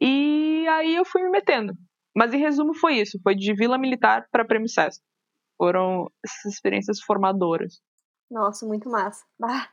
E 0.00 0.66
aí 0.68 0.94
eu 0.94 1.04
fui 1.04 1.22
me 1.22 1.30
metendo. 1.30 1.74
Mas 2.14 2.32
em 2.32 2.38
resumo 2.38 2.74
foi 2.74 2.94
isso, 3.00 3.18
foi 3.22 3.34
de 3.34 3.54
Vila 3.54 3.76
Militar 3.78 4.26
para 4.30 4.44
Prêmio 4.44 4.68
Sesc. 4.68 5.02
Foram 5.58 6.10
essas 6.24 6.54
experiências 6.54 7.00
formadoras. 7.00 7.80
Nossa, 8.30 8.66
muito 8.66 8.88
massa. 8.90 9.24
Ah, 9.42 9.68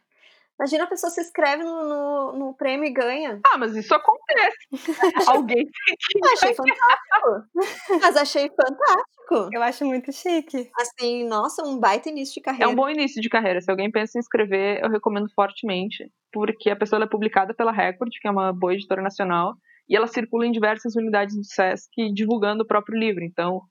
imagina 0.60 0.84
a 0.84 0.88
pessoa 0.88 1.10
se 1.10 1.22
inscreve 1.22 1.64
no, 1.64 1.84
no, 1.88 2.34
no 2.34 2.54
prêmio 2.56 2.86
e 2.86 2.92
ganha. 2.94 3.40
Ah, 3.46 3.58
mas 3.58 3.76
isso 3.76 3.94
acontece. 3.94 4.58
Alguém 5.28 5.66
tem 5.66 5.96
que. 5.98 6.28
Achei 6.34 6.54
fantástico. 6.54 8.00
Mas 8.02 8.18
achei 8.18 8.50
fantástico. 8.50 9.50
Eu 9.52 9.64
acho 9.64 9.86
muito 9.86 10.12
chique. 10.12 10.70
Assim, 10.80 11.26
nossa, 11.28 11.64
um 11.64 11.80
baita 11.80 12.10
início 12.10 12.36
de 12.36 12.42
É 12.42 12.44
carreira. 12.44 12.70
um 12.70 12.76
bom 12.76 12.90
início 12.90 13.22
de 13.22 13.30
carreira. 13.30 13.62
Se 13.62 13.72
alguém 13.72 13.90
pensa 13.92 14.18
em 14.18 14.22
escrever, 14.22 14.82
eu 14.84 14.90
recomendo 14.90 15.28
fortemente. 15.34 16.10
Porque 16.32 16.70
a 16.70 16.76
pessoa 16.76 16.98
ela 16.98 17.06
é 17.06 17.10
publicada 17.10 17.54
pela 17.54 17.72
Record, 17.72 18.12
que 18.20 18.28
é 18.28 18.32
uma 18.32 18.52
boa 18.52 18.74
editora 18.74 19.02
nacional, 19.02 19.54
e 19.88 19.96
ela 19.96 20.08
circula 20.08 20.46
em 20.46 20.52
diversas 20.52 20.96
unidades 20.96 21.36
do 21.36 21.44
SESC 21.44 21.90
divulgando 22.14 22.64
o 22.64 22.68
próprio 22.68 22.98
livro. 22.98 23.24
Então, 23.24 23.62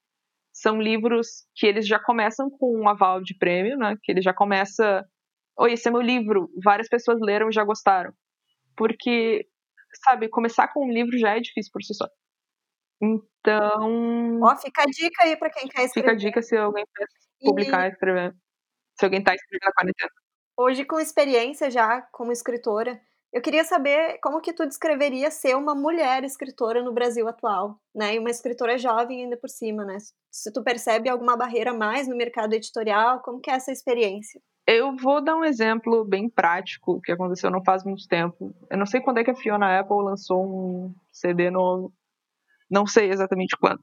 são 0.53 0.81
livros 0.81 1.45
que 1.55 1.67
eles 1.67 1.87
já 1.87 1.99
começam 1.99 2.49
com 2.51 2.79
um 2.79 2.89
aval 2.89 3.21
de 3.23 3.37
prêmio, 3.37 3.77
né? 3.77 3.97
Que 4.03 4.13
ele 4.13 4.23
já 4.23 4.33
começa. 4.35 5.05
Oi, 5.59 5.73
esse 5.73 5.89
é 5.89 5.91
meu 5.91 6.01
livro. 6.01 6.51
Várias 6.63 6.89
pessoas 6.89 7.19
leram 7.21 7.49
e 7.49 7.53
já 7.53 7.65
gostaram. 7.65 8.13
Porque, 8.77 9.47
sabe, 10.05 10.29
começar 10.29 10.69
com 10.73 10.87
um 10.87 10.93
livro 10.93 11.19
já 11.19 11.37
é 11.37 11.41
difícil 11.41 11.71
por 11.73 11.83
si 11.83 11.95
só. 11.95 12.07
Então, 13.03 14.41
Ó, 14.43 14.57
fica 14.57 14.83
a 14.83 14.87
dica 14.87 15.25
aí 15.25 15.37
pra 15.37 15.51
quem 15.51 15.69
quer 15.69 15.85
escrever. 15.85 15.93
fica 15.93 16.13
a 16.13 16.15
dica 16.15 16.43
se 16.43 16.57
alguém 16.57 16.85
em 17.43 17.47
publicar 17.49 17.87
e 17.87 17.91
escrever. 17.93 18.35
Se 18.99 19.05
alguém 19.05 19.23
tá 19.23 19.35
escrevendo 19.35 19.67
na 19.67 19.73
quarentena. 19.73 20.11
Hoje, 20.57 20.85
com 20.85 21.01
experiência 21.01 21.71
já 21.71 22.03
como 22.13 22.31
escritora, 22.33 23.01
eu 23.33 23.41
queria 23.43 23.65
saber 23.65 24.19
como 24.23 24.41
que 24.41 24.53
tu 24.53 24.67
descreveria 24.67 25.31
ser 25.31 25.57
uma 25.57 25.75
mulher 25.75 26.23
escritora 26.23 26.83
no 26.83 26.93
Brasil 26.93 27.27
atual, 27.27 27.81
né? 27.95 28.15
E 28.15 28.19
uma 28.19 28.31
escritora 28.31 28.79
jovem 28.79 29.25
ainda 29.25 29.37
por 29.37 29.49
cima, 29.49 29.85
né? 29.85 29.97
Se 30.31 30.53
tu 30.53 30.63
percebe 30.63 31.09
alguma 31.09 31.37
barreira 31.37 31.73
mais 31.75 32.07
no 32.07 32.17
mercado 32.17 32.53
editorial, 32.55 33.21
como 33.23 33.41
que 33.41 33.51
é 33.51 33.55
essa 33.55 33.73
experiência? 33.73 34.41
Eu 34.67 34.97
vou 34.97 35.23
dar 35.23 35.37
um 35.37 35.45
exemplo 35.45 36.05
bem 36.05 36.29
prático 36.29 37.01
que 37.01 37.11
aconteceu 37.11 37.51
não 37.51 37.65
faz 37.65 37.85
muito 37.85 38.07
tempo. 38.07 38.55
Eu 38.71 38.79
não 38.79 38.87
sei 38.87 39.01
quando 39.01 39.19
é 39.19 39.25
que 39.25 39.31
a 39.31 39.35
Fiona 39.35 39.79
Apple 39.79 40.05
lançou 40.05 40.45
um 40.45 40.95
CD 41.11 41.51
novo. 41.51 41.93
Não 42.71 42.87
sei 42.87 43.11
exatamente 43.11 43.57
quando. 43.59 43.83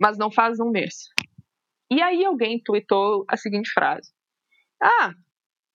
Mas 0.00 0.16
não 0.16 0.30
faz 0.30 0.60
um 0.60 0.70
mês. 0.70 1.08
E 1.90 2.00
aí 2.00 2.24
alguém 2.24 2.62
tweetou 2.62 3.24
a 3.28 3.36
seguinte 3.36 3.70
frase. 3.72 4.12
Ah, 4.80 5.12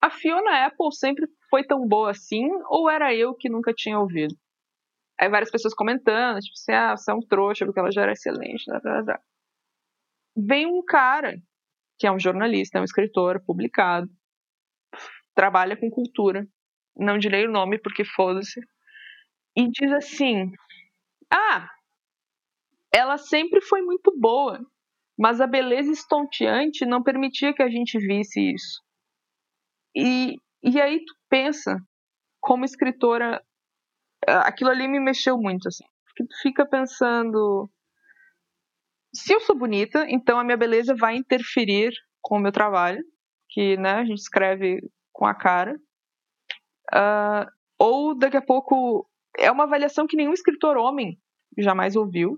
a 0.02 0.10
Fiona 0.10 0.66
Apple 0.66 0.94
sempre 0.94 1.28
foi 1.50 1.64
tão 1.66 1.88
boa 1.88 2.12
assim, 2.12 2.48
ou 2.70 2.90
era 2.90 3.14
eu 3.14 3.36
que 3.36 3.50
nunca 3.50 3.74
tinha 3.74 4.00
ouvido? 4.00 4.36
Aí 5.20 5.30
várias 5.30 5.52
pessoas 5.52 5.74
comentando, 5.74 6.40
tipo 6.40 6.54
assim, 6.54 6.72
ah, 6.72 6.96
você 6.96 7.12
é 7.12 7.14
um 7.14 7.20
trouxa, 7.20 7.66
porque 7.66 7.80
ela 7.80 7.92
já 7.92 8.04
era 8.04 8.14
excelente, 8.14 8.64
blá, 8.66 8.80
blá, 8.80 9.04
blá. 9.04 9.20
Vem 10.36 10.66
um 10.66 10.84
cara, 10.84 11.38
que 12.00 12.08
é 12.08 12.12
um 12.12 12.20
jornalista, 12.20 12.78
é 12.78 12.82
um 12.82 12.86
escritor, 12.86 13.44
publicado, 13.46 14.10
trabalha 15.36 15.78
com 15.78 15.92
cultura, 15.92 16.48
não 16.98 17.18
direi 17.18 17.46
o 17.46 17.52
nome 17.52 17.78
porque 17.78 18.06
foda-se, 18.06 18.62
e 19.56 19.70
diz 19.70 19.92
assim: 19.92 20.52
Ah, 21.32 21.70
ela 22.94 23.18
sempre 23.18 23.62
foi 23.62 23.82
muito 23.82 24.18
boa, 24.18 24.60
mas 25.18 25.42
a 25.42 25.48
beleza 25.48 25.92
estonteante 25.92 26.86
não 26.86 27.04
permitia 27.04 27.54
que 27.54 27.62
a 27.62 27.70
gente 27.70 28.00
visse 28.00 28.54
isso. 28.54 28.82
E, 29.94 30.36
e 30.64 30.80
aí 30.80 31.04
tu 31.04 31.14
pensa, 31.30 31.78
como 32.40 32.64
escritora, 32.64 33.44
aquilo 34.26 34.70
ali 34.70 34.88
me 34.88 35.00
mexeu 35.00 35.38
muito, 35.38 35.68
assim. 35.68 35.84
Porque 36.06 36.24
tu 36.24 36.42
fica 36.42 36.66
pensando, 36.66 37.70
se 39.14 39.34
eu 39.34 39.40
sou 39.42 39.58
bonita, 39.58 40.06
então 40.10 40.40
a 40.40 40.44
minha 40.44 40.58
beleza 40.58 40.96
vai 40.96 41.16
interferir 41.16 41.92
com 42.22 42.38
o 42.38 42.40
meu 42.40 42.52
trabalho, 42.52 43.04
que 43.50 43.78
né, 43.78 43.94
a 43.94 44.06
gente 44.06 44.20
escreve 44.20 44.82
com 45.12 45.26
a 45.26 45.34
cara. 45.34 45.76
Uh, 46.94 47.50
ou 47.78 48.18
daqui 48.18 48.38
a 48.38 48.42
pouco 48.42 49.08
é 49.38 49.52
uma 49.52 49.64
avaliação 49.64 50.06
que 50.06 50.18
nenhum 50.18 50.34
escritor 50.34 50.78
homem 50.78 51.18
jamais 51.58 51.96
ouviu. 51.96 52.38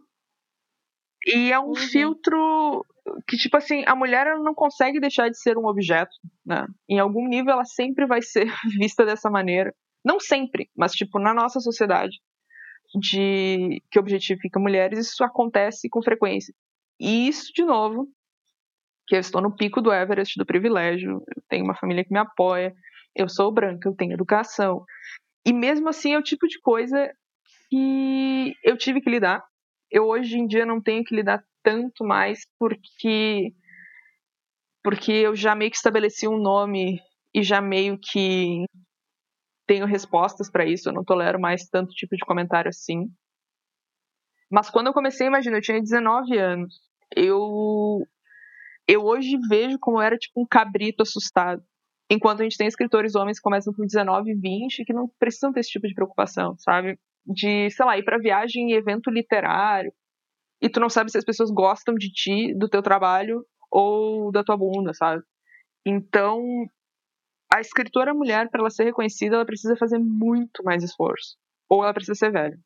E 1.26 1.52
é 1.52 1.60
um 1.60 1.70
uhum. 1.70 1.76
filtro 1.76 2.86
que, 3.28 3.38
tipo 3.38 3.58
assim, 3.58 3.84
a 3.86 3.96
mulher 3.96 4.28
ela 4.28 4.42
não 4.42 4.54
consegue 4.54 5.00
deixar 5.00 5.30
de 5.30 5.40
ser 5.40 5.58
um 5.58 5.68
objeto, 5.68 6.12
né? 6.46 6.66
Em 6.90 7.00
algum 7.00 7.28
nível 7.28 7.54
ela 7.54 7.66
sempre 7.66 8.06
vai 8.08 8.22
ser 8.22 8.46
vista 8.80 9.06
dessa 9.06 9.30
maneira. 9.30 9.74
Não 10.04 10.20
sempre, 10.20 10.70
mas, 10.76 10.94
tipo, 10.94 11.20
na 11.20 11.34
nossa 11.34 11.60
sociedade 11.60 12.18
de 12.94 13.82
que 13.90 14.00
objetifica 14.00 14.60
mulheres, 14.60 15.00
isso 15.00 15.24
acontece 15.24 15.90
com 15.90 16.02
frequência. 16.02 16.54
E 17.00 17.28
isso, 17.28 17.52
de 17.54 17.64
novo, 17.64 18.08
que 19.08 19.16
eu 19.16 19.20
estou 19.20 19.42
no 19.42 19.56
pico 19.56 19.82
do 19.82 19.94
Everest 19.94 20.38
do 20.38 20.46
privilégio, 20.46 21.24
eu 21.36 21.44
tenho 21.50 21.64
uma 21.64 21.76
família 21.76 22.04
que 22.04 22.14
me 22.14 22.20
apoia, 22.20 22.74
eu 23.16 23.28
sou 23.28 23.52
branca, 23.52 23.90
eu 23.90 23.96
tenho 23.96 24.14
educação. 24.14 24.86
E 25.46 25.52
mesmo 25.52 25.90
assim 25.90 26.14
é 26.14 26.18
o 26.18 26.24
tipo 26.24 26.48
de 26.48 26.60
coisa 26.60 27.12
que 27.70 28.56
eu 28.64 28.78
tive 28.78 29.02
que 29.02 29.10
lidar. 29.10 29.44
Eu 29.90 30.06
hoje 30.06 30.38
em 30.38 30.48
dia 30.48 30.66
não 30.66 30.82
tenho 30.82 31.04
que 31.04 31.16
lidar 31.16 31.44
tanto 31.64 32.04
mais 32.04 32.46
porque 32.60 33.54
porque 34.84 35.12
eu 35.12 35.36
já 35.36 35.54
meio 35.54 35.70
que 35.70 35.78
estabeleci 35.78 36.28
um 36.28 36.38
nome 36.38 37.00
e 37.34 37.44
já 37.44 37.62
meio 37.62 38.00
que 38.00 38.66
tenho 39.72 39.86
respostas 39.86 40.52
para 40.52 40.66
isso, 40.66 40.90
eu 40.90 40.94
não 40.94 41.02
tolero 41.02 41.40
mais 41.40 41.64
tanto 41.70 41.94
tipo 41.94 42.14
de 42.18 42.26
comentário 42.26 42.68
assim. 42.68 43.10
Mas 44.52 44.70
quando 44.70 44.88
eu 44.88 44.94
comecei, 44.94 45.28
imagina, 45.28 45.56
eu 45.56 45.62
tinha 45.62 45.80
19 45.80 46.38
anos. 46.38 46.76
Eu 47.16 48.06
eu 48.86 49.02
hoje 49.02 49.38
vejo 49.48 49.80
como 49.80 50.02
era 50.02 50.18
tipo 50.18 50.42
um 50.42 50.46
cabrito 50.46 51.04
assustado. 51.04 51.64
Enquanto 52.10 52.42
a 52.42 52.44
gente 52.44 52.58
tem 52.58 52.68
escritores 52.68 53.16
homens 53.16 53.38
que 53.38 53.44
começam 53.44 53.74
com 53.74 53.86
19 53.86 54.32
e 54.32 54.36
20 54.36 54.84
que 54.84 54.92
não 54.92 55.10
precisam 55.18 55.54
ter 55.54 55.62
esse 55.62 55.70
tipo 55.70 55.88
de 55.88 55.94
preocupação, 55.94 56.58
sabe? 56.58 57.00
De, 57.26 57.70
sei 57.70 57.86
lá, 57.86 57.98
ir 57.98 58.04
para 58.04 58.18
viagem 58.18 58.72
em 58.72 58.74
evento 58.74 59.10
literário 59.10 59.94
e 60.62 60.68
tu 60.68 60.82
não 60.82 60.90
sabe 60.90 61.10
se 61.10 61.18
as 61.18 61.24
pessoas 61.24 61.50
gostam 61.50 61.96
de 61.96 62.12
ti, 62.12 62.54
do 62.58 62.68
teu 62.68 62.82
trabalho 62.82 63.46
ou 63.72 64.34
da 64.34 64.44
tua 64.44 64.58
bunda, 64.58 64.94
sabe? 64.94 65.24
Então, 65.86 66.44
a 67.54 67.60
escritora 67.60 68.14
mulher, 68.14 68.50
para 68.50 68.62
ela 68.62 68.70
ser 68.70 68.86
reconhecida, 68.86 69.36
ela 69.36 69.46
precisa 69.46 69.76
fazer 69.76 70.00
muito 70.00 70.64
mais 70.64 70.84
esforço. 70.84 71.36
Ou 71.70 71.84
ela 71.84 71.94
precisa 71.94 72.16
ser 72.16 72.32
velha. 72.32 72.58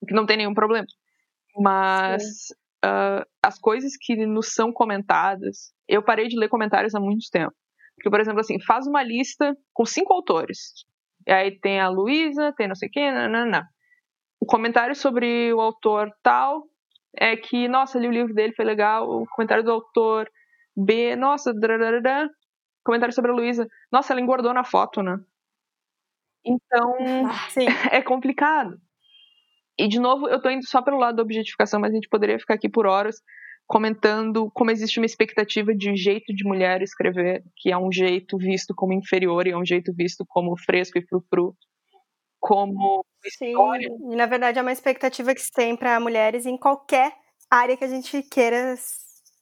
O 0.00 0.06
que 0.06 0.14
não 0.14 0.24
tem 0.24 0.36
nenhum 0.36 0.54
problema. 0.54 0.86
Mas 1.56 2.22
uh, 2.84 3.24
as 3.44 3.58
coisas 3.58 3.92
que 4.00 4.24
nos 4.24 4.54
são 4.54 4.72
comentadas, 4.72 5.72
eu 5.88 6.02
parei 6.02 6.28
de 6.28 6.38
ler 6.38 6.48
comentários 6.48 6.94
há 6.94 7.00
muito 7.00 7.26
tempo. 7.30 7.52
Porque, 7.96 8.10
por 8.10 8.20
exemplo, 8.20 8.40
assim, 8.40 8.60
faz 8.60 8.86
uma 8.86 9.02
lista 9.02 9.56
com 9.72 9.84
cinco 9.84 10.12
autores. 10.12 10.84
E 11.26 11.32
aí 11.32 11.58
tem 11.60 11.80
a 11.80 11.88
Luísa, 11.88 12.52
tem 12.56 12.68
não 12.68 12.74
sei 12.74 12.88
quem, 12.88 13.12
não. 13.12 13.62
O 14.40 14.46
comentário 14.46 14.94
sobre 14.94 15.52
o 15.52 15.60
autor 15.60 16.10
tal 16.22 16.64
é 17.16 17.36
que, 17.36 17.68
nossa, 17.68 17.98
li 17.98 18.08
o 18.08 18.12
livro 18.12 18.34
dele, 18.34 18.54
foi 18.54 18.64
legal. 18.64 19.08
O 19.08 19.26
comentário 19.26 19.62
do 19.62 19.70
autor 19.70 20.28
B, 20.76 21.14
nossa, 21.14 21.52
drarará. 21.52 22.28
Comentário 22.84 23.14
sobre 23.14 23.30
a 23.30 23.34
Luísa, 23.34 23.68
nossa, 23.90 24.12
ela 24.12 24.20
engordou 24.20 24.52
na 24.52 24.64
foto, 24.64 25.02
né? 25.02 25.18
Então, 26.44 26.96
ah, 27.26 27.48
é 27.96 28.02
complicado. 28.02 28.78
E, 29.78 29.88
de 29.88 29.98
novo, 29.98 30.28
eu 30.28 30.40
tô 30.40 30.50
indo 30.50 30.66
só 30.66 30.82
pelo 30.82 30.98
lado 30.98 31.16
da 31.16 31.22
objetificação, 31.22 31.80
mas 31.80 31.92
a 31.92 31.94
gente 31.94 32.08
poderia 32.08 32.38
ficar 32.38 32.54
aqui 32.54 32.68
por 32.68 32.86
horas 32.86 33.16
comentando 33.66 34.50
como 34.50 34.70
existe 34.70 34.98
uma 34.98 35.06
expectativa 35.06 35.74
de 35.74 35.96
jeito 35.96 36.34
de 36.34 36.44
mulher 36.44 36.82
escrever, 36.82 37.42
que 37.56 37.72
é 37.72 37.78
um 37.78 37.90
jeito 37.90 38.36
visto 38.36 38.74
como 38.74 38.92
inferior 38.92 39.46
e 39.46 39.50
é 39.50 39.56
um 39.56 39.64
jeito 39.64 39.92
visto 39.94 40.26
como 40.28 40.56
fresco 40.58 40.98
e 40.98 41.06
frufru, 41.06 41.56
como 42.38 43.04
Sim, 43.24 43.46
história. 43.46 43.88
e 44.10 44.16
na 44.16 44.26
verdade 44.26 44.58
é 44.58 44.62
uma 44.62 44.72
expectativa 44.72 45.34
que 45.34 45.40
se 45.40 45.50
tem 45.50 45.76
para 45.76 45.98
mulheres 46.00 46.44
em 46.44 46.58
qualquer 46.58 47.14
área 47.50 47.76
que 47.76 47.84
a 47.84 47.88
gente 47.88 48.22
queira 48.24 48.74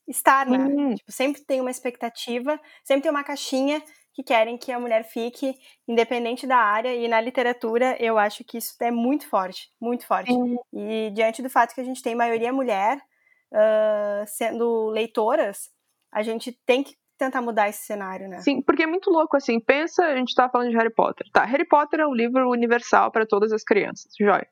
estar, 0.07 0.45
né? 0.45 0.57
Hum. 0.57 0.95
Tipo, 0.95 1.11
sempre 1.11 1.41
tem 1.43 1.61
uma 1.61 1.71
expectativa, 1.71 2.59
sempre 2.83 3.03
tem 3.03 3.11
uma 3.11 3.23
caixinha 3.23 3.81
que 4.13 4.23
querem 4.23 4.57
que 4.57 4.71
a 4.71 4.79
mulher 4.79 5.03
fique 5.03 5.55
independente 5.87 6.45
da 6.45 6.57
área 6.57 6.93
e 6.93 7.07
na 7.07 7.21
literatura 7.21 7.95
eu 7.99 8.17
acho 8.17 8.43
que 8.43 8.57
isso 8.57 8.75
é 8.81 8.91
muito 8.91 9.27
forte, 9.27 9.69
muito 9.79 10.05
forte. 10.05 10.31
Sim. 10.31 10.57
E 10.73 11.11
diante 11.11 11.41
do 11.41 11.49
fato 11.49 11.73
que 11.73 11.81
a 11.81 11.83
gente 11.83 12.01
tem 12.01 12.13
maioria 12.13 12.51
mulher, 12.51 12.97
uh, 13.53 14.25
sendo 14.27 14.89
leitoras, 14.89 15.69
a 16.11 16.21
gente 16.23 16.51
tem 16.65 16.83
que 16.83 16.95
tentar 17.17 17.41
mudar 17.41 17.69
esse 17.69 17.85
cenário, 17.85 18.27
né? 18.27 18.39
Sim, 18.39 18.61
porque 18.61 18.83
é 18.83 18.87
muito 18.87 19.09
louco, 19.11 19.37
assim, 19.37 19.59
pensa, 19.59 20.03
a 20.03 20.15
gente 20.15 20.33
tá 20.33 20.49
falando 20.49 20.71
de 20.71 20.75
Harry 20.75 20.93
Potter. 20.93 21.27
Tá, 21.31 21.45
Harry 21.45 21.67
Potter 21.67 21.99
é 21.99 22.07
um 22.07 22.13
livro 22.13 22.49
universal 22.49 23.11
para 23.11 23.27
todas 23.27 23.51
as 23.51 23.63
crianças, 23.63 24.11
joia. 24.19 24.47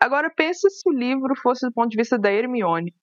Agora 0.00 0.30
pensa 0.34 0.68
se 0.68 0.88
o 0.88 0.92
livro 0.92 1.34
fosse 1.36 1.66
do 1.66 1.72
ponto 1.72 1.90
de 1.90 1.96
vista 1.96 2.18
da 2.18 2.32
Hermione. 2.32 2.94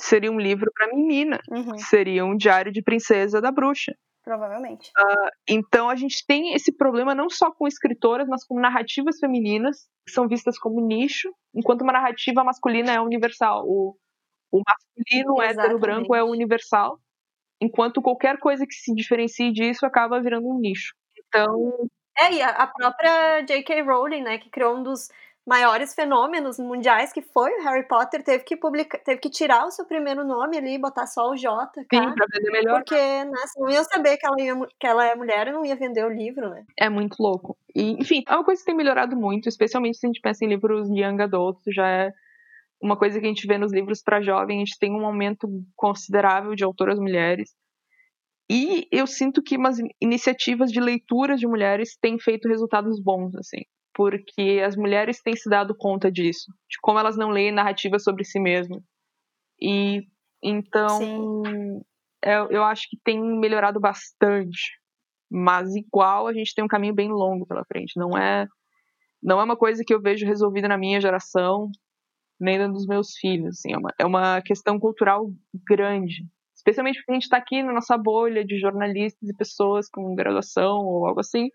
Seria 0.00 0.30
um 0.30 0.38
livro 0.38 0.70
para 0.74 0.94
menina. 0.94 1.40
Uhum. 1.50 1.76
Seria 1.78 2.24
um 2.24 2.36
diário 2.36 2.70
de 2.70 2.82
princesa 2.82 3.40
da 3.40 3.50
bruxa. 3.50 3.94
Provavelmente. 4.22 4.90
Uh, 4.90 5.30
então 5.48 5.88
a 5.88 5.96
gente 5.96 6.24
tem 6.26 6.52
esse 6.52 6.70
problema 6.70 7.14
não 7.14 7.30
só 7.30 7.50
com 7.50 7.66
escritoras, 7.66 8.28
mas 8.28 8.44
com 8.44 8.60
narrativas 8.60 9.18
femininas, 9.18 9.88
que 10.06 10.12
são 10.12 10.28
vistas 10.28 10.58
como 10.58 10.86
nicho, 10.86 11.32
enquanto 11.54 11.80
uma 11.80 11.94
narrativa 11.94 12.44
masculina 12.44 12.92
é 12.92 13.00
universal. 13.00 13.64
O, 13.66 13.96
o 14.52 14.62
masculino 14.66 15.42
Exatamente. 15.42 15.60
hétero 15.60 15.78
branco 15.78 16.14
é 16.14 16.22
universal, 16.22 17.00
enquanto 17.58 18.02
qualquer 18.02 18.38
coisa 18.38 18.66
que 18.66 18.74
se 18.74 18.94
diferencie 18.94 19.50
disso 19.50 19.86
acaba 19.86 20.20
virando 20.20 20.46
um 20.46 20.60
nicho. 20.60 20.94
Então. 21.26 21.88
É, 22.18 22.32
e 22.32 22.42
a 22.42 22.66
própria 22.66 23.40
J.K. 23.42 23.80
Rowling, 23.82 24.22
né, 24.22 24.38
que 24.38 24.50
criou 24.50 24.76
um 24.76 24.82
dos 24.82 25.08
maiores 25.48 25.94
fenômenos 25.94 26.58
mundiais 26.58 27.10
que 27.10 27.22
foi 27.22 27.50
o 27.54 27.64
Harry 27.64 27.88
Potter, 27.88 28.22
teve 28.22 28.44
que 28.44 28.54
publicar, 28.54 28.98
teve 28.98 29.18
que 29.18 29.30
tirar 29.30 29.64
o 29.64 29.70
seu 29.70 29.86
primeiro 29.86 30.22
nome 30.22 30.58
ali, 30.58 30.78
botar 30.78 31.06
só 31.06 31.30
o 31.30 31.36
J, 31.36 31.72
Sim, 31.74 31.86
pra 31.88 32.26
vender 32.30 32.50
melhor. 32.50 32.74
Porque, 32.76 32.94
né, 32.94 33.42
não 33.56 33.70
iam 33.70 33.84
saber 33.84 34.18
que 34.18 34.26
ela, 34.26 34.36
ia, 34.38 34.54
que 34.78 34.86
ela 34.86 35.06
é 35.06 35.14
mulher 35.14 35.48
e 35.48 35.52
não 35.52 35.64
ia 35.64 35.74
vender 35.74 36.04
o 36.04 36.10
livro, 36.10 36.50
né? 36.50 36.64
É 36.78 36.90
muito 36.90 37.16
louco. 37.18 37.56
E, 37.74 37.92
enfim, 37.92 38.22
é 38.28 38.34
uma 38.34 38.44
coisa 38.44 38.60
que 38.60 38.66
tem 38.66 38.76
melhorado 38.76 39.16
muito, 39.16 39.48
especialmente 39.48 39.96
se 39.96 40.06
a 40.06 40.08
gente 40.08 40.20
pensa 40.20 40.44
em 40.44 40.48
livros 40.48 40.88
young 40.90 41.22
adults, 41.22 41.62
já 41.74 41.88
é 41.88 42.12
uma 42.80 42.96
coisa 42.96 43.18
que 43.18 43.24
a 43.24 43.28
gente 43.28 43.46
vê 43.46 43.56
nos 43.56 43.72
livros 43.72 44.02
para 44.02 44.20
jovem, 44.20 44.58
a 44.58 44.64
gente 44.64 44.78
tem 44.78 44.92
um 44.92 45.06
aumento 45.06 45.48
considerável 45.74 46.54
de 46.54 46.62
autoras 46.62 46.98
mulheres. 46.98 47.50
E 48.50 48.86
eu 48.92 49.06
sinto 49.06 49.42
que 49.42 49.56
umas 49.56 49.78
iniciativas 50.00 50.70
de 50.70 50.80
leituras 50.80 51.40
de 51.40 51.46
mulheres 51.46 51.96
têm 52.00 52.18
feito 52.18 52.48
resultados 52.48 53.02
bons, 53.02 53.34
assim, 53.34 53.62
porque 53.98 54.62
as 54.64 54.76
mulheres 54.76 55.20
têm 55.20 55.34
se 55.34 55.50
dado 55.50 55.74
conta 55.76 56.08
disso, 56.08 56.52
de 56.70 56.78
como 56.80 57.00
elas 57.00 57.16
não 57.16 57.30
leem 57.30 57.50
narrativas 57.50 58.04
sobre 58.04 58.24
si 58.24 58.38
mesmas. 58.38 58.80
E 59.60 60.02
então 60.40 61.42
eu, 62.24 62.48
eu 62.48 62.62
acho 62.62 62.88
que 62.88 62.96
tem 63.02 63.20
melhorado 63.20 63.80
bastante, 63.80 64.78
mas 65.28 65.74
igual 65.74 66.28
a 66.28 66.32
gente 66.32 66.54
tem 66.54 66.64
um 66.64 66.68
caminho 66.68 66.94
bem 66.94 67.08
longo 67.08 67.44
pela 67.44 67.64
frente. 67.64 67.98
Não 67.98 68.16
é 68.16 68.46
não 69.20 69.40
é 69.40 69.42
uma 69.42 69.56
coisa 69.56 69.82
que 69.84 69.92
eu 69.92 70.00
vejo 70.00 70.24
resolvida 70.24 70.68
na 70.68 70.78
minha 70.78 71.00
geração 71.00 71.68
nem 72.40 72.56
da 72.56 72.68
dos 72.68 72.86
meus 72.86 73.16
filhos. 73.16 73.58
Assim, 73.58 73.72
é, 73.72 73.78
uma, 73.78 73.90
é 73.98 74.06
uma 74.06 74.40
questão 74.42 74.78
cultural 74.78 75.28
grande. 75.68 76.24
Especialmente 76.54 76.98
porque 76.98 77.10
a 77.10 77.14
gente 77.14 77.24
está 77.24 77.36
aqui 77.36 77.64
na 77.64 77.72
nossa 77.72 77.98
bolha 77.98 78.44
de 78.44 78.60
jornalistas 78.60 79.28
e 79.28 79.36
pessoas 79.36 79.88
com 79.90 80.14
graduação 80.14 80.86
ou 80.86 81.04
algo 81.04 81.18
assim, 81.18 81.48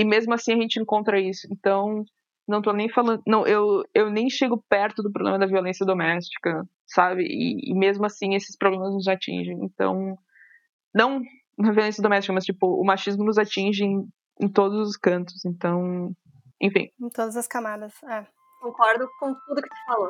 e 0.00 0.04
mesmo 0.04 0.32
assim 0.32 0.54
a 0.54 0.56
gente 0.56 0.80
encontra 0.80 1.20
isso. 1.20 1.46
Então, 1.50 2.06
não 2.48 2.58
estou 2.58 2.72
nem 2.72 2.88
falando. 2.88 3.22
Não, 3.26 3.46
eu, 3.46 3.84
eu 3.94 4.10
nem 4.10 4.30
chego 4.30 4.64
perto 4.66 5.02
do 5.02 5.12
problema 5.12 5.38
da 5.38 5.44
violência 5.44 5.84
doméstica, 5.84 6.66
sabe? 6.86 7.24
E, 7.24 7.70
e 7.70 7.74
mesmo 7.74 8.06
assim 8.06 8.34
esses 8.34 8.56
problemas 8.56 8.94
nos 8.94 9.06
atingem. 9.06 9.58
Então, 9.62 10.16
não 10.94 11.20
na 11.58 11.70
violência 11.70 12.02
doméstica, 12.02 12.32
mas 12.32 12.46
tipo, 12.46 12.66
o 12.66 12.82
machismo 12.82 13.24
nos 13.24 13.36
atinge 13.36 13.84
em, 13.84 14.08
em 14.40 14.48
todos 14.48 14.88
os 14.88 14.96
cantos. 14.96 15.44
Então, 15.44 16.16
enfim. 16.58 16.90
Em 16.98 17.10
todas 17.10 17.36
as 17.36 17.46
camadas. 17.46 17.92
É. 18.04 18.24
Concordo 18.62 19.06
com 19.18 19.34
tudo 19.34 19.60
que 19.60 19.68
tu 19.68 19.84
falou. 19.86 20.08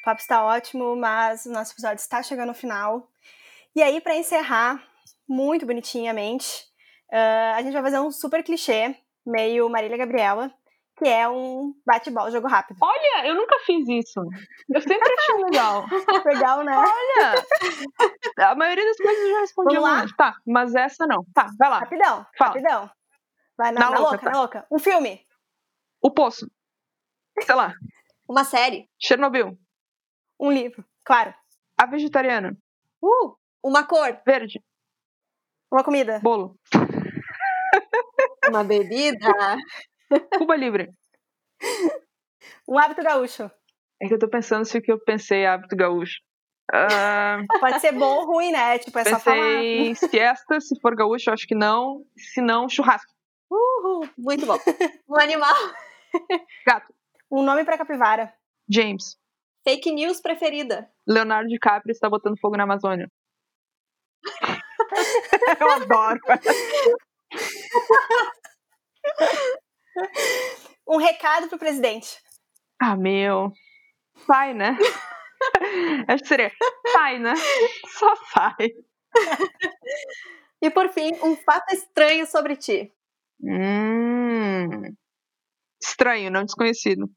O 0.00 0.04
papo 0.06 0.20
está 0.22 0.42
ótimo, 0.46 0.96
mas 0.96 1.44
o 1.44 1.52
nosso 1.52 1.74
episódio 1.74 1.96
está 1.96 2.22
chegando 2.22 2.48
ao 2.48 2.54
final. 2.54 3.06
E 3.74 3.82
aí, 3.82 4.00
para 4.00 4.16
encerrar, 4.16 4.82
muito 5.28 5.66
bonitinhamente, 5.66 6.64
uh, 7.12 7.54
a 7.56 7.62
gente 7.62 7.72
vai 7.72 7.82
fazer 7.82 8.00
um 8.00 8.10
super 8.10 8.42
clichê, 8.42 8.96
meio 9.24 9.68
Marília 9.68 9.96
Gabriela, 9.96 10.52
que 10.98 11.06
é 11.06 11.28
um 11.28 11.74
bate-bola, 11.86 12.30
jogo 12.30 12.48
rápido. 12.48 12.78
Olha, 12.80 13.26
eu 13.26 13.34
nunca 13.34 13.58
fiz 13.66 13.86
isso. 13.88 14.20
Eu 14.72 14.80
sempre 14.80 15.12
achei 15.12 15.44
legal. 15.44 15.84
legal, 16.24 16.64
né? 16.64 16.72
Olha! 16.76 18.50
A 18.50 18.54
maioria 18.54 18.84
das 18.84 18.96
coisas 18.96 19.24
eu 19.24 19.30
já 19.30 19.40
respondi 19.40 19.74
Vamos 19.74 19.90
lá? 19.90 20.00
antes. 20.02 20.16
Tá, 20.16 20.34
mas 20.46 20.74
essa 20.74 21.06
não. 21.06 21.24
Tá, 21.34 21.48
vai 21.58 21.68
lá. 21.68 21.78
Rapidão, 21.80 22.26
Fala. 22.38 22.50
rapidão. 22.50 22.90
Vai 23.58 23.72
na, 23.72 23.80
Na 23.80 23.90
na 23.90 23.98
louca, 23.98 24.10
louca, 24.10 24.24
tá. 24.24 24.30
na 24.30 24.38
louca. 24.38 24.66
Um 24.70 24.78
filme. 24.78 25.20
O 26.00 26.10
Poço. 26.10 26.50
Sei 27.42 27.54
lá. 27.54 27.74
Uma 28.28 28.44
série. 28.44 28.88
Chernobyl. 28.98 29.58
Um 30.40 30.50
livro, 30.50 30.84
claro. 31.04 31.34
A 31.78 31.86
Vegetariana. 31.86 32.56
Uh, 33.02 33.36
uma 33.62 33.84
cor. 33.84 34.18
Verde. 34.26 34.62
Uma 35.70 35.84
comida. 35.84 36.20
Bolo. 36.22 36.56
Uma 38.48 38.64
bebida. 38.64 39.56
Cuba 40.38 40.56
Libre. 40.56 40.90
Um 42.68 42.78
hábito 42.78 43.02
gaúcho. 43.02 43.50
É 44.00 44.08
que 44.08 44.14
eu 44.14 44.18
tô 44.18 44.28
pensando 44.28 44.64
se 44.64 44.78
o 44.78 44.82
que 44.82 44.92
eu 44.92 45.02
pensei 45.02 45.42
é 45.42 45.48
hábito 45.48 45.76
gaúcho. 45.76 46.20
Ah, 46.72 47.38
Pode 47.60 47.80
ser 47.80 47.92
bom 47.92 48.16
ou 48.18 48.26
ruim, 48.26 48.50
né? 48.50 48.78
Tipo, 48.78 48.98
é 48.98 49.04
só 49.04 49.18
falar. 49.20 49.36
pensei 49.36 49.94
siesta, 49.94 50.60
se 50.60 50.78
for 50.80 50.96
gaúcho, 50.96 51.30
acho 51.30 51.46
que 51.46 51.54
não. 51.54 52.04
Se 52.16 52.40
não, 52.40 52.68
churrasco. 52.68 53.12
Uhul, 53.50 54.08
muito 54.18 54.44
bom. 54.44 54.58
Um 55.08 55.20
animal. 55.20 55.54
Gato. 56.66 56.92
Um 57.30 57.42
nome 57.42 57.64
pra 57.64 57.78
capivara. 57.78 58.32
James. 58.68 59.16
Fake 59.64 59.92
news 59.92 60.20
preferida. 60.20 60.90
Leonardo 61.06 61.48
DiCaprio 61.48 61.92
está 61.92 62.10
botando 62.10 62.38
fogo 62.40 62.56
na 62.56 62.64
Amazônia. 62.64 63.08
eu 65.60 65.70
adoro. 65.70 66.20
Um 70.88 70.98
recado 70.98 71.48
pro 71.48 71.58
presidente. 71.58 72.16
Ah, 72.80 72.94
meu. 72.94 73.50
Sai, 74.24 74.54
né? 74.54 74.76
Acho 76.06 76.22
que 76.22 76.28
seria. 76.28 76.52
Sai, 76.92 77.18
né? 77.18 77.34
Só 77.88 78.14
sai. 78.32 78.68
E 80.62 80.70
por 80.70 80.88
fim, 80.90 81.12
um 81.24 81.34
fato 81.36 81.74
estranho 81.74 82.24
sobre 82.26 82.56
ti. 82.56 82.92
Hum. 83.42 84.94
Estranho, 85.82 86.30
não 86.30 86.44
desconhecido. 86.44 87.10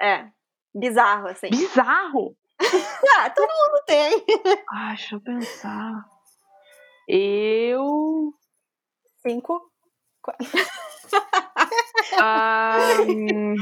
É. 0.00 0.28
Bizarro, 0.74 1.28
assim. 1.28 1.50
Bizarro! 1.50 2.36
Ah, 3.18 3.28
todo 3.28 3.48
mundo 3.48 3.84
tem. 3.86 4.24
Ah, 4.70 4.88
deixa 4.90 5.16
eu 5.16 5.20
pensar. 5.20 6.04
Eu. 7.08 8.32
Cinco. 9.20 9.71
Ah, 12.18 12.96
hum. 13.06 13.54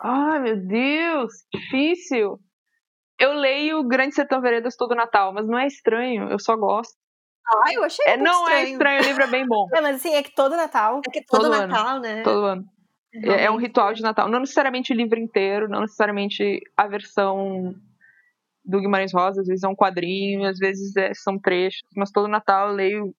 Ai, 0.00 0.38
meu 0.40 0.56
Deus, 0.56 1.32
difícil. 1.52 2.38
Eu 3.18 3.32
leio 3.32 3.82
Grande 3.84 4.14
Sertão 4.14 4.40
Veredas 4.40 4.76
todo 4.76 4.94
Natal, 4.94 5.32
mas 5.32 5.46
não 5.46 5.58
é 5.58 5.66
estranho, 5.66 6.28
eu 6.30 6.38
só 6.38 6.56
gosto. 6.56 6.94
Ah, 7.46 7.72
eu 7.72 7.82
achei 7.82 8.04
É, 8.06 8.16
um 8.16 8.22
não 8.22 8.48
é 8.48 8.62
estranho. 8.62 8.72
estranho, 8.72 9.02
o 9.02 9.04
livro 9.06 9.22
é 9.24 9.26
bem 9.26 9.46
bom. 9.46 9.66
É, 9.74 9.80
mas 9.80 9.96
assim, 9.96 10.14
é 10.14 10.22
que 10.22 10.34
todo 10.34 10.54
Natal. 10.56 11.00
É 11.06 11.10
que 11.10 11.24
todo, 11.24 11.42
Todo 11.42 11.52
ano. 11.52 11.66
Natal, 11.72 12.00
né? 12.00 12.22
Todo 12.22 12.44
ano. 12.44 12.64
É, 13.24 13.44
é 13.46 13.50
um 13.50 13.56
ritual 13.56 13.92
de 13.94 14.02
Natal. 14.02 14.28
Não 14.28 14.38
necessariamente 14.40 14.92
o 14.92 14.96
livro 14.96 15.18
inteiro, 15.18 15.68
não 15.68 15.80
necessariamente 15.80 16.60
a 16.76 16.86
versão 16.86 17.74
do 18.64 18.80
Guimarães 18.80 19.12
Rosa, 19.14 19.40
às 19.40 19.46
vezes 19.46 19.64
é 19.64 19.68
um 19.68 19.74
quadrinho, 19.74 20.44
às 20.46 20.58
vezes 20.58 20.94
é- 20.94 21.14
são 21.14 21.38
trechos, 21.38 21.80
mas 21.96 22.10
todo 22.12 22.28
Natal 22.28 22.68
eu 22.68 22.74
leio 22.74 23.14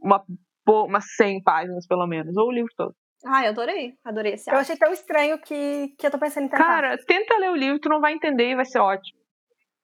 uma, 0.00 0.24
bo- 0.68 0.84
umas 0.84 1.04
100 1.16 1.42
páginas, 1.42 1.86
pelo 1.86 2.06
menos, 2.06 2.36
ou 2.36 2.48
o 2.48 2.52
livro 2.52 2.70
todo. 2.76 2.94
Ah, 3.26 3.44
eu 3.44 3.50
adorei. 3.50 3.94
Adorei 4.04 4.34
esse 4.34 4.50
Eu 4.50 4.58
achei 4.58 4.76
tão 4.76 4.92
estranho 4.92 5.38
que, 5.40 5.88
que 5.98 6.06
eu 6.06 6.10
tô 6.10 6.18
pensando 6.18 6.44
em 6.44 6.48
tentar. 6.48 6.64
Cara, 6.64 6.96
tenta 7.06 7.36
ler 7.38 7.50
o 7.50 7.56
livro, 7.56 7.80
tu 7.80 7.88
não 7.88 8.00
vai 8.00 8.12
entender 8.12 8.50
e 8.50 8.54
vai 8.56 8.64
ser 8.64 8.78
ótimo. 8.78 9.18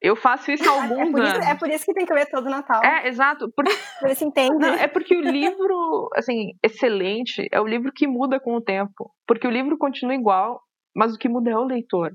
Eu 0.01 0.15
faço 0.15 0.53
isso 0.53 0.69
há 0.69 0.73
alguns 0.83 1.09
é, 1.09 1.11
por 1.11 1.21
isso, 1.25 1.35
anos. 1.37 1.47
é 1.47 1.55
por 1.57 1.69
isso 1.71 1.85
que 1.87 1.95
tem 1.95 2.07
que 2.07 2.13
ler 2.13 2.27
todo 2.31 2.49
Natal. 2.51 2.85
É, 2.85 3.09
exato. 3.09 3.51
Por, 3.57 3.65
Por 4.01 4.11
isso 4.11 4.25
entende. 4.25 4.55
não, 4.59 4.75
é 4.75 4.87
porque 4.87 5.17
o 5.17 5.21
livro, 5.21 6.09
assim, 6.15 6.53
excelente, 6.63 7.49
é 7.51 7.61
o 7.61 7.67
livro 7.67 7.91
que 7.93 8.07
muda 8.07 8.39
com 8.39 8.55
o 8.55 8.61
tempo. 8.61 9.11
Porque 9.27 9.47
o 9.47 9.51
livro 9.51 9.79
continua 9.79 10.15
igual, 10.15 10.61
mas 10.95 11.15
o 11.15 11.19
que 11.19 11.29
muda 11.29 11.51
é 11.51 11.57
o 11.57 11.65
leitor. 11.65 12.13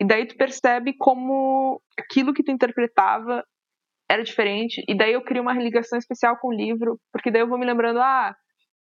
E 0.00 0.06
daí 0.06 0.26
tu 0.26 0.36
percebe 0.36 0.94
como 0.96 1.80
aquilo 1.98 2.32
que 2.32 2.42
tu 2.42 2.50
interpretava 2.50 3.44
era 4.10 4.22
diferente. 4.22 4.82
E 4.88 4.96
daí 4.96 5.12
eu 5.12 5.22
crio 5.22 5.42
uma 5.42 5.52
ligação 5.54 5.98
especial 5.98 6.36
com 6.38 6.48
o 6.48 6.52
livro, 6.54 6.98
porque 7.12 7.30
daí 7.30 7.42
eu 7.42 7.48
vou 7.48 7.58
me 7.58 7.66
lembrando, 7.66 8.00
ah, 8.00 8.34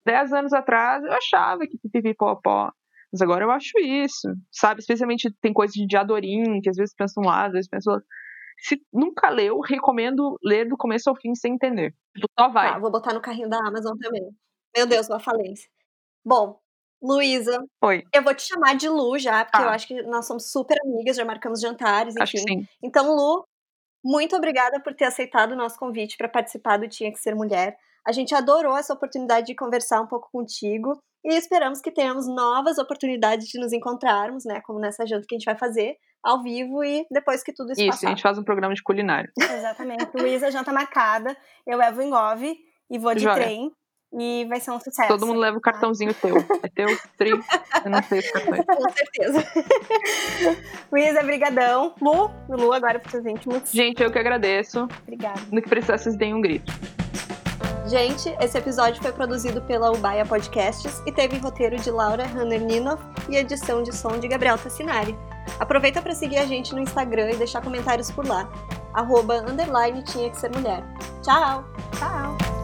dez 0.05 0.33
anos 0.33 0.53
atrás 0.53 1.03
eu 1.05 1.13
achava 1.13 1.67
que 1.67 1.79
pipipipopó. 1.79 2.71
Mas 3.13 3.21
agora 3.23 3.45
eu 3.45 3.51
acho 3.51 3.77
isso, 3.81 4.29
sabe? 4.53 4.81
Especialmente 4.81 5.31
tem 5.43 5.53
coisas 5.53 5.75
de 5.75 5.97
Adorim, 5.97 6.61
que 6.61 6.71
às 6.71 6.77
vezes 6.77 6.95
pensa 6.95 7.21
um 7.21 7.27
lado, 7.27 7.49
às 7.49 7.53
vezes 7.53 7.69
pensa 7.69 7.91
outro. 7.91 8.07
Se 8.63 8.81
nunca 8.93 9.29
leu, 9.31 9.59
recomendo 9.61 10.37
ler 10.45 10.69
do 10.69 10.77
começo 10.77 11.09
ao 11.11 11.17
fim 11.17 11.35
sem 11.35 11.55
entender. 11.55 11.95
Só 12.39 12.49
vai. 12.51 12.73
Tá, 12.73 12.79
vou 12.79 12.91
botar 12.91 13.13
no 13.15 13.21
carrinho 13.21 13.49
da 13.49 13.57
Amazon 13.67 13.97
também. 13.99 14.23
Meu 14.77 14.87
Deus, 14.87 15.09
uma 15.09 15.19
falência. 15.19 15.69
Bom, 16.25 16.61
Luísa, 17.03 17.59
Oi, 17.83 18.05
eu 18.15 18.23
vou 18.23 18.35
te 18.35 18.43
chamar 18.43 18.77
de 18.77 18.89
Lu 18.89 19.19
já, 19.19 19.45
porque 19.45 19.59
Tá. 19.59 19.65
eu 19.65 19.71
acho 19.71 19.89
que 19.89 20.03
nós 20.03 20.27
somos 20.27 20.53
super 20.53 20.77
amigas, 20.85 21.17
já 21.17 21.25
marcamos 21.25 21.61
jantares, 21.61 22.15
acho 22.19 22.33
que 22.33 22.39
enfim. 22.43 22.61
sim. 22.61 22.69
Então, 22.83 23.17
Lu, 23.17 23.45
muito 24.05 24.37
obrigada 24.37 24.81
por 24.81 24.95
ter 24.95 25.05
aceitado 25.05 25.53
o 25.53 25.57
nosso 25.57 25.79
convite 25.79 26.17
para 26.17 26.29
participar 26.29 26.79
do 26.79 26.89
Tinha 26.89 27.13
que 27.13 27.19
Ser 27.19 27.35
Mulher. 27.35 27.77
A 28.07 28.13
gente 28.13 28.35
adorou 28.35 28.77
essa 28.77 28.95
oportunidade 28.95 29.47
de 29.47 29.55
conversar 29.55 30.01
um 30.01 30.07
pouco 30.07 30.29
contigo 30.33 30.99
e 31.25 31.35
esperamos 31.35 31.81
que 31.81 31.91
tenhamos 31.93 32.27
novas 32.27 32.79
oportunidades 32.79 33.47
de 33.49 33.61
nos 33.61 33.73
encontrarmos, 33.73 34.45
né? 34.45 34.61
Como 34.65 34.79
nessa 34.79 35.07
janta 35.07 35.27
que 35.29 35.35
a 35.35 35.39
gente 35.39 35.45
vai 35.45 35.57
fazer 35.57 35.97
ao 36.23 36.43
vivo 36.43 36.83
e 36.83 37.07
depois 37.11 37.43
que 37.43 37.53
tudo 37.53 37.73
isso, 37.73 37.81
Isso, 37.81 37.91
passar. 37.91 38.07
a 38.07 38.11
gente 38.11 38.23
faz 38.23 38.39
um 38.39 38.45
programa 38.45 38.75
de 38.75 38.83
culinária. 38.83 39.31
Exatamente. 39.39 40.11
Luísa, 40.15 40.51
janta 40.51 40.73
marcada. 40.73 41.37
Eu 41.67 41.79
levo 41.79 42.03
Engove 42.03 42.57
e 42.91 42.99
vou 42.99 43.15
de 43.15 43.23
Joia. 43.23 43.35
trem. 43.35 43.71
E 44.13 44.45
vai 44.47 44.59
ser 44.59 44.73
um 44.73 44.81
sucesso. 44.81 45.09
Todo 45.09 45.27
mundo 45.27 45.39
leva 45.39 45.57
o 45.57 45.61
cartãozinho 45.61 46.13
teu. 46.15 46.37
É 46.63 46.69
teu, 46.69 46.89
tri, 47.17 47.31
eu 47.31 47.91
não 47.91 48.03
sei 48.03 48.19
os 48.19 48.31
cartões. 48.33 48.65
Com 48.65 48.91
certeza. 48.91 49.47
Luísa, 50.91 51.23
brigadão. 51.23 51.95
Lu, 52.01 52.31
Lu 52.49 52.73
agora 52.73 52.99
pros 52.99 53.13
seus 53.13 53.25
íntimos. 53.25 53.71
Gente, 53.71 54.03
eu 54.03 54.11
que 54.11 54.19
agradeço. 54.19 54.89
Obrigada. 55.03 55.41
No 55.53 55.63
que 55.63 55.69
precisar, 55.69 55.97
vocês 55.97 56.17
deem 56.17 56.35
um 56.35 56.41
grito. 56.41 56.73
Gente, 57.87 58.29
esse 58.41 58.57
episódio 58.57 59.03
foi 59.03 59.13
produzido 59.13 59.61
pela 59.63 59.91
Ubaia 59.91 60.25
Podcasts 60.25 61.03
e 61.07 61.13
teve 61.13 61.39
roteiro 61.39 61.77
de 61.77 61.91
Laura 61.91 62.25
Hannerninoff 62.25 63.03
e 63.29 63.37
edição 63.37 63.83
de 63.83 63.95
som 63.95 64.19
de 64.19 64.29
Gabriel 64.29 64.57
Tassinari. 64.59 65.17
Aproveita 65.59 66.01
para 66.01 66.15
seguir 66.15 66.39
a 66.39 66.47
gente 66.47 66.73
no 66.73 66.81
Instagram 66.81 67.33
e 67.33 67.37
deixar 67.37 67.63
comentários 67.63 68.11
por 68.11 68.27
lá. 68.27 68.49
Arroba, 68.95 69.39
underline, 69.39 70.05
tinha 70.05 70.31
que 70.31 70.37
ser 70.37 70.51
mulher. 70.51 70.85
Tchau! 71.23 71.65
Tchau. 71.99 72.60